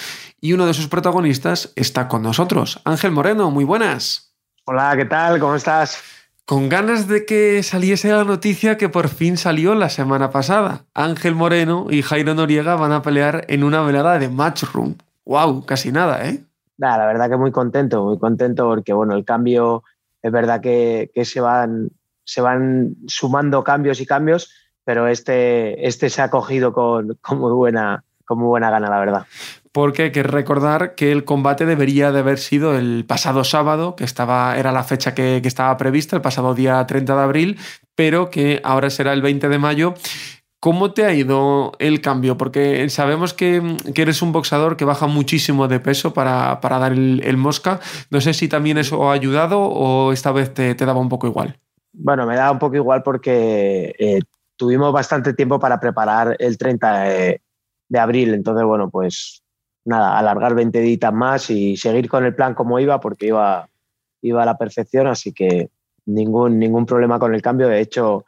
Y 0.40 0.54
uno 0.54 0.66
de 0.66 0.74
sus 0.74 0.88
protagonistas 0.88 1.72
está 1.76 2.08
con 2.08 2.22
nosotros. 2.22 2.80
Ángel 2.84 3.12
Moreno, 3.12 3.50
muy 3.50 3.64
buenas. 3.64 4.34
Hola, 4.64 4.94
¿qué 4.96 5.04
tal? 5.04 5.38
¿Cómo 5.38 5.54
estás? 5.54 6.02
Con 6.44 6.68
ganas 6.68 7.08
de 7.08 7.24
que 7.24 7.62
saliese 7.62 8.10
la 8.10 8.24
noticia 8.24 8.76
que 8.76 8.88
por 8.88 9.08
fin 9.08 9.36
salió 9.36 9.74
la 9.74 9.88
semana 9.88 10.30
pasada. 10.30 10.84
Ángel 10.94 11.34
Moreno 11.34 11.86
y 11.90 12.02
Jairo 12.02 12.34
Noriega 12.34 12.76
van 12.76 12.92
a 12.92 13.02
pelear 13.02 13.44
en 13.48 13.64
una 13.64 13.82
velada 13.82 14.18
de 14.18 14.28
Matchroom. 14.28 14.96
¡Wow! 15.24 15.64
Casi 15.64 15.92
nada, 15.92 16.28
¿eh? 16.28 16.44
la 16.78 17.06
verdad 17.06 17.30
que 17.30 17.36
muy 17.36 17.52
contento, 17.52 18.04
muy 18.04 18.18
contento 18.18 18.66
porque, 18.66 18.92
bueno, 18.92 19.14
el 19.14 19.24
cambio 19.24 19.84
es 20.20 20.32
verdad 20.32 20.60
que, 20.60 21.10
se, 21.24 21.40
van, 21.40 21.90
se 22.24 22.40
van 22.40 22.96
sumando 23.06 23.62
cambios 23.62 24.00
y 24.00 24.06
cambios, 24.06 24.52
pero 24.84 25.06
este, 25.06 25.86
este 25.86 26.10
se 26.10 26.22
ha 26.22 26.30
cogido 26.30 26.72
con, 26.72 27.18
con 27.20 27.38
muy 27.38 27.52
buena, 27.52 28.04
con 28.32 28.40
muy 28.40 28.48
buena 28.48 28.70
gana, 28.70 28.88
la 28.88 28.98
verdad 28.98 29.26
porque 29.72 30.02
hay 30.02 30.12
que 30.12 30.22
recordar 30.22 30.94
que 30.94 31.10
el 31.10 31.24
combate 31.24 31.64
debería 31.64 32.12
de 32.12 32.20
haber 32.20 32.38
sido 32.38 32.76
el 32.76 33.04
pasado 33.06 33.42
sábado, 33.42 33.96
que 33.96 34.04
estaba, 34.04 34.56
era 34.58 34.70
la 34.70 34.84
fecha 34.84 35.14
que, 35.14 35.38
estaba 35.38 35.76
prevista, 35.78 36.14
el 36.14 36.22
pasado 36.22 36.54
día 36.54 36.86
30 36.86 37.16
de 37.16 37.22
abril, 37.22 37.58
pero 37.94 38.30
que 38.30 38.60
ahora 38.64 38.90
será 38.90 39.14
el 39.14 39.22
20 39.22 39.48
de 39.48 39.58
mayo. 39.58 39.94
¿Cómo 40.60 40.92
te 40.92 41.06
ha 41.06 41.14
ido 41.14 41.72
el 41.78 42.00
cambio? 42.02 42.36
Porque 42.36 42.88
sabemos 42.90 43.34
que, 43.34 43.76
eres 43.94 44.22
un 44.22 44.32
boxador 44.32 44.76
que 44.76 44.84
baja 44.84 45.06
muchísimo 45.06 45.66
de 45.66 45.80
peso 45.80 46.12
para, 46.12 46.60
dar 46.62 46.92
el, 46.92 47.36
mosca. 47.36 47.80
No 48.10 48.20
sé 48.20 48.34
si 48.34 48.48
también 48.48 48.78
eso 48.78 49.10
ha 49.10 49.14
ayudado 49.14 49.60
o 49.60 50.12
esta 50.12 50.30
vez 50.32 50.52
te, 50.52 50.74
daba 50.74 51.00
un 51.00 51.08
poco 51.08 51.26
igual. 51.26 51.58
Bueno, 51.94 52.26
me 52.26 52.36
da 52.36 52.52
un 52.52 52.58
poco 52.58 52.76
igual 52.76 53.02
porque 53.02 53.94
eh, 53.98 54.20
tuvimos 54.56 54.92
bastante 54.92 55.34
tiempo 55.34 55.58
para 55.58 55.80
preparar 55.80 56.36
el 56.38 56.56
30 56.56 57.00
de, 57.00 57.40
de 57.92 57.98
abril. 57.98 58.32
Entonces, 58.32 58.64
bueno, 58.64 58.88
pues 58.90 59.42
nada, 59.84 60.18
alargar 60.18 60.54
20 60.54 60.80
días 60.80 61.12
más 61.12 61.50
y 61.50 61.76
seguir 61.76 62.08
con 62.08 62.24
el 62.24 62.34
plan 62.34 62.54
como 62.54 62.80
iba, 62.80 62.98
porque 63.00 63.26
iba, 63.26 63.68
iba 64.22 64.42
a 64.42 64.46
la 64.46 64.56
perfección, 64.56 65.06
así 65.06 65.32
que 65.32 65.68
ningún, 66.06 66.58
ningún 66.58 66.86
problema 66.86 67.18
con 67.18 67.34
el 67.34 67.42
cambio. 67.42 67.68
De 67.68 67.80
hecho, 67.80 68.24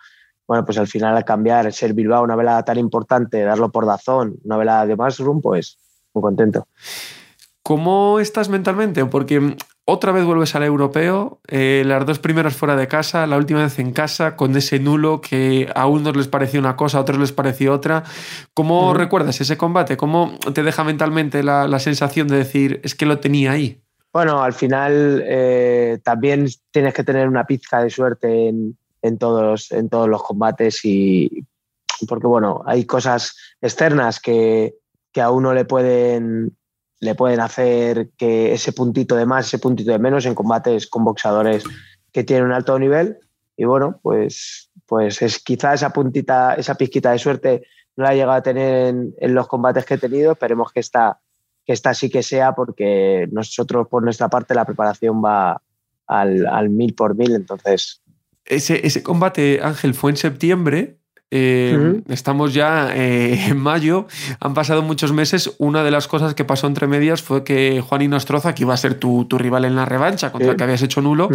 bueno, 0.46 0.66
pues 0.66 0.76
al 0.76 0.86
final 0.86 1.16
al 1.16 1.24
cambiar, 1.24 1.72
ser 1.72 1.94
Bilbao 1.94 2.22
una 2.22 2.36
velada 2.36 2.62
tan 2.62 2.78
importante, 2.78 3.40
darlo 3.42 3.72
por 3.72 3.86
Dazón, 3.86 4.36
una 4.44 4.58
velada 4.58 4.84
de 4.84 4.96
Mushroom, 4.96 5.40
pues 5.40 5.78
muy 6.12 6.20
contento. 6.20 6.68
¿Cómo 7.62 8.20
estás 8.20 8.50
mentalmente? 8.50 9.06
Porque 9.06 9.56
otra 9.86 10.12
vez 10.12 10.24
vuelves 10.24 10.54
al 10.54 10.62
europeo, 10.62 11.40
eh, 11.46 11.82
las 11.84 12.06
dos 12.06 12.18
primeras 12.18 12.56
fuera 12.56 12.74
de 12.74 12.88
casa, 12.88 13.26
la 13.26 13.36
última 13.36 13.62
vez 13.62 13.78
en 13.78 13.92
casa, 13.92 14.34
con 14.34 14.56
ese 14.56 14.78
nulo 14.78 15.20
que 15.20 15.70
a 15.74 15.86
unos 15.86 16.16
les 16.16 16.26
pareció 16.26 16.58
una 16.58 16.74
cosa, 16.74 16.98
a 16.98 17.00
otros 17.02 17.18
les 17.18 17.32
pareció 17.32 17.74
otra. 17.74 18.02
¿Cómo 18.54 18.94
recuerdas 18.94 19.40
ese 19.42 19.58
combate? 19.58 19.98
¿Cómo 19.98 20.38
te 20.54 20.62
deja 20.62 20.84
mentalmente 20.84 21.42
la, 21.42 21.78
sensación 21.78 22.28
de 22.28 22.38
decir, 22.38 22.80
es 22.82 22.94
que 22.94 23.04
lo 23.04 23.18
tenía 23.18 23.52
ahí? 23.52 23.82
Bueno, 24.10 24.42
al 24.42 24.54
final 24.54 25.22
eh, 25.26 25.98
también 26.02 26.46
tienes 26.70 26.94
que 26.94 27.04
tener 27.04 27.28
una 27.28 27.44
pizca 27.44 27.82
de 27.82 27.90
suerte 27.90 28.48
en, 28.48 29.18
todos, 29.18 29.70
en 29.70 29.90
todos 29.90 30.08
los 30.08 30.22
combates 30.22 30.82
y 30.84 31.44
porque 32.08 32.26
bueno, 32.26 32.62
hay 32.64 32.86
cosas 32.86 33.36
externas 33.60 34.18
que, 34.18 34.76
que 35.12 35.20
a 35.20 35.30
uno 35.30 35.52
le 35.52 35.64
pueden 35.64 36.56
le 37.00 37.14
pueden 37.14 37.40
hacer 37.40 38.10
que 38.16 38.52
ese 38.52 38.72
puntito 38.72 39.16
de 39.16 39.26
más, 39.26 39.46
ese 39.46 39.58
puntito 39.58 39.92
de 39.92 39.98
menos 39.98 40.26
en 40.26 40.34
combates 40.34 40.86
con 40.86 41.04
boxadores 41.04 41.64
que 42.12 42.24
tienen 42.24 42.46
un 42.46 42.52
alto 42.52 42.78
nivel. 42.78 43.18
Y 43.56 43.64
bueno, 43.64 44.00
pues, 44.02 44.70
pues 44.86 45.22
es 45.22 45.38
quizá 45.38 45.74
esa 45.74 45.92
puntita, 45.92 46.54
esa 46.54 46.74
pizquita 46.74 47.12
de 47.12 47.18
suerte 47.18 47.66
no 47.96 48.04
la 48.04 48.12
he 48.12 48.16
llegado 48.16 48.32
a 48.32 48.42
tener 48.42 48.94
en, 49.16 49.34
los 49.34 49.46
combates 49.46 49.84
que 49.84 49.94
he 49.94 49.98
tenido. 49.98 50.32
Esperemos 50.32 50.72
que 50.72 50.80
esta, 50.80 51.20
que 51.64 51.72
esta 51.72 51.94
sí 51.94 52.10
que 52.10 52.22
sea, 52.22 52.54
porque 52.54 53.28
nosotros 53.30 53.86
por 53.88 54.02
nuestra 54.02 54.28
parte 54.28 54.54
la 54.54 54.64
preparación 54.64 55.22
va 55.24 55.62
al, 56.06 56.70
mil 56.70 56.94
por 56.94 57.14
mil. 57.14 57.34
Entonces. 57.34 58.02
Ese, 58.44 58.86
ese 58.86 59.02
combate, 59.02 59.60
Ángel, 59.62 59.94
fue 59.94 60.10
en 60.10 60.16
septiembre 60.16 60.98
eh, 61.36 62.00
estamos 62.10 62.54
ya 62.54 62.94
eh, 62.94 63.46
en 63.48 63.56
mayo, 63.58 64.06
han 64.38 64.54
pasado 64.54 64.82
muchos 64.82 65.12
meses. 65.12 65.52
Una 65.58 65.82
de 65.82 65.90
las 65.90 66.06
cosas 66.06 66.32
que 66.34 66.44
pasó 66.44 66.68
entre 66.68 66.86
medias 66.86 67.22
fue 67.22 67.42
que 67.42 67.82
Juan 67.84 68.02
Inostroza, 68.02 68.54
que 68.54 68.62
iba 68.62 68.72
a 68.72 68.76
ser 68.76 68.94
tu, 68.94 69.26
rival 69.30 69.64
en 69.64 69.74
la 69.74 69.84
revancha 69.84 70.30
contra 70.30 70.52
el 70.52 70.56
que 70.56 70.62
habías 70.62 70.82
hecho 70.82 71.00
nulo, 71.00 71.28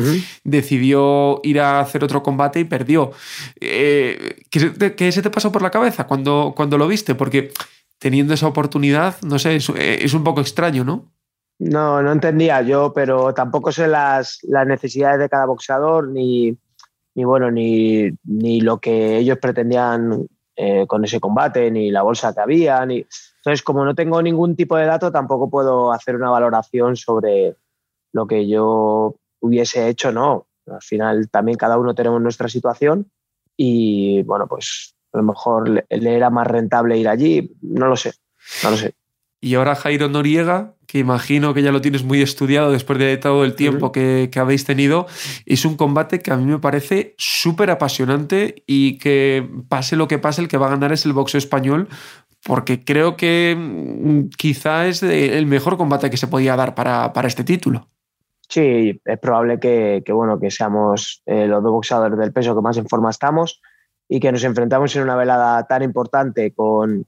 decidió 0.46 1.42
ir 1.44 1.60
a 1.60 1.82
hacer 1.82 2.06
otro 2.06 2.24
combate 2.24 2.62
y 2.62 2.64
perdió. 2.64 3.12
Eh, 3.60 4.38
¿qué, 4.50 5.12
se 5.12 5.22
te 5.22 5.30
pasó 5.30 5.52
por 5.52 5.62
la 5.62 5.70
cabeza 5.70 6.08
cuando, 6.08 6.54
cuando 6.56 6.78
lo 6.78 6.88
viste? 6.88 7.14
Porque 7.14 7.52
teniendo 7.98 8.34
esa 8.34 8.48
oportunidad, 8.48 9.22
no 9.24 9.38
sé, 9.38 9.58
es, 9.58 9.70
es 9.76 10.14
un 10.14 10.24
poco 10.24 10.40
extraño, 10.40 10.86
¿no? 10.86 11.12
No, 11.60 12.02
no 12.02 12.14
entendía 12.14 12.62
yo, 12.62 12.94
pero 12.94 13.34
tampoco 13.34 13.74
sé 13.74 13.90
las, 13.90 14.40
las 14.44 14.66
necesidades 14.66 15.20
de 15.20 15.28
cada 15.28 15.46
boxeador 15.46 16.08
ni 16.08 16.58
ni 17.20 17.26
bueno, 17.26 17.52
ni, 17.52 18.10
ni 18.24 18.62
lo 18.62 18.78
que 18.78 19.18
ellos 19.18 19.40
pretendían 19.40 20.26
eh, 20.56 20.88
con 20.88 21.04
ese 21.04 21.20
combate, 21.20 21.70
ni 21.70 21.92
la 21.92 22.02
bolsa 22.02 22.34
que 22.34 22.40
había. 22.40 22.86
Ni... 22.86 23.06
Entonces, 23.40 23.62
como 23.62 23.84
no 23.84 23.94
tengo 23.94 24.22
ningún 24.22 24.56
tipo 24.56 24.78
de 24.78 24.86
dato, 24.86 25.12
tampoco 25.12 25.50
puedo 25.50 25.92
hacer 25.92 26.16
una 26.16 26.30
valoración 26.30 26.96
sobre 26.96 27.58
lo 28.14 28.26
que 28.26 28.48
yo 28.48 29.16
hubiese 29.42 29.90
hecho, 29.90 30.14
no. 30.14 30.48
Al 30.66 30.82
final 30.82 31.30
también 31.30 31.58
cada 31.58 31.78
uno 31.78 31.94
tenemos 31.94 32.22
nuestra 32.22 32.48
situación 32.48 33.12
y 33.58 34.24
bueno, 34.24 34.48
pues 34.48 34.96
a 35.12 35.18
lo 35.18 35.24
mejor 35.24 35.68
le, 35.68 35.86
le 35.90 36.16
era 36.16 36.30
más 36.30 36.48
rentable 36.48 36.98
ir 36.98 37.10
allí, 37.10 37.52
no 37.62 37.88
lo 37.88 37.98
sé, 37.98 38.14
no 38.64 38.72
lo 38.72 38.78
sé. 38.78 38.96
Y 39.42 39.56
ahora 39.56 39.76
Jairo 39.76 40.10
Noriega, 40.10 40.74
que 40.86 41.00
imagino 41.00 41.54
que 41.54 41.62
ya 41.62 41.72
lo 41.72 41.80
tienes 41.80 42.04
muy 42.04 42.22
estudiado 42.22 42.72
después 42.72 43.00
de 43.00 43.16
todo 43.18 43.46
el 43.46 43.56
tiempo 43.56 43.92
que, 43.92 44.30
habéis 44.36 44.66
tenido, 44.66 45.08
es 45.46 45.64
un 45.64 45.78
combate 45.78 46.20
que 46.20 46.32
a 46.32 46.36
mí 46.36 46.46
me 46.46 46.60
parece 46.60 47.16
súper 47.18 47.70
apasionante 47.70 48.64
y 48.68 48.98
que 48.98 49.48
pase 49.70 49.96
lo 49.96 50.10
que 50.10 50.20
pase, 50.20 50.42
el 50.42 50.50
que 50.50 50.58
va 50.58 50.68
a 50.68 50.72
ganar 50.72 50.92
es 50.92 51.06
el 51.06 51.14
boxeo 51.14 51.38
español, 51.38 51.88
porque 52.44 52.84
creo 52.84 53.16
que 53.16 53.56
mm, 53.58 54.30
quizá 54.38 54.88
es 54.88 55.04
el 55.04 55.46
mejor 55.46 55.78
combate 55.78 56.10
que 56.10 56.18
se 56.18 56.28
podía 56.28 56.58
dar 56.58 56.76
para, 56.76 57.14
este 57.26 57.46
título. 57.46 57.88
Sí, 58.50 59.00
es 59.06 59.20
probable 59.20 59.60
que, 59.60 60.04
bueno, 60.12 60.38
que 60.38 60.52
seamos 60.52 61.22
eh, 61.26 61.48
los 61.48 61.64
dos 61.64 61.72
boxeadores 61.72 62.18
del 62.18 62.34
peso 62.34 62.56
que 62.56 62.62
más 62.62 62.78
en 62.78 62.88
forma 62.88 63.10
estamos 63.10 63.62
y 64.10 64.20
que 64.20 64.32
nos 64.32 64.44
enfrentamos 64.44 64.94
en 64.96 65.04
una 65.04 65.16
velada 65.16 65.66
tan 65.68 65.84
importante 65.84 66.52
con, 66.52 67.06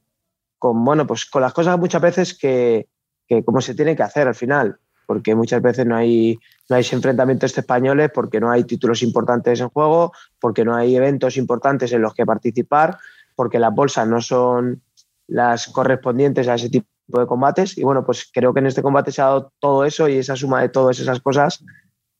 con 0.61 0.85
bueno, 0.85 1.07
pues 1.07 1.25
con 1.25 1.41
las 1.41 1.53
cosas 1.53 1.79
muchas 1.79 2.03
veces 2.03 2.37
que, 2.37 2.87
que 3.27 3.43
como 3.43 3.61
se 3.61 3.73
tiene 3.73 3.95
que 3.95 4.03
hacer 4.03 4.27
al 4.27 4.35
final, 4.35 4.77
porque 5.07 5.33
muchas 5.33 5.59
veces 5.59 5.87
no 5.87 5.95
hay, 5.95 6.37
no 6.69 6.75
hay 6.75 6.85
enfrentamientos 6.91 7.57
españoles, 7.57 8.11
porque 8.13 8.39
no 8.39 8.51
hay 8.51 8.63
títulos 8.63 9.01
importantes 9.01 9.59
en 9.59 9.69
juego, 9.69 10.11
porque 10.39 10.63
no 10.63 10.75
hay 10.75 10.95
eventos 10.95 11.35
importantes 11.37 11.91
en 11.93 12.03
los 12.03 12.13
que 12.13 12.27
participar, 12.27 12.99
porque 13.35 13.57
las 13.57 13.73
bolsas 13.73 14.07
no 14.07 14.21
son 14.21 14.83
las 15.25 15.65
correspondientes 15.65 16.47
a 16.47 16.53
ese 16.53 16.69
tipo 16.69 16.85
de 17.07 17.25
combates. 17.25 17.75
Y 17.79 17.83
bueno, 17.83 18.05
pues 18.05 18.29
creo 18.31 18.53
que 18.53 18.59
en 18.59 18.67
este 18.67 18.83
combate 18.83 19.11
se 19.11 19.23
ha 19.23 19.25
dado 19.25 19.51
todo 19.57 19.83
eso 19.83 20.07
y 20.07 20.17
esa 20.17 20.35
suma 20.35 20.61
de 20.61 20.69
todas 20.69 20.99
esas 20.99 21.21
cosas 21.21 21.65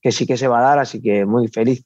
que 0.02 0.12
sí 0.12 0.26
que 0.26 0.36
se 0.36 0.48
va 0.48 0.58
a 0.58 0.64
dar, 0.64 0.80
así 0.80 1.00
que 1.00 1.28
muy 1.28 1.48
feliz. 1.48 1.86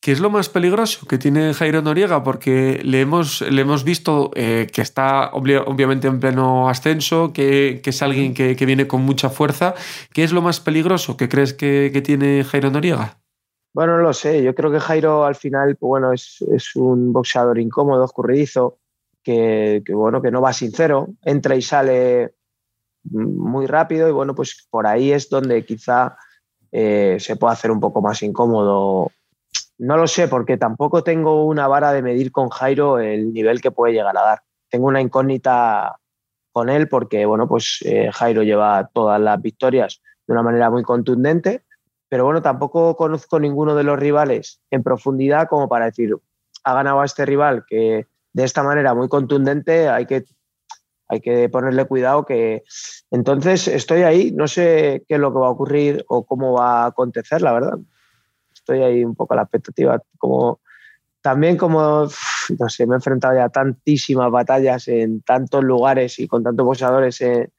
¿Qué 0.00 0.12
es 0.12 0.20
lo 0.20 0.30
más 0.30 0.48
peligroso 0.48 1.08
que 1.08 1.18
tiene 1.18 1.52
Jairo 1.52 1.82
Noriega? 1.82 2.22
Porque 2.22 2.80
le 2.84 3.00
hemos, 3.00 3.40
le 3.40 3.62
hemos 3.62 3.82
visto 3.82 4.30
eh, 4.36 4.68
que 4.72 4.80
está 4.80 5.30
obviamente 5.32 6.06
en 6.06 6.20
pleno 6.20 6.68
ascenso, 6.68 7.32
que, 7.32 7.82
es 7.84 8.02
alguien 8.02 8.32
que, 8.32 8.54
viene 8.64 8.86
con 8.86 9.02
mucha 9.02 9.28
fuerza. 9.28 9.74
¿Qué 10.12 10.22
es 10.22 10.32
lo 10.32 10.40
más 10.40 10.60
peligroso 10.60 11.16
que 11.16 11.28
crees 11.28 11.52
que, 11.52 12.00
tiene 12.04 12.44
Jairo 12.44 12.70
Noriega? 12.70 13.18
Bueno, 13.74 13.96
no 13.96 14.04
lo 14.04 14.12
sé. 14.12 14.40
Yo 14.44 14.54
creo 14.54 14.70
que 14.70 14.78
Jairo 14.78 15.24
al 15.24 15.34
final 15.34 15.74
pues 15.74 15.88
bueno, 15.88 16.12
es, 16.12 16.76
un 16.76 17.12
boxeador 17.12 17.58
incómodo, 17.58 18.04
escurridizo, 18.04 18.78
que, 19.24 19.82
bueno, 19.92 20.22
que 20.22 20.30
no 20.30 20.40
va 20.40 20.52
sincero, 20.52 21.08
entra 21.24 21.56
y 21.56 21.62
sale 21.62 22.34
muy 23.02 23.66
rápido 23.66 24.08
y 24.08 24.12
bueno, 24.12 24.32
pues 24.36 24.68
por 24.70 24.86
ahí 24.86 25.10
es 25.10 25.28
donde 25.28 25.64
quizá 25.64 26.16
eh, 26.70 27.16
se 27.18 27.34
puede 27.34 27.54
hacer 27.54 27.72
un 27.72 27.80
poco 27.80 28.00
más 28.00 28.22
incómodo 28.22 29.10
no 29.78 29.96
lo 29.96 30.06
sé, 30.08 30.28
porque 30.28 30.56
tampoco 30.56 31.04
tengo 31.04 31.46
una 31.46 31.68
vara 31.68 31.92
de 31.92 32.02
medir 32.02 32.32
con 32.32 32.48
Jairo 32.50 32.98
el 32.98 33.32
nivel 33.32 33.60
que 33.60 33.70
puede 33.70 33.92
llegar 33.92 34.16
a 34.16 34.22
dar. 34.22 34.42
Tengo 34.68 34.88
una 34.88 35.00
incógnita 35.00 35.98
con 36.52 36.68
él 36.68 36.88
porque, 36.88 37.24
bueno, 37.26 37.48
pues 37.48 37.78
eh, 37.84 38.10
Jairo 38.12 38.42
lleva 38.42 38.90
todas 38.92 39.20
las 39.20 39.40
victorias 39.40 40.02
de 40.26 40.32
una 40.32 40.42
manera 40.42 40.68
muy 40.70 40.82
contundente, 40.82 41.64
pero 42.08 42.24
bueno, 42.24 42.42
tampoco 42.42 42.96
conozco 42.96 43.38
ninguno 43.38 43.74
de 43.76 43.84
los 43.84 43.98
rivales 43.98 44.60
en 44.70 44.82
profundidad 44.82 45.48
como 45.48 45.68
para 45.68 45.86
decir, 45.86 46.16
ha 46.64 46.74
ganado 46.74 47.00
a 47.00 47.04
este 47.04 47.24
rival 47.24 47.64
que 47.66 48.06
de 48.32 48.44
esta 48.44 48.62
manera 48.62 48.94
muy 48.94 49.08
contundente 49.08 49.88
hay 49.88 50.06
que, 50.06 50.24
hay 51.06 51.20
que 51.20 51.48
ponerle 51.48 51.84
cuidado 51.84 52.26
que... 52.26 52.64
Entonces 53.10 53.68
estoy 53.68 54.02
ahí, 54.02 54.32
no 54.32 54.48
sé 54.48 55.04
qué 55.06 55.14
es 55.14 55.20
lo 55.20 55.32
que 55.32 55.38
va 55.38 55.46
a 55.46 55.50
ocurrir 55.50 56.04
o 56.08 56.26
cómo 56.26 56.54
va 56.54 56.82
a 56.82 56.86
acontecer, 56.86 57.40
la 57.42 57.52
verdad 57.52 57.78
estoy 58.68 58.82
ahí 58.82 59.04
un 59.04 59.14
poco 59.14 59.34
a 59.34 59.36
la 59.36 59.42
expectativa. 59.42 60.00
Como, 60.18 60.60
también 61.22 61.56
como, 61.56 62.08
no 62.58 62.68
sé, 62.68 62.86
me 62.86 62.94
he 62.94 62.96
enfrentado 62.96 63.34
ya 63.34 63.48
tantísimas 63.48 64.30
batallas 64.30 64.88
en 64.88 65.22
tantos 65.22 65.64
lugares 65.64 66.18
y 66.18 66.28
con 66.28 66.42
tantos 66.42 66.66
boxeadores, 66.66 67.20
eh, 67.22 67.50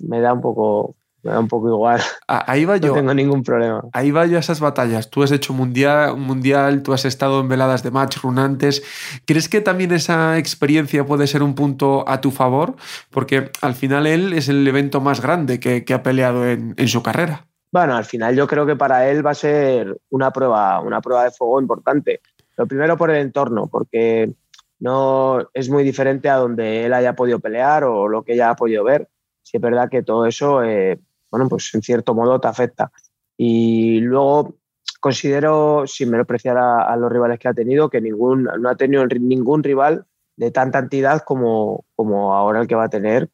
me 0.00 0.20
da 0.20 0.32
un 0.32 0.40
poco, 0.40 0.94
me 1.22 1.32
da 1.32 1.40
un 1.40 1.48
poco 1.48 1.68
igual. 1.68 2.00
Ahí 2.28 2.64
va 2.64 2.76
yo. 2.76 2.88
No 2.88 2.94
tengo 2.94 3.14
ningún 3.14 3.42
problema. 3.42 3.82
Ahí 3.92 4.12
va 4.12 4.26
yo 4.26 4.36
a 4.36 4.40
esas 4.40 4.60
batallas. 4.60 5.10
Tú 5.10 5.22
has 5.22 5.32
hecho 5.32 5.52
mundial, 5.52 6.16
mundial, 6.16 6.82
tú 6.82 6.92
has 6.92 7.04
estado 7.04 7.40
en 7.40 7.48
veladas 7.48 7.82
de 7.82 7.90
match 7.90 8.18
runantes. 8.18 8.82
¿Crees 9.24 9.48
que 9.48 9.60
también 9.60 9.92
esa 9.92 10.38
experiencia 10.38 11.04
puede 11.04 11.26
ser 11.26 11.42
un 11.42 11.54
punto 11.54 12.08
a 12.08 12.20
tu 12.20 12.30
favor? 12.30 12.76
Porque 13.10 13.50
al 13.60 13.74
final 13.74 14.06
él 14.06 14.34
es 14.34 14.48
el 14.48 14.66
evento 14.68 15.00
más 15.00 15.20
grande 15.20 15.58
que, 15.58 15.84
que 15.84 15.94
ha 15.94 16.02
peleado 16.02 16.46
en, 16.46 16.74
en 16.76 16.88
su 16.88 17.02
carrera. 17.02 17.46
Bueno, 17.72 17.96
al 17.96 18.04
final 18.04 18.34
yo 18.34 18.46
creo 18.46 18.64
que 18.64 18.76
para 18.76 19.08
él 19.08 19.24
va 19.26 19.30
a 19.30 19.34
ser 19.34 19.96
una 20.10 20.30
prueba, 20.30 20.80
una 20.80 21.00
prueba 21.00 21.24
de 21.24 21.30
fuego 21.30 21.60
importante. 21.60 22.20
Lo 22.56 22.66
primero 22.66 22.96
por 22.96 23.10
el 23.10 23.18
entorno, 23.18 23.66
porque 23.66 24.32
no 24.78 25.48
es 25.52 25.68
muy 25.68 25.84
diferente 25.84 26.28
a 26.28 26.36
donde 26.36 26.84
él 26.84 26.94
haya 26.94 27.14
podido 27.14 27.40
pelear 27.40 27.84
o 27.84 28.08
lo 28.08 28.22
que 28.22 28.34
ella 28.34 28.50
ha 28.50 28.56
podido 28.56 28.84
ver. 28.84 29.08
Si 29.42 29.56
es 29.56 29.60
verdad 29.60 29.88
que 29.90 30.02
todo 30.02 30.26
eso, 30.26 30.62
eh, 30.62 30.98
bueno, 31.30 31.48
pues 31.48 31.74
en 31.74 31.82
cierto 31.82 32.14
modo 32.14 32.40
te 32.40 32.48
afecta. 32.48 32.90
Y 33.36 34.00
luego 34.00 34.56
considero, 35.00 35.86
sin 35.86 36.10
menospreciar 36.10 36.56
a, 36.58 36.82
a 36.82 36.96
los 36.96 37.12
rivales 37.12 37.38
que 37.38 37.48
ha 37.48 37.54
tenido, 37.54 37.90
que 37.90 38.00
ningún, 38.00 38.44
no 38.44 38.68
ha 38.68 38.76
tenido 38.76 39.06
ningún 39.06 39.62
rival 39.62 40.06
de 40.36 40.50
tanta 40.50 40.78
entidad 40.78 41.22
como, 41.22 41.84
como 41.94 42.34
ahora 42.34 42.60
el 42.60 42.66
que 42.66 42.74
va 42.74 42.84
a 42.84 42.90
tener, 42.90 43.30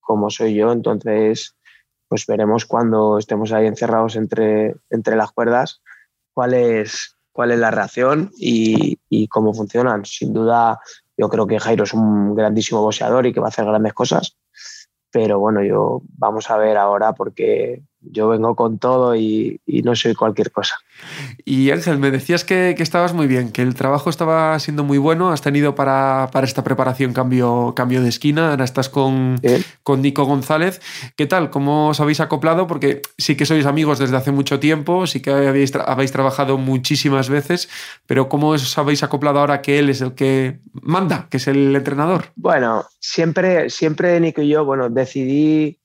como 0.00 0.30
soy 0.30 0.54
yo. 0.54 0.72
Entonces, 0.72 1.56
pues 2.08 2.26
veremos 2.26 2.64
cuando 2.64 3.18
estemos 3.18 3.52
ahí 3.52 3.66
encerrados 3.66 4.16
entre, 4.16 4.76
entre 4.90 5.16
las 5.16 5.30
cuerdas 5.32 5.82
cuál 6.32 6.54
es, 6.54 7.16
cuál 7.32 7.50
es 7.50 7.58
la 7.58 7.70
reacción 7.70 8.30
y, 8.38 8.98
y, 9.08 9.28
cómo 9.28 9.52
funcionan. 9.52 10.04
Sin 10.04 10.32
duda, 10.32 10.80
yo 11.16 11.28
creo 11.28 11.46
que 11.46 11.58
Jairo 11.58 11.84
es 11.84 11.92
un 11.92 12.34
grandísimo 12.34 12.80
boxeador 12.80 13.26
y 13.26 13.32
que 13.32 13.40
va 13.40 13.46
a 13.46 13.48
hacer 13.48 13.64
grandes 13.64 13.92
cosas, 13.92 14.36
pero 15.10 15.38
bueno, 15.38 15.62
yo 15.62 16.02
vamos 16.16 16.50
a 16.50 16.56
ver 16.56 16.76
ahora 16.76 17.12
porque 17.14 17.82
yo 18.00 18.28
vengo 18.28 18.54
con 18.54 18.78
todo 18.78 19.16
y, 19.16 19.60
no 19.66 19.94
soy 19.94 20.14
cualquier 20.14 20.50
cosa. 20.50 20.76
Y 21.44 21.70
Ángel, 21.70 21.98
me 21.98 22.10
decías 22.10 22.44
que, 22.44 22.74
estabas 22.78 23.12
muy 23.12 23.26
bien, 23.26 23.50
que 23.50 23.62
el 23.62 23.74
trabajo 23.74 24.10
estaba 24.10 24.58
siendo 24.58 24.84
muy 24.84 24.98
bueno, 24.98 25.30
has 25.30 25.42
tenido 25.42 25.74
para, 25.74 26.28
esta 26.42 26.64
preparación 26.64 27.12
cambio, 27.12 27.74
cambio 27.76 28.02
de 28.02 28.08
esquina, 28.08 28.50
ahora 28.50 28.64
estás 28.64 28.88
con, 28.88 29.40
con 29.82 30.02
Nico 30.02 30.24
González. 30.24 30.80
¿Qué 31.16 31.26
tal? 31.26 31.50
¿Cómo 31.50 31.88
os 31.88 32.00
habéis 32.00 32.20
acoplado? 32.20 32.66
Porque 32.66 33.02
sí 33.16 33.36
que 33.36 33.46
sois 33.46 33.66
amigos 33.66 33.98
desde 33.98 34.16
hace 34.16 34.32
mucho 34.32 34.60
tiempo, 34.60 35.06
sí 35.06 35.20
que 35.20 35.30
habéis, 35.30 35.74
habéis 35.74 36.12
trabajado 36.12 36.58
muchísimas 36.58 37.28
veces, 37.28 37.68
pero 38.06 38.28
¿cómo 38.28 38.50
os 38.50 38.78
habéis 38.78 39.02
acoplado 39.02 39.40
ahora 39.40 39.62
que 39.62 39.78
él 39.78 39.90
es 39.90 40.00
el 40.00 40.14
que 40.14 40.60
manda, 40.72 41.28
que 41.30 41.38
es 41.38 41.48
el 41.48 41.74
entrenador? 41.74 42.26
Bueno, 42.36 42.84
siempre, 43.00 43.70
siempre 43.70 44.18
Nico 44.20 44.42
y 44.42 44.48
yo, 44.48 44.64
bueno, 44.64 44.88
decidí 44.88 45.77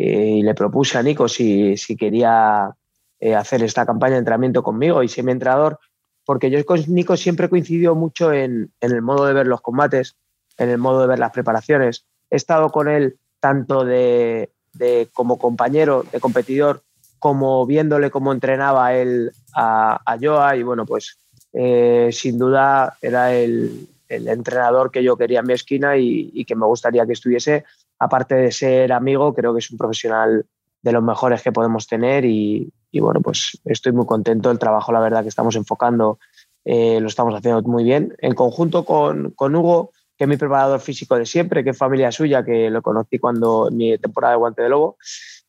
y 0.00 0.42
le 0.42 0.54
propuse 0.54 0.96
a 0.96 1.02
Nico 1.02 1.26
si, 1.26 1.76
si 1.76 1.96
quería 1.96 2.70
eh, 3.18 3.34
hacer 3.34 3.64
esta 3.64 3.84
campaña 3.84 4.12
de 4.12 4.20
entrenamiento 4.20 4.62
conmigo 4.62 5.02
y 5.02 5.08
ser 5.08 5.24
mi 5.24 5.32
entrenador, 5.32 5.80
porque 6.24 6.50
yo 6.50 6.64
con 6.64 6.80
Nico 6.86 7.16
siempre 7.16 7.48
coincidió 7.48 7.96
mucho 7.96 8.32
en, 8.32 8.70
en, 8.80 8.92
el 8.92 9.02
modo 9.02 9.26
de 9.26 9.32
ver 9.32 9.48
los 9.48 9.60
combates, 9.60 10.16
en 10.56 10.68
el 10.68 10.78
modo 10.78 11.00
de 11.00 11.08
ver 11.08 11.18
las 11.18 11.32
preparaciones. 11.32 12.06
He 12.30 12.36
estado 12.36 12.70
con 12.70 12.88
él 12.88 13.18
tanto 13.40 13.84
de, 13.84 14.52
de 14.74 15.08
como 15.12 15.36
compañero, 15.36 16.04
de 16.12 16.20
competidor, 16.20 16.82
como 17.18 17.66
viéndole 17.66 18.10
cómo 18.10 18.32
entrenaba 18.32 18.94
él 18.94 19.32
a, 19.52 20.00
a 20.04 20.18
Joa 20.18 20.56
y 20.56 20.62
bueno, 20.62 20.86
pues 20.86 21.18
eh, 21.52 22.10
sin 22.12 22.38
duda 22.38 22.96
era 23.02 23.34
el, 23.34 23.88
el, 24.08 24.28
entrenador 24.28 24.90
que 24.90 25.02
yo 25.02 25.16
quería 25.16 25.40
en 25.40 25.46
mi 25.46 25.54
esquina 25.54 25.96
y, 25.96 26.44
que 26.44 26.54
me 26.54 26.66
gustaría 26.66 27.04
que 27.06 27.14
estuviese 27.14 27.64
aparte 27.98 28.34
de 28.34 28.52
ser 28.52 28.92
amigo, 28.92 29.34
creo 29.34 29.52
que 29.52 29.60
es 29.60 29.70
un 29.70 29.78
profesional 29.78 30.46
de 30.82 30.92
los 30.92 31.02
mejores 31.02 31.42
que 31.42 31.52
podemos 31.52 31.86
tener 31.86 32.24
y, 32.24 32.72
bueno, 33.00 33.20
pues 33.20 33.60
estoy 33.64 33.92
muy 33.92 34.06
contento. 34.06 34.50
El 34.50 34.58
trabajo, 34.58 34.92
la 34.92 35.00
verdad, 35.00 35.22
que 35.22 35.28
estamos 35.28 35.56
enfocando, 35.56 36.18
eh, 36.64 37.00
lo 37.00 37.08
estamos 37.08 37.34
haciendo 37.34 37.62
muy 37.62 37.84
bien. 37.84 38.14
En 38.18 38.34
conjunto 38.34 38.84
con, 38.84 39.32
con, 39.32 39.54
Hugo, 39.56 39.90
que 40.16 40.24
es 40.24 40.28
mi 40.28 40.36
preparador 40.36 40.80
físico 40.80 41.16
de 41.16 41.26
siempre, 41.26 41.64
que 41.64 41.70
es 41.70 41.78
familia 41.78 42.12
suya, 42.12 42.44
que 42.44 42.70
lo 42.70 42.82
conocí 42.82 43.18
cuando 43.18 43.70
mi 43.72 43.98
temporada 43.98 44.34
de 44.34 44.38
guante 44.38 44.62
de 44.62 44.68
lobo. 44.68 44.96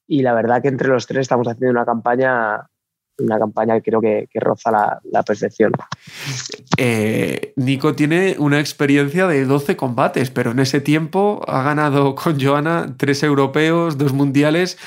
Y 0.07 0.23
la 0.23 0.33
verdad 0.33 0.61
que 0.61 0.69
entre 0.69 0.87
los 0.87 1.05
tres 1.05 1.21
estamos 1.21 1.47
haciendo 1.47 1.71
una 1.71 1.85
campaña 1.85 2.68
una 3.19 3.39
campaña 3.39 3.75
que 3.75 3.81
creo 3.81 4.01
que, 4.01 4.27
roza 4.35 4.99
la, 5.11 5.23
perfección. 5.23 5.71
Eh, 6.77 7.53
Nico 7.55 7.93
tiene 7.93 8.35
una 8.39 8.59
experiencia 8.59 9.27
de 9.27 9.45
12 9.45 9.75
combates, 9.75 10.29
pero 10.31 10.51
en 10.51 10.59
ese 10.59 10.81
tiempo 10.81 11.41
ha 11.47 11.63
ganado 11.63 12.15
con 12.15 12.39
Joana 12.39 12.95
tres 12.97 13.23
europeos, 13.23 13.97
dos 13.97 14.13
mundiales. 14.13 14.77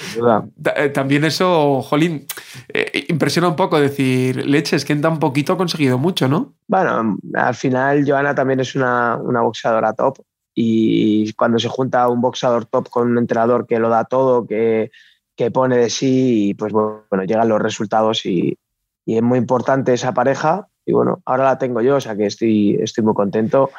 Eh, 0.77 0.89
también 0.91 1.25
eso, 1.25 1.83
Jolín, 1.83 2.27
eh, 2.69 3.05
impresiona 3.09 3.49
un 3.49 3.57
poco 3.57 3.79
decir, 3.79 4.47
leches, 4.47 4.85
que 4.85 4.93
en 4.93 5.03
tan 5.03 5.19
poquito 5.19 5.53
ha 5.53 5.57
conseguido 5.57 5.99
mucho, 5.99 6.29
¿no? 6.29 6.55
Bueno, 6.69 7.19
al 7.35 7.55
final 7.55 8.05
Joana 8.07 8.35
también 8.35 8.61
es 8.61 8.75
una, 8.75 9.17
una 9.17 9.43
boxeadora 9.43 9.93
top 9.93 10.19
y 10.55 11.33
cuando 11.35 11.59
se 11.59 11.69
junta 11.69 12.09
un 12.09 12.21
boxeador 12.21 12.67
top 12.67 12.89
con 12.91 13.11
un 13.11 13.19
entrenador 13.19 13.67
que 13.67 13.79
lo 13.79 13.89
da 13.89 14.05
todo, 14.05 14.47
que 14.47 14.91
que 15.37 15.51
pone 15.51 15.77
de 15.77 15.91
sí 15.91 16.51
y 16.51 16.55
pues 16.55 16.73
bueno, 16.73 17.25
llegan 17.27 17.49
los 17.49 17.61
resultados 17.61 18.27
y, 18.27 18.59
y, 19.05 19.17
es 19.17 19.23
muy 19.23 19.39
importante 19.39 19.93
esa 19.95 20.13
pareja 20.13 20.69
y 20.85 20.93
bueno, 20.93 21.23
ahora 21.25 21.45
la 21.45 21.59
tengo 21.59 21.81
yo, 21.81 21.97
o 21.97 22.01
sea 22.01 22.17
que 22.17 22.27
estoy, 22.27 22.79
estoy 22.81 23.05
muy 23.05 23.15
contento 23.15 23.71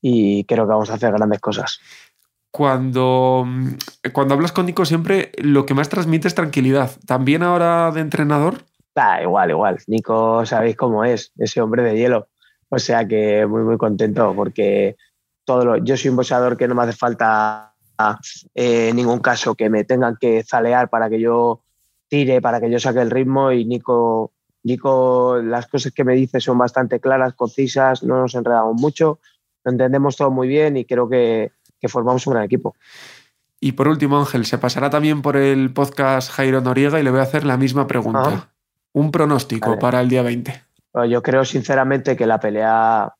y 0.00 0.44
creo 0.44 0.64
que 0.64 0.72
vamos 0.72 0.90
a 0.90 0.94
hacer 0.94 1.12
grandes 1.12 1.40
cosas. 1.40 1.80
Cuando, 2.50 3.46
cuando 4.12 4.34
hablas 4.34 4.52
con 4.52 4.66
Nico 4.66 4.84
siempre 4.84 5.32
lo 5.38 5.64
que 5.64 5.72
más 5.72 5.88
transmite 5.88 6.28
es 6.28 6.34
tranquilidad. 6.34 6.90
¿También 7.06 7.42
ahora 7.42 7.90
de 7.92 8.00
entrenador? 8.00 8.64
Ah, 8.94 9.22
igual, 9.22 9.50
igual. 9.50 9.78
Nico 9.86 10.44
sabéis 10.44 10.76
cómo 10.76 11.02
es, 11.04 11.32
ese 11.38 11.62
hombre 11.62 11.82
de 11.82 11.96
hielo. 11.96 12.28
O 12.68 12.78
sea 12.78 13.08
que 13.08 13.46
muy, 13.46 13.62
muy 13.62 13.78
contento 13.78 14.34
porque 14.36 14.96
todo 15.44 15.64
lo, 15.64 15.76
yo 15.78 15.96
soy 15.96 16.10
un 16.10 16.16
boxeador 16.16 16.58
que 16.58 16.68
no 16.68 16.74
me 16.74 16.82
hace 16.82 16.92
falta 16.92 17.71
eh, 18.54 18.88
en 18.88 18.96
ningún 18.96 19.20
caso 19.20 19.54
que 19.54 19.70
me 19.70 19.84
tengan 19.84 20.16
que 20.20 20.42
zalear 20.44 20.88
para 20.90 21.08
que 21.08 21.20
yo 21.20 21.62
tire, 22.08 22.40
para 22.40 22.60
que 22.60 22.70
yo 22.70 22.78
saque 22.78 23.00
el 23.00 23.10
ritmo 23.10 23.52
y 23.52 23.64
Nico 23.64 24.32
Nico, 24.64 25.40
las 25.42 25.66
cosas 25.66 25.92
que 25.92 26.04
me 26.04 26.14
dice 26.14 26.40
son 26.40 26.58
bastante 26.58 27.00
claras, 27.00 27.34
concisas, 27.34 28.02
no 28.02 28.20
nos 28.20 28.34
enredamos 28.34 28.80
mucho, 28.80 29.18
lo 29.64 29.72
entendemos 29.72 30.16
todo 30.16 30.30
muy 30.30 30.48
bien 30.48 30.76
y 30.76 30.84
creo 30.84 31.08
que, 31.08 31.52
formamos 31.88 32.26
un 32.28 32.34
gran 32.34 32.44
equipo. 32.44 32.76
Y 33.58 33.72
por 33.72 33.88
último, 33.88 34.18
Ángel, 34.18 34.46
se 34.46 34.58
pasará 34.58 34.88
también 34.88 35.20
por 35.20 35.36
el 35.36 35.72
podcast 35.72 36.30
Jairo 36.30 36.60
Noriega 36.60 37.00
y 37.00 37.02
le 37.02 37.10
voy 37.10 37.20
a 37.20 37.24
hacer 37.24 37.44
la 37.44 37.56
misma 37.56 37.88
pregunta. 37.88 38.52
Un 38.92 39.10
pronóstico 39.10 39.78
para 39.78 40.00
el 40.00 40.08
día 40.08 40.22
20. 40.22 40.62
yo 41.08 41.22
creo 41.22 41.44
sinceramente 41.44 42.16
que 42.16 42.26
la 42.26 42.38
pelea, 42.38 43.12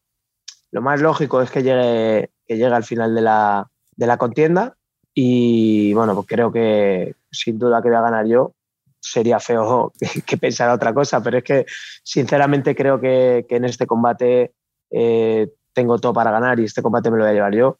lo 0.70 0.82
más 0.82 1.00
lógico 1.00 1.42
es 1.42 1.50
que 1.50 1.62
llegue, 1.62 2.30
que 2.46 2.56
llegue 2.56 2.74
al 2.74 2.84
final 2.84 3.14
de 3.14 3.20
la, 3.20 3.68
de 3.96 4.06
la 4.06 4.16
contienda 4.16 4.76
y 5.14 5.92
bueno, 5.94 6.14
pues 6.14 6.26
creo 6.26 6.50
que 6.50 7.14
sin 7.30 7.58
duda 7.58 7.82
que 7.82 7.88
voy 7.88 7.98
a 7.98 8.02
ganar 8.02 8.26
yo. 8.26 8.54
Sería 9.00 9.40
feo 9.40 9.92
que, 10.26 10.36
pensara 10.36 10.74
otra 10.74 10.94
cosa, 10.94 11.22
pero 11.22 11.38
es 11.38 11.44
que 11.44 11.66
sinceramente 12.04 12.74
creo 12.74 13.00
que, 13.00 13.44
en 13.48 13.64
este 13.64 13.86
combate 13.86 14.52
eh, 14.90 15.48
tengo 15.72 15.98
todo 15.98 16.12
para 16.12 16.30
ganar 16.30 16.60
y 16.60 16.64
este 16.64 16.82
combate 16.82 17.10
me 17.10 17.16
lo 17.16 17.24
voy 17.24 17.32
a 17.32 17.34
llevar 17.34 17.54
yo. 17.54 17.78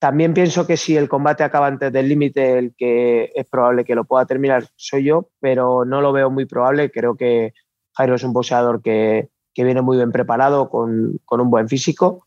También 0.00 0.34
pienso 0.34 0.66
que 0.66 0.76
si 0.76 0.96
el 0.96 1.08
combate 1.08 1.44
acaba 1.44 1.68
antes 1.68 1.92
del 1.92 2.08
límite, 2.08 2.58
el 2.58 2.74
que 2.76 3.30
es 3.36 3.46
probable 3.46 3.84
que 3.84 3.94
lo 3.94 4.04
pueda 4.04 4.26
terminar 4.26 4.66
soy 4.74 5.04
yo, 5.04 5.28
pero 5.38 5.84
no 5.84 6.00
lo 6.00 6.12
veo 6.12 6.28
muy 6.28 6.44
probable. 6.44 6.90
Creo 6.90 7.16
que 7.16 7.54
Jairo 7.94 8.16
es 8.16 8.24
un 8.24 8.32
boxeador 8.32 8.82
que, 8.82 9.28
viene 9.54 9.80
muy 9.80 9.98
bien 9.98 10.10
preparado, 10.10 10.68
con, 10.68 11.20
con 11.24 11.40
un 11.40 11.50
buen 11.50 11.68
físico 11.68 12.26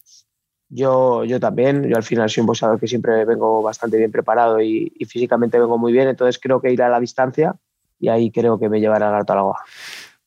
yo, 0.69 1.23
yo 1.23 1.39
también, 1.39 1.83
yo 1.87 1.95
al 1.95 2.03
final 2.03 2.29
soy 2.29 2.41
un 2.41 2.47
boxeador 2.47 2.79
que 2.79 2.87
siempre 2.87 3.25
vengo 3.25 3.61
bastante 3.61 3.97
bien 3.97 4.11
preparado 4.11 4.61
y, 4.61 4.91
físicamente 5.07 5.59
vengo 5.59 5.77
muy 5.77 5.93
bien, 5.93 6.07
entonces 6.07 6.39
creo 6.41 6.61
que 6.61 6.71
iré 6.71 6.83
a 6.83 6.89
la 6.89 6.99
distancia 6.99 7.55
y 7.99 8.09
ahí 8.09 8.31
creo 8.31 8.59
que 8.59 8.69
me 8.69 8.79
llevará 8.79 9.07
el 9.07 9.13
gato 9.13 9.33
al 9.33 9.39
agua. 9.39 9.59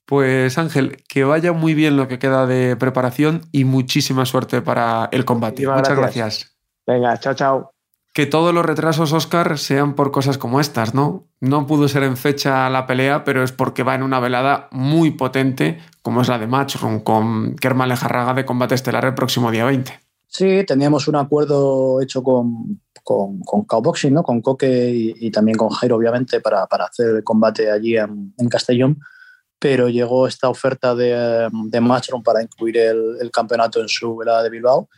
Pues 0.05 0.57
Ángel, 0.57 1.03
que 1.07 1.25
vaya 1.25 1.53
muy 1.53 1.75
bien 1.75 1.97
lo 1.97 2.09
que 2.09 2.19
queda 2.19 2.47
de 2.47 2.77
preparación 2.77 3.43
y 3.53 3.65
muchísima 3.65 4.25
suerte 4.25 4.63
para 4.63 5.09
el 5.13 5.27
combate. 5.27 5.67
Muchas 5.67 5.97
gracias. 5.97 6.57
Venga, 6.87 7.19
chao, 7.19 7.35
chao. 7.35 7.71
Que 8.15 8.25
todos 8.25 8.55
los 8.55 8.65
retrasos, 8.65 9.13
Oscar, 9.13 9.59
sean 9.59 9.95
por 9.95 10.11
cosas 10.11 10.39
como 10.39 10.61
estas, 10.61 10.95
¿no? 10.95 11.27
No 11.41 11.67
pudo 11.67 11.89
ser 11.89 12.05
en 12.05 12.17
fecha 12.17 12.71
la 12.71 12.87
pelea, 12.87 13.23
pero 13.23 13.43
es 13.43 13.53
porque 13.53 13.83
va 13.83 13.95
en 13.95 14.03
una 14.03 14.19
velada 14.19 14.69
muy 14.73 15.11
potente, 15.11 15.79
como 16.01 16.23
es 16.23 16.29
la 16.29 16.39
de 16.39 16.47
Matchroom, 16.47 17.01
con 17.01 17.55
Kerman 17.57 17.91
Lejarraga 17.91 18.33
de 18.33 18.47
combate 18.47 18.75
estelar 18.75 19.05
el 19.05 19.15
próximo 19.15 19.51
día 19.51 19.67
20. 19.67 20.08
Sí, 20.31 20.63
teníamos 20.65 21.09
un 21.09 21.17
acuerdo 21.17 22.03
hecho 22.03 22.23
con, 22.23 22.83
con, 23.03 23.41
con 23.41 23.65
Cowboxing, 23.65 24.13
¿no? 24.13 24.23
con 24.23 24.43
Coque 24.43 25.15
y, 25.17 25.31
también 25.31 25.57
con 25.57 25.71
Jairo, 25.71 25.97
obviamente, 25.97 26.41
para, 26.41 26.67
para 26.67 26.85
hacer 26.85 27.09
el 27.17 27.25
combate 27.25 27.71
allí 27.71 27.97
en, 27.97 28.35
Castellón. 28.51 29.01
Pero 29.59 29.89
llegó 29.89 30.29
esta 30.29 30.51
oferta 30.51 30.95
de, 30.95 31.49
de 31.51 31.81
Matchroom 31.81 32.23
para 32.23 32.43
incluir 32.43 32.77
el, 32.77 33.17
el, 33.21 33.31
campeonato 33.31 33.81
en 33.81 33.89
su 33.89 34.17
velada 34.17 34.43
de 34.43 34.51
Bilbao. 34.51 34.89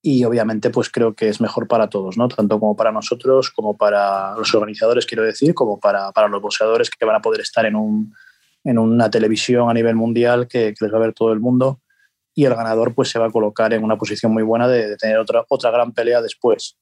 Y 0.00 0.24
obviamente, 0.24 0.70
pues 0.70 0.88
creo 0.88 1.14
que 1.14 1.28
es 1.28 1.40
mejor 1.40 1.66
para 1.66 1.88
todos, 1.90 2.16
¿no? 2.16 2.28
Tanto 2.28 2.60
como 2.60 2.76
para 2.76 2.92
nosotros, 2.92 3.50
como 3.50 3.76
para 3.76 4.36
los 4.36 4.54
organizadores, 4.54 5.04
quiero 5.04 5.24
decir, 5.24 5.52
como 5.52 5.80
para, 5.80 6.12
para 6.12 6.28
los 6.28 6.40
boxeadores 6.40 6.90
que 6.90 7.04
van 7.04 7.16
a 7.16 7.20
poder 7.20 7.40
estar 7.40 7.66
en, 7.66 7.74
un, 7.74 8.14
en 8.62 8.78
una 8.78 9.10
televisión 9.10 9.68
a 9.68 9.74
nivel 9.74 9.96
mundial 9.96 10.46
que, 10.46 10.72
que 10.72 10.84
les 10.84 10.94
va 10.94 10.98
a 10.98 11.00
ver 11.00 11.12
todo 11.12 11.32
el 11.32 11.40
mundo 11.40 11.80
y 12.36 12.44
el 12.44 12.54
ganador 12.54 12.94
pues 12.94 13.08
se 13.08 13.18
va 13.18 13.26
a 13.26 13.30
colocar 13.30 13.72
en 13.72 13.82
una 13.82 13.96
posición 13.96 14.30
muy 14.30 14.42
buena 14.42 14.68
de, 14.68 14.96
tener 14.98 15.18
otra, 15.18 15.44
otra 15.48 15.70
gran 15.70 15.92
pelea 15.92 16.20
después. 16.20 16.76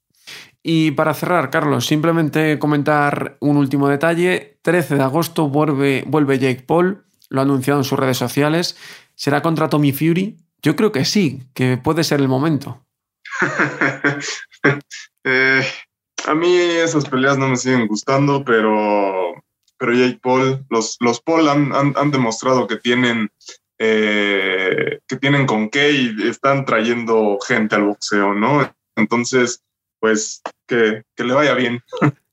Y 0.65 0.91
para 0.91 1.15
cerrar, 1.15 1.49
Carlos, 1.51 1.87
simplemente 1.87 2.59
comentar 2.59 3.37
un 3.41 3.57
último 3.57 3.89
detalle. 3.89 4.59
13 4.63 4.97
de 4.97 5.03
agosto 5.03 5.49
vuelve, 5.49 6.03
vuelve 6.09 6.41
Jake 6.41 6.65
Paul, 6.67 7.05
lo 7.29 7.41
ha 7.41 7.45
anunciado 7.45 7.79
en 7.79 7.85
sus 7.85 7.99
redes 7.99 8.19
sociales. 8.19 8.77
¿Será 9.15 9.43
contra 9.43 9.69
Tommy 9.69 9.93
Fury? 9.93 10.37
Yo 10.61 10.75
creo 10.75 10.91
que 10.91 11.05
sí, 11.05 11.45
que 11.55 11.77
puede 11.77 12.03
ser 12.05 12.21
el 12.21 12.29
momento. 12.29 12.85
Eh, 15.27 15.67
a 16.27 16.35
mí 16.35 16.55
esas 16.55 17.09
peleas 17.09 17.39
no 17.39 17.49
me 17.49 17.57
siguen 17.57 17.87
gustando, 17.87 18.45
pero, 18.45 19.33
pero 19.79 19.95
Jake 19.95 20.19
Paul, 20.23 20.67
los, 20.69 20.99
los 21.01 21.23
Paul 21.23 21.49
han, 21.49 21.73
han 21.73 22.11
demostrado 22.11 22.67
que 22.67 22.77
tienen 22.77 23.31
eh, 23.79 25.01
que 25.07 25.17
tienen 25.17 25.47
con 25.47 25.69
qué 25.69 25.93
y 25.93 26.29
están 26.29 26.65
trayendo 26.65 27.39
gente 27.47 27.77
al 27.77 27.85
boxeo, 27.85 28.35
¿no? 28.35 28.73
Entonces, 28.97 29.63
pues 30.01 30.43
que, 30.67 31.03
que 31.17 31.25
le 31.25 31.35
vaya 31.35 31.55
bien. 31.55 31.83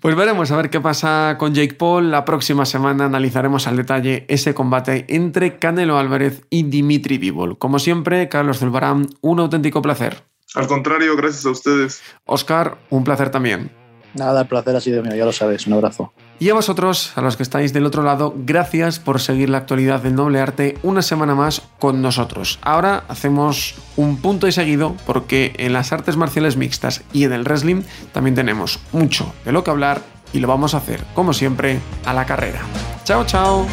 Pues 0.00 0.14
veremos 0.14 0.50
a 0.50 0.56
ver 0.56 0.70
qué 0.70 0.80
pasa 0.80 1.36
con 1.38 1.54
Jake 1.54 1.74
Paul. 1.74 2.10
La 2.10 2.24
próxima 2.24 2.66
semana 2.66 3.06
analizaremos 3.06 3.66
al 3.66 3.76
detalle 3.76 4.24
ese 4.28 4.54
combate 4.54 5.06
entre 5.08 5.58
Canelo 5.58 5.98
Álvarez 5.98 6.42
y 6.50 6.64
Dimitri 6.64 7.18
Bivol. 7.18 7.58
Como 7.58 7.78
siempre, 7.78 8.28
Carlos 8.28 8.58
Zulbarán, 8.58 9.06
un 9.20 9.40
auténtico 9.40 9.82
placer. 9.82 10.22
Al 10.54 10.66
contrario, 10.66 11.16
gracias 11.16 11.46
a 11.46 11.50
ustedes. 11.50 12.02
Oscar, 12.24 12.78
un 12.90 13.04
placer 13.04 13.30
también. 13.30 13.70
Nada, 14.14 14.42
el 14.42 14.48
placer 14.48 14.76
ha 14.76 14.80
sido 14.80 15.02
mío, 15.02 15.14
ya 15.14 15.24
lo 15.24 15.32
sabes. 15.32 15.66
Un 15.66 15.74
abrazo. 15.74 16.12
Y 16.38 16.50
a 16.50 16.54
vosotros, 16.54 17.12
a 17.16 17.22
los 17.22 17.36
que 17.36 17.42
estáis 17.42 17.72
del 17.72 17.86
otro 17.86 18.02
lado, 18.02 18.34
gracias 18.36 18.98
por 18.98 19.20
seguir 19.20 19.48
la 19.48 19.58
actualidad 19.58 20.02
del 20.02 20.14
noble 20.14 20.40
arte 20.40 20.76
una 20.82 21.00
semana 21.00 21.34
más 21.34 21.62
con 21.78 22.02
nosotros. 22.02 22.58
Ahora 22.60 23.04
hacemos 23.08 23.74
un 23.96 24.18
punto 24.18 24.46
y 24.46 24.52
seguido 24.52 24.94
porque 25.06 25.54
en 25.56 25.72
las 25.72 25.92
artes 25.92 26.16
marciales 26.16 26.56
mixtas 26.56 27.02
y 27.14 27.24
en 27.24 27.32
el 27.32 27.44
wrestling 27.44 27.82
también 28.12 28.34
tenemos 28.34 28.80
mucho 28.92 29.32
de 29.46 29.52
lo 29.52 29.64
que 29.64 29.70
hablar 29.70 30.02
y 30.34 30.40
lo 30.40 30.48
vamos 30.48 30.74
a 30.74 30.78
hacer, 30.78 31.04
como 31.14 31.32
siempre, 31.32 31.80
a 32.04 32.12
la 32.12 32.26
carrera. 32.26 32.60
Chao, 33.04 33.24
chao. 33.24 33.66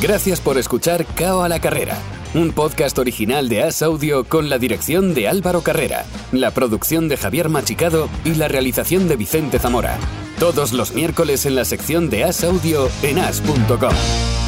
Gracias 0.00 0.40
por 0.40 0.58
escuchar 0.58 1.04
Cao 1.16 1.42
a 1.42 1.48
la 1.48 1.60
Carrera, 1.60 1.98
un 2.32 2.52
podcast 2.52 2.96
original 2.98 3.48
de 3.48 3.64
As 3.64 3.82
Audio 3.82 4.22
con 4.22 4.48
la 4.48 4.58
dirección 4.58 5.12
de 5.12 5.26
Álvaro 5.26 5.62
Carrera, 5.62 6.04
la 6.30 6.52
producción 6.52 7.08
de 7.08 7.16
Javier 7.16 7.48
Machicado 7.48 8.08
y 8.24 8.34
la 8.34 8.46
realización 8.46 9.08
de 9.08 9.16
Vicente 9.16 9.58
Zamora. 9.58 9.98
Todos 10.38 10.72
los 10.72 10.94
miércoles 10.94 11.46
en 11.46 11.56
la 11.56 11.64
sección 11.64 12.10
de 12.10 12.22
As 12.22 12.44
Audio 12.44 12.88
en 13.02 13.18
as.com. 13.18 14.47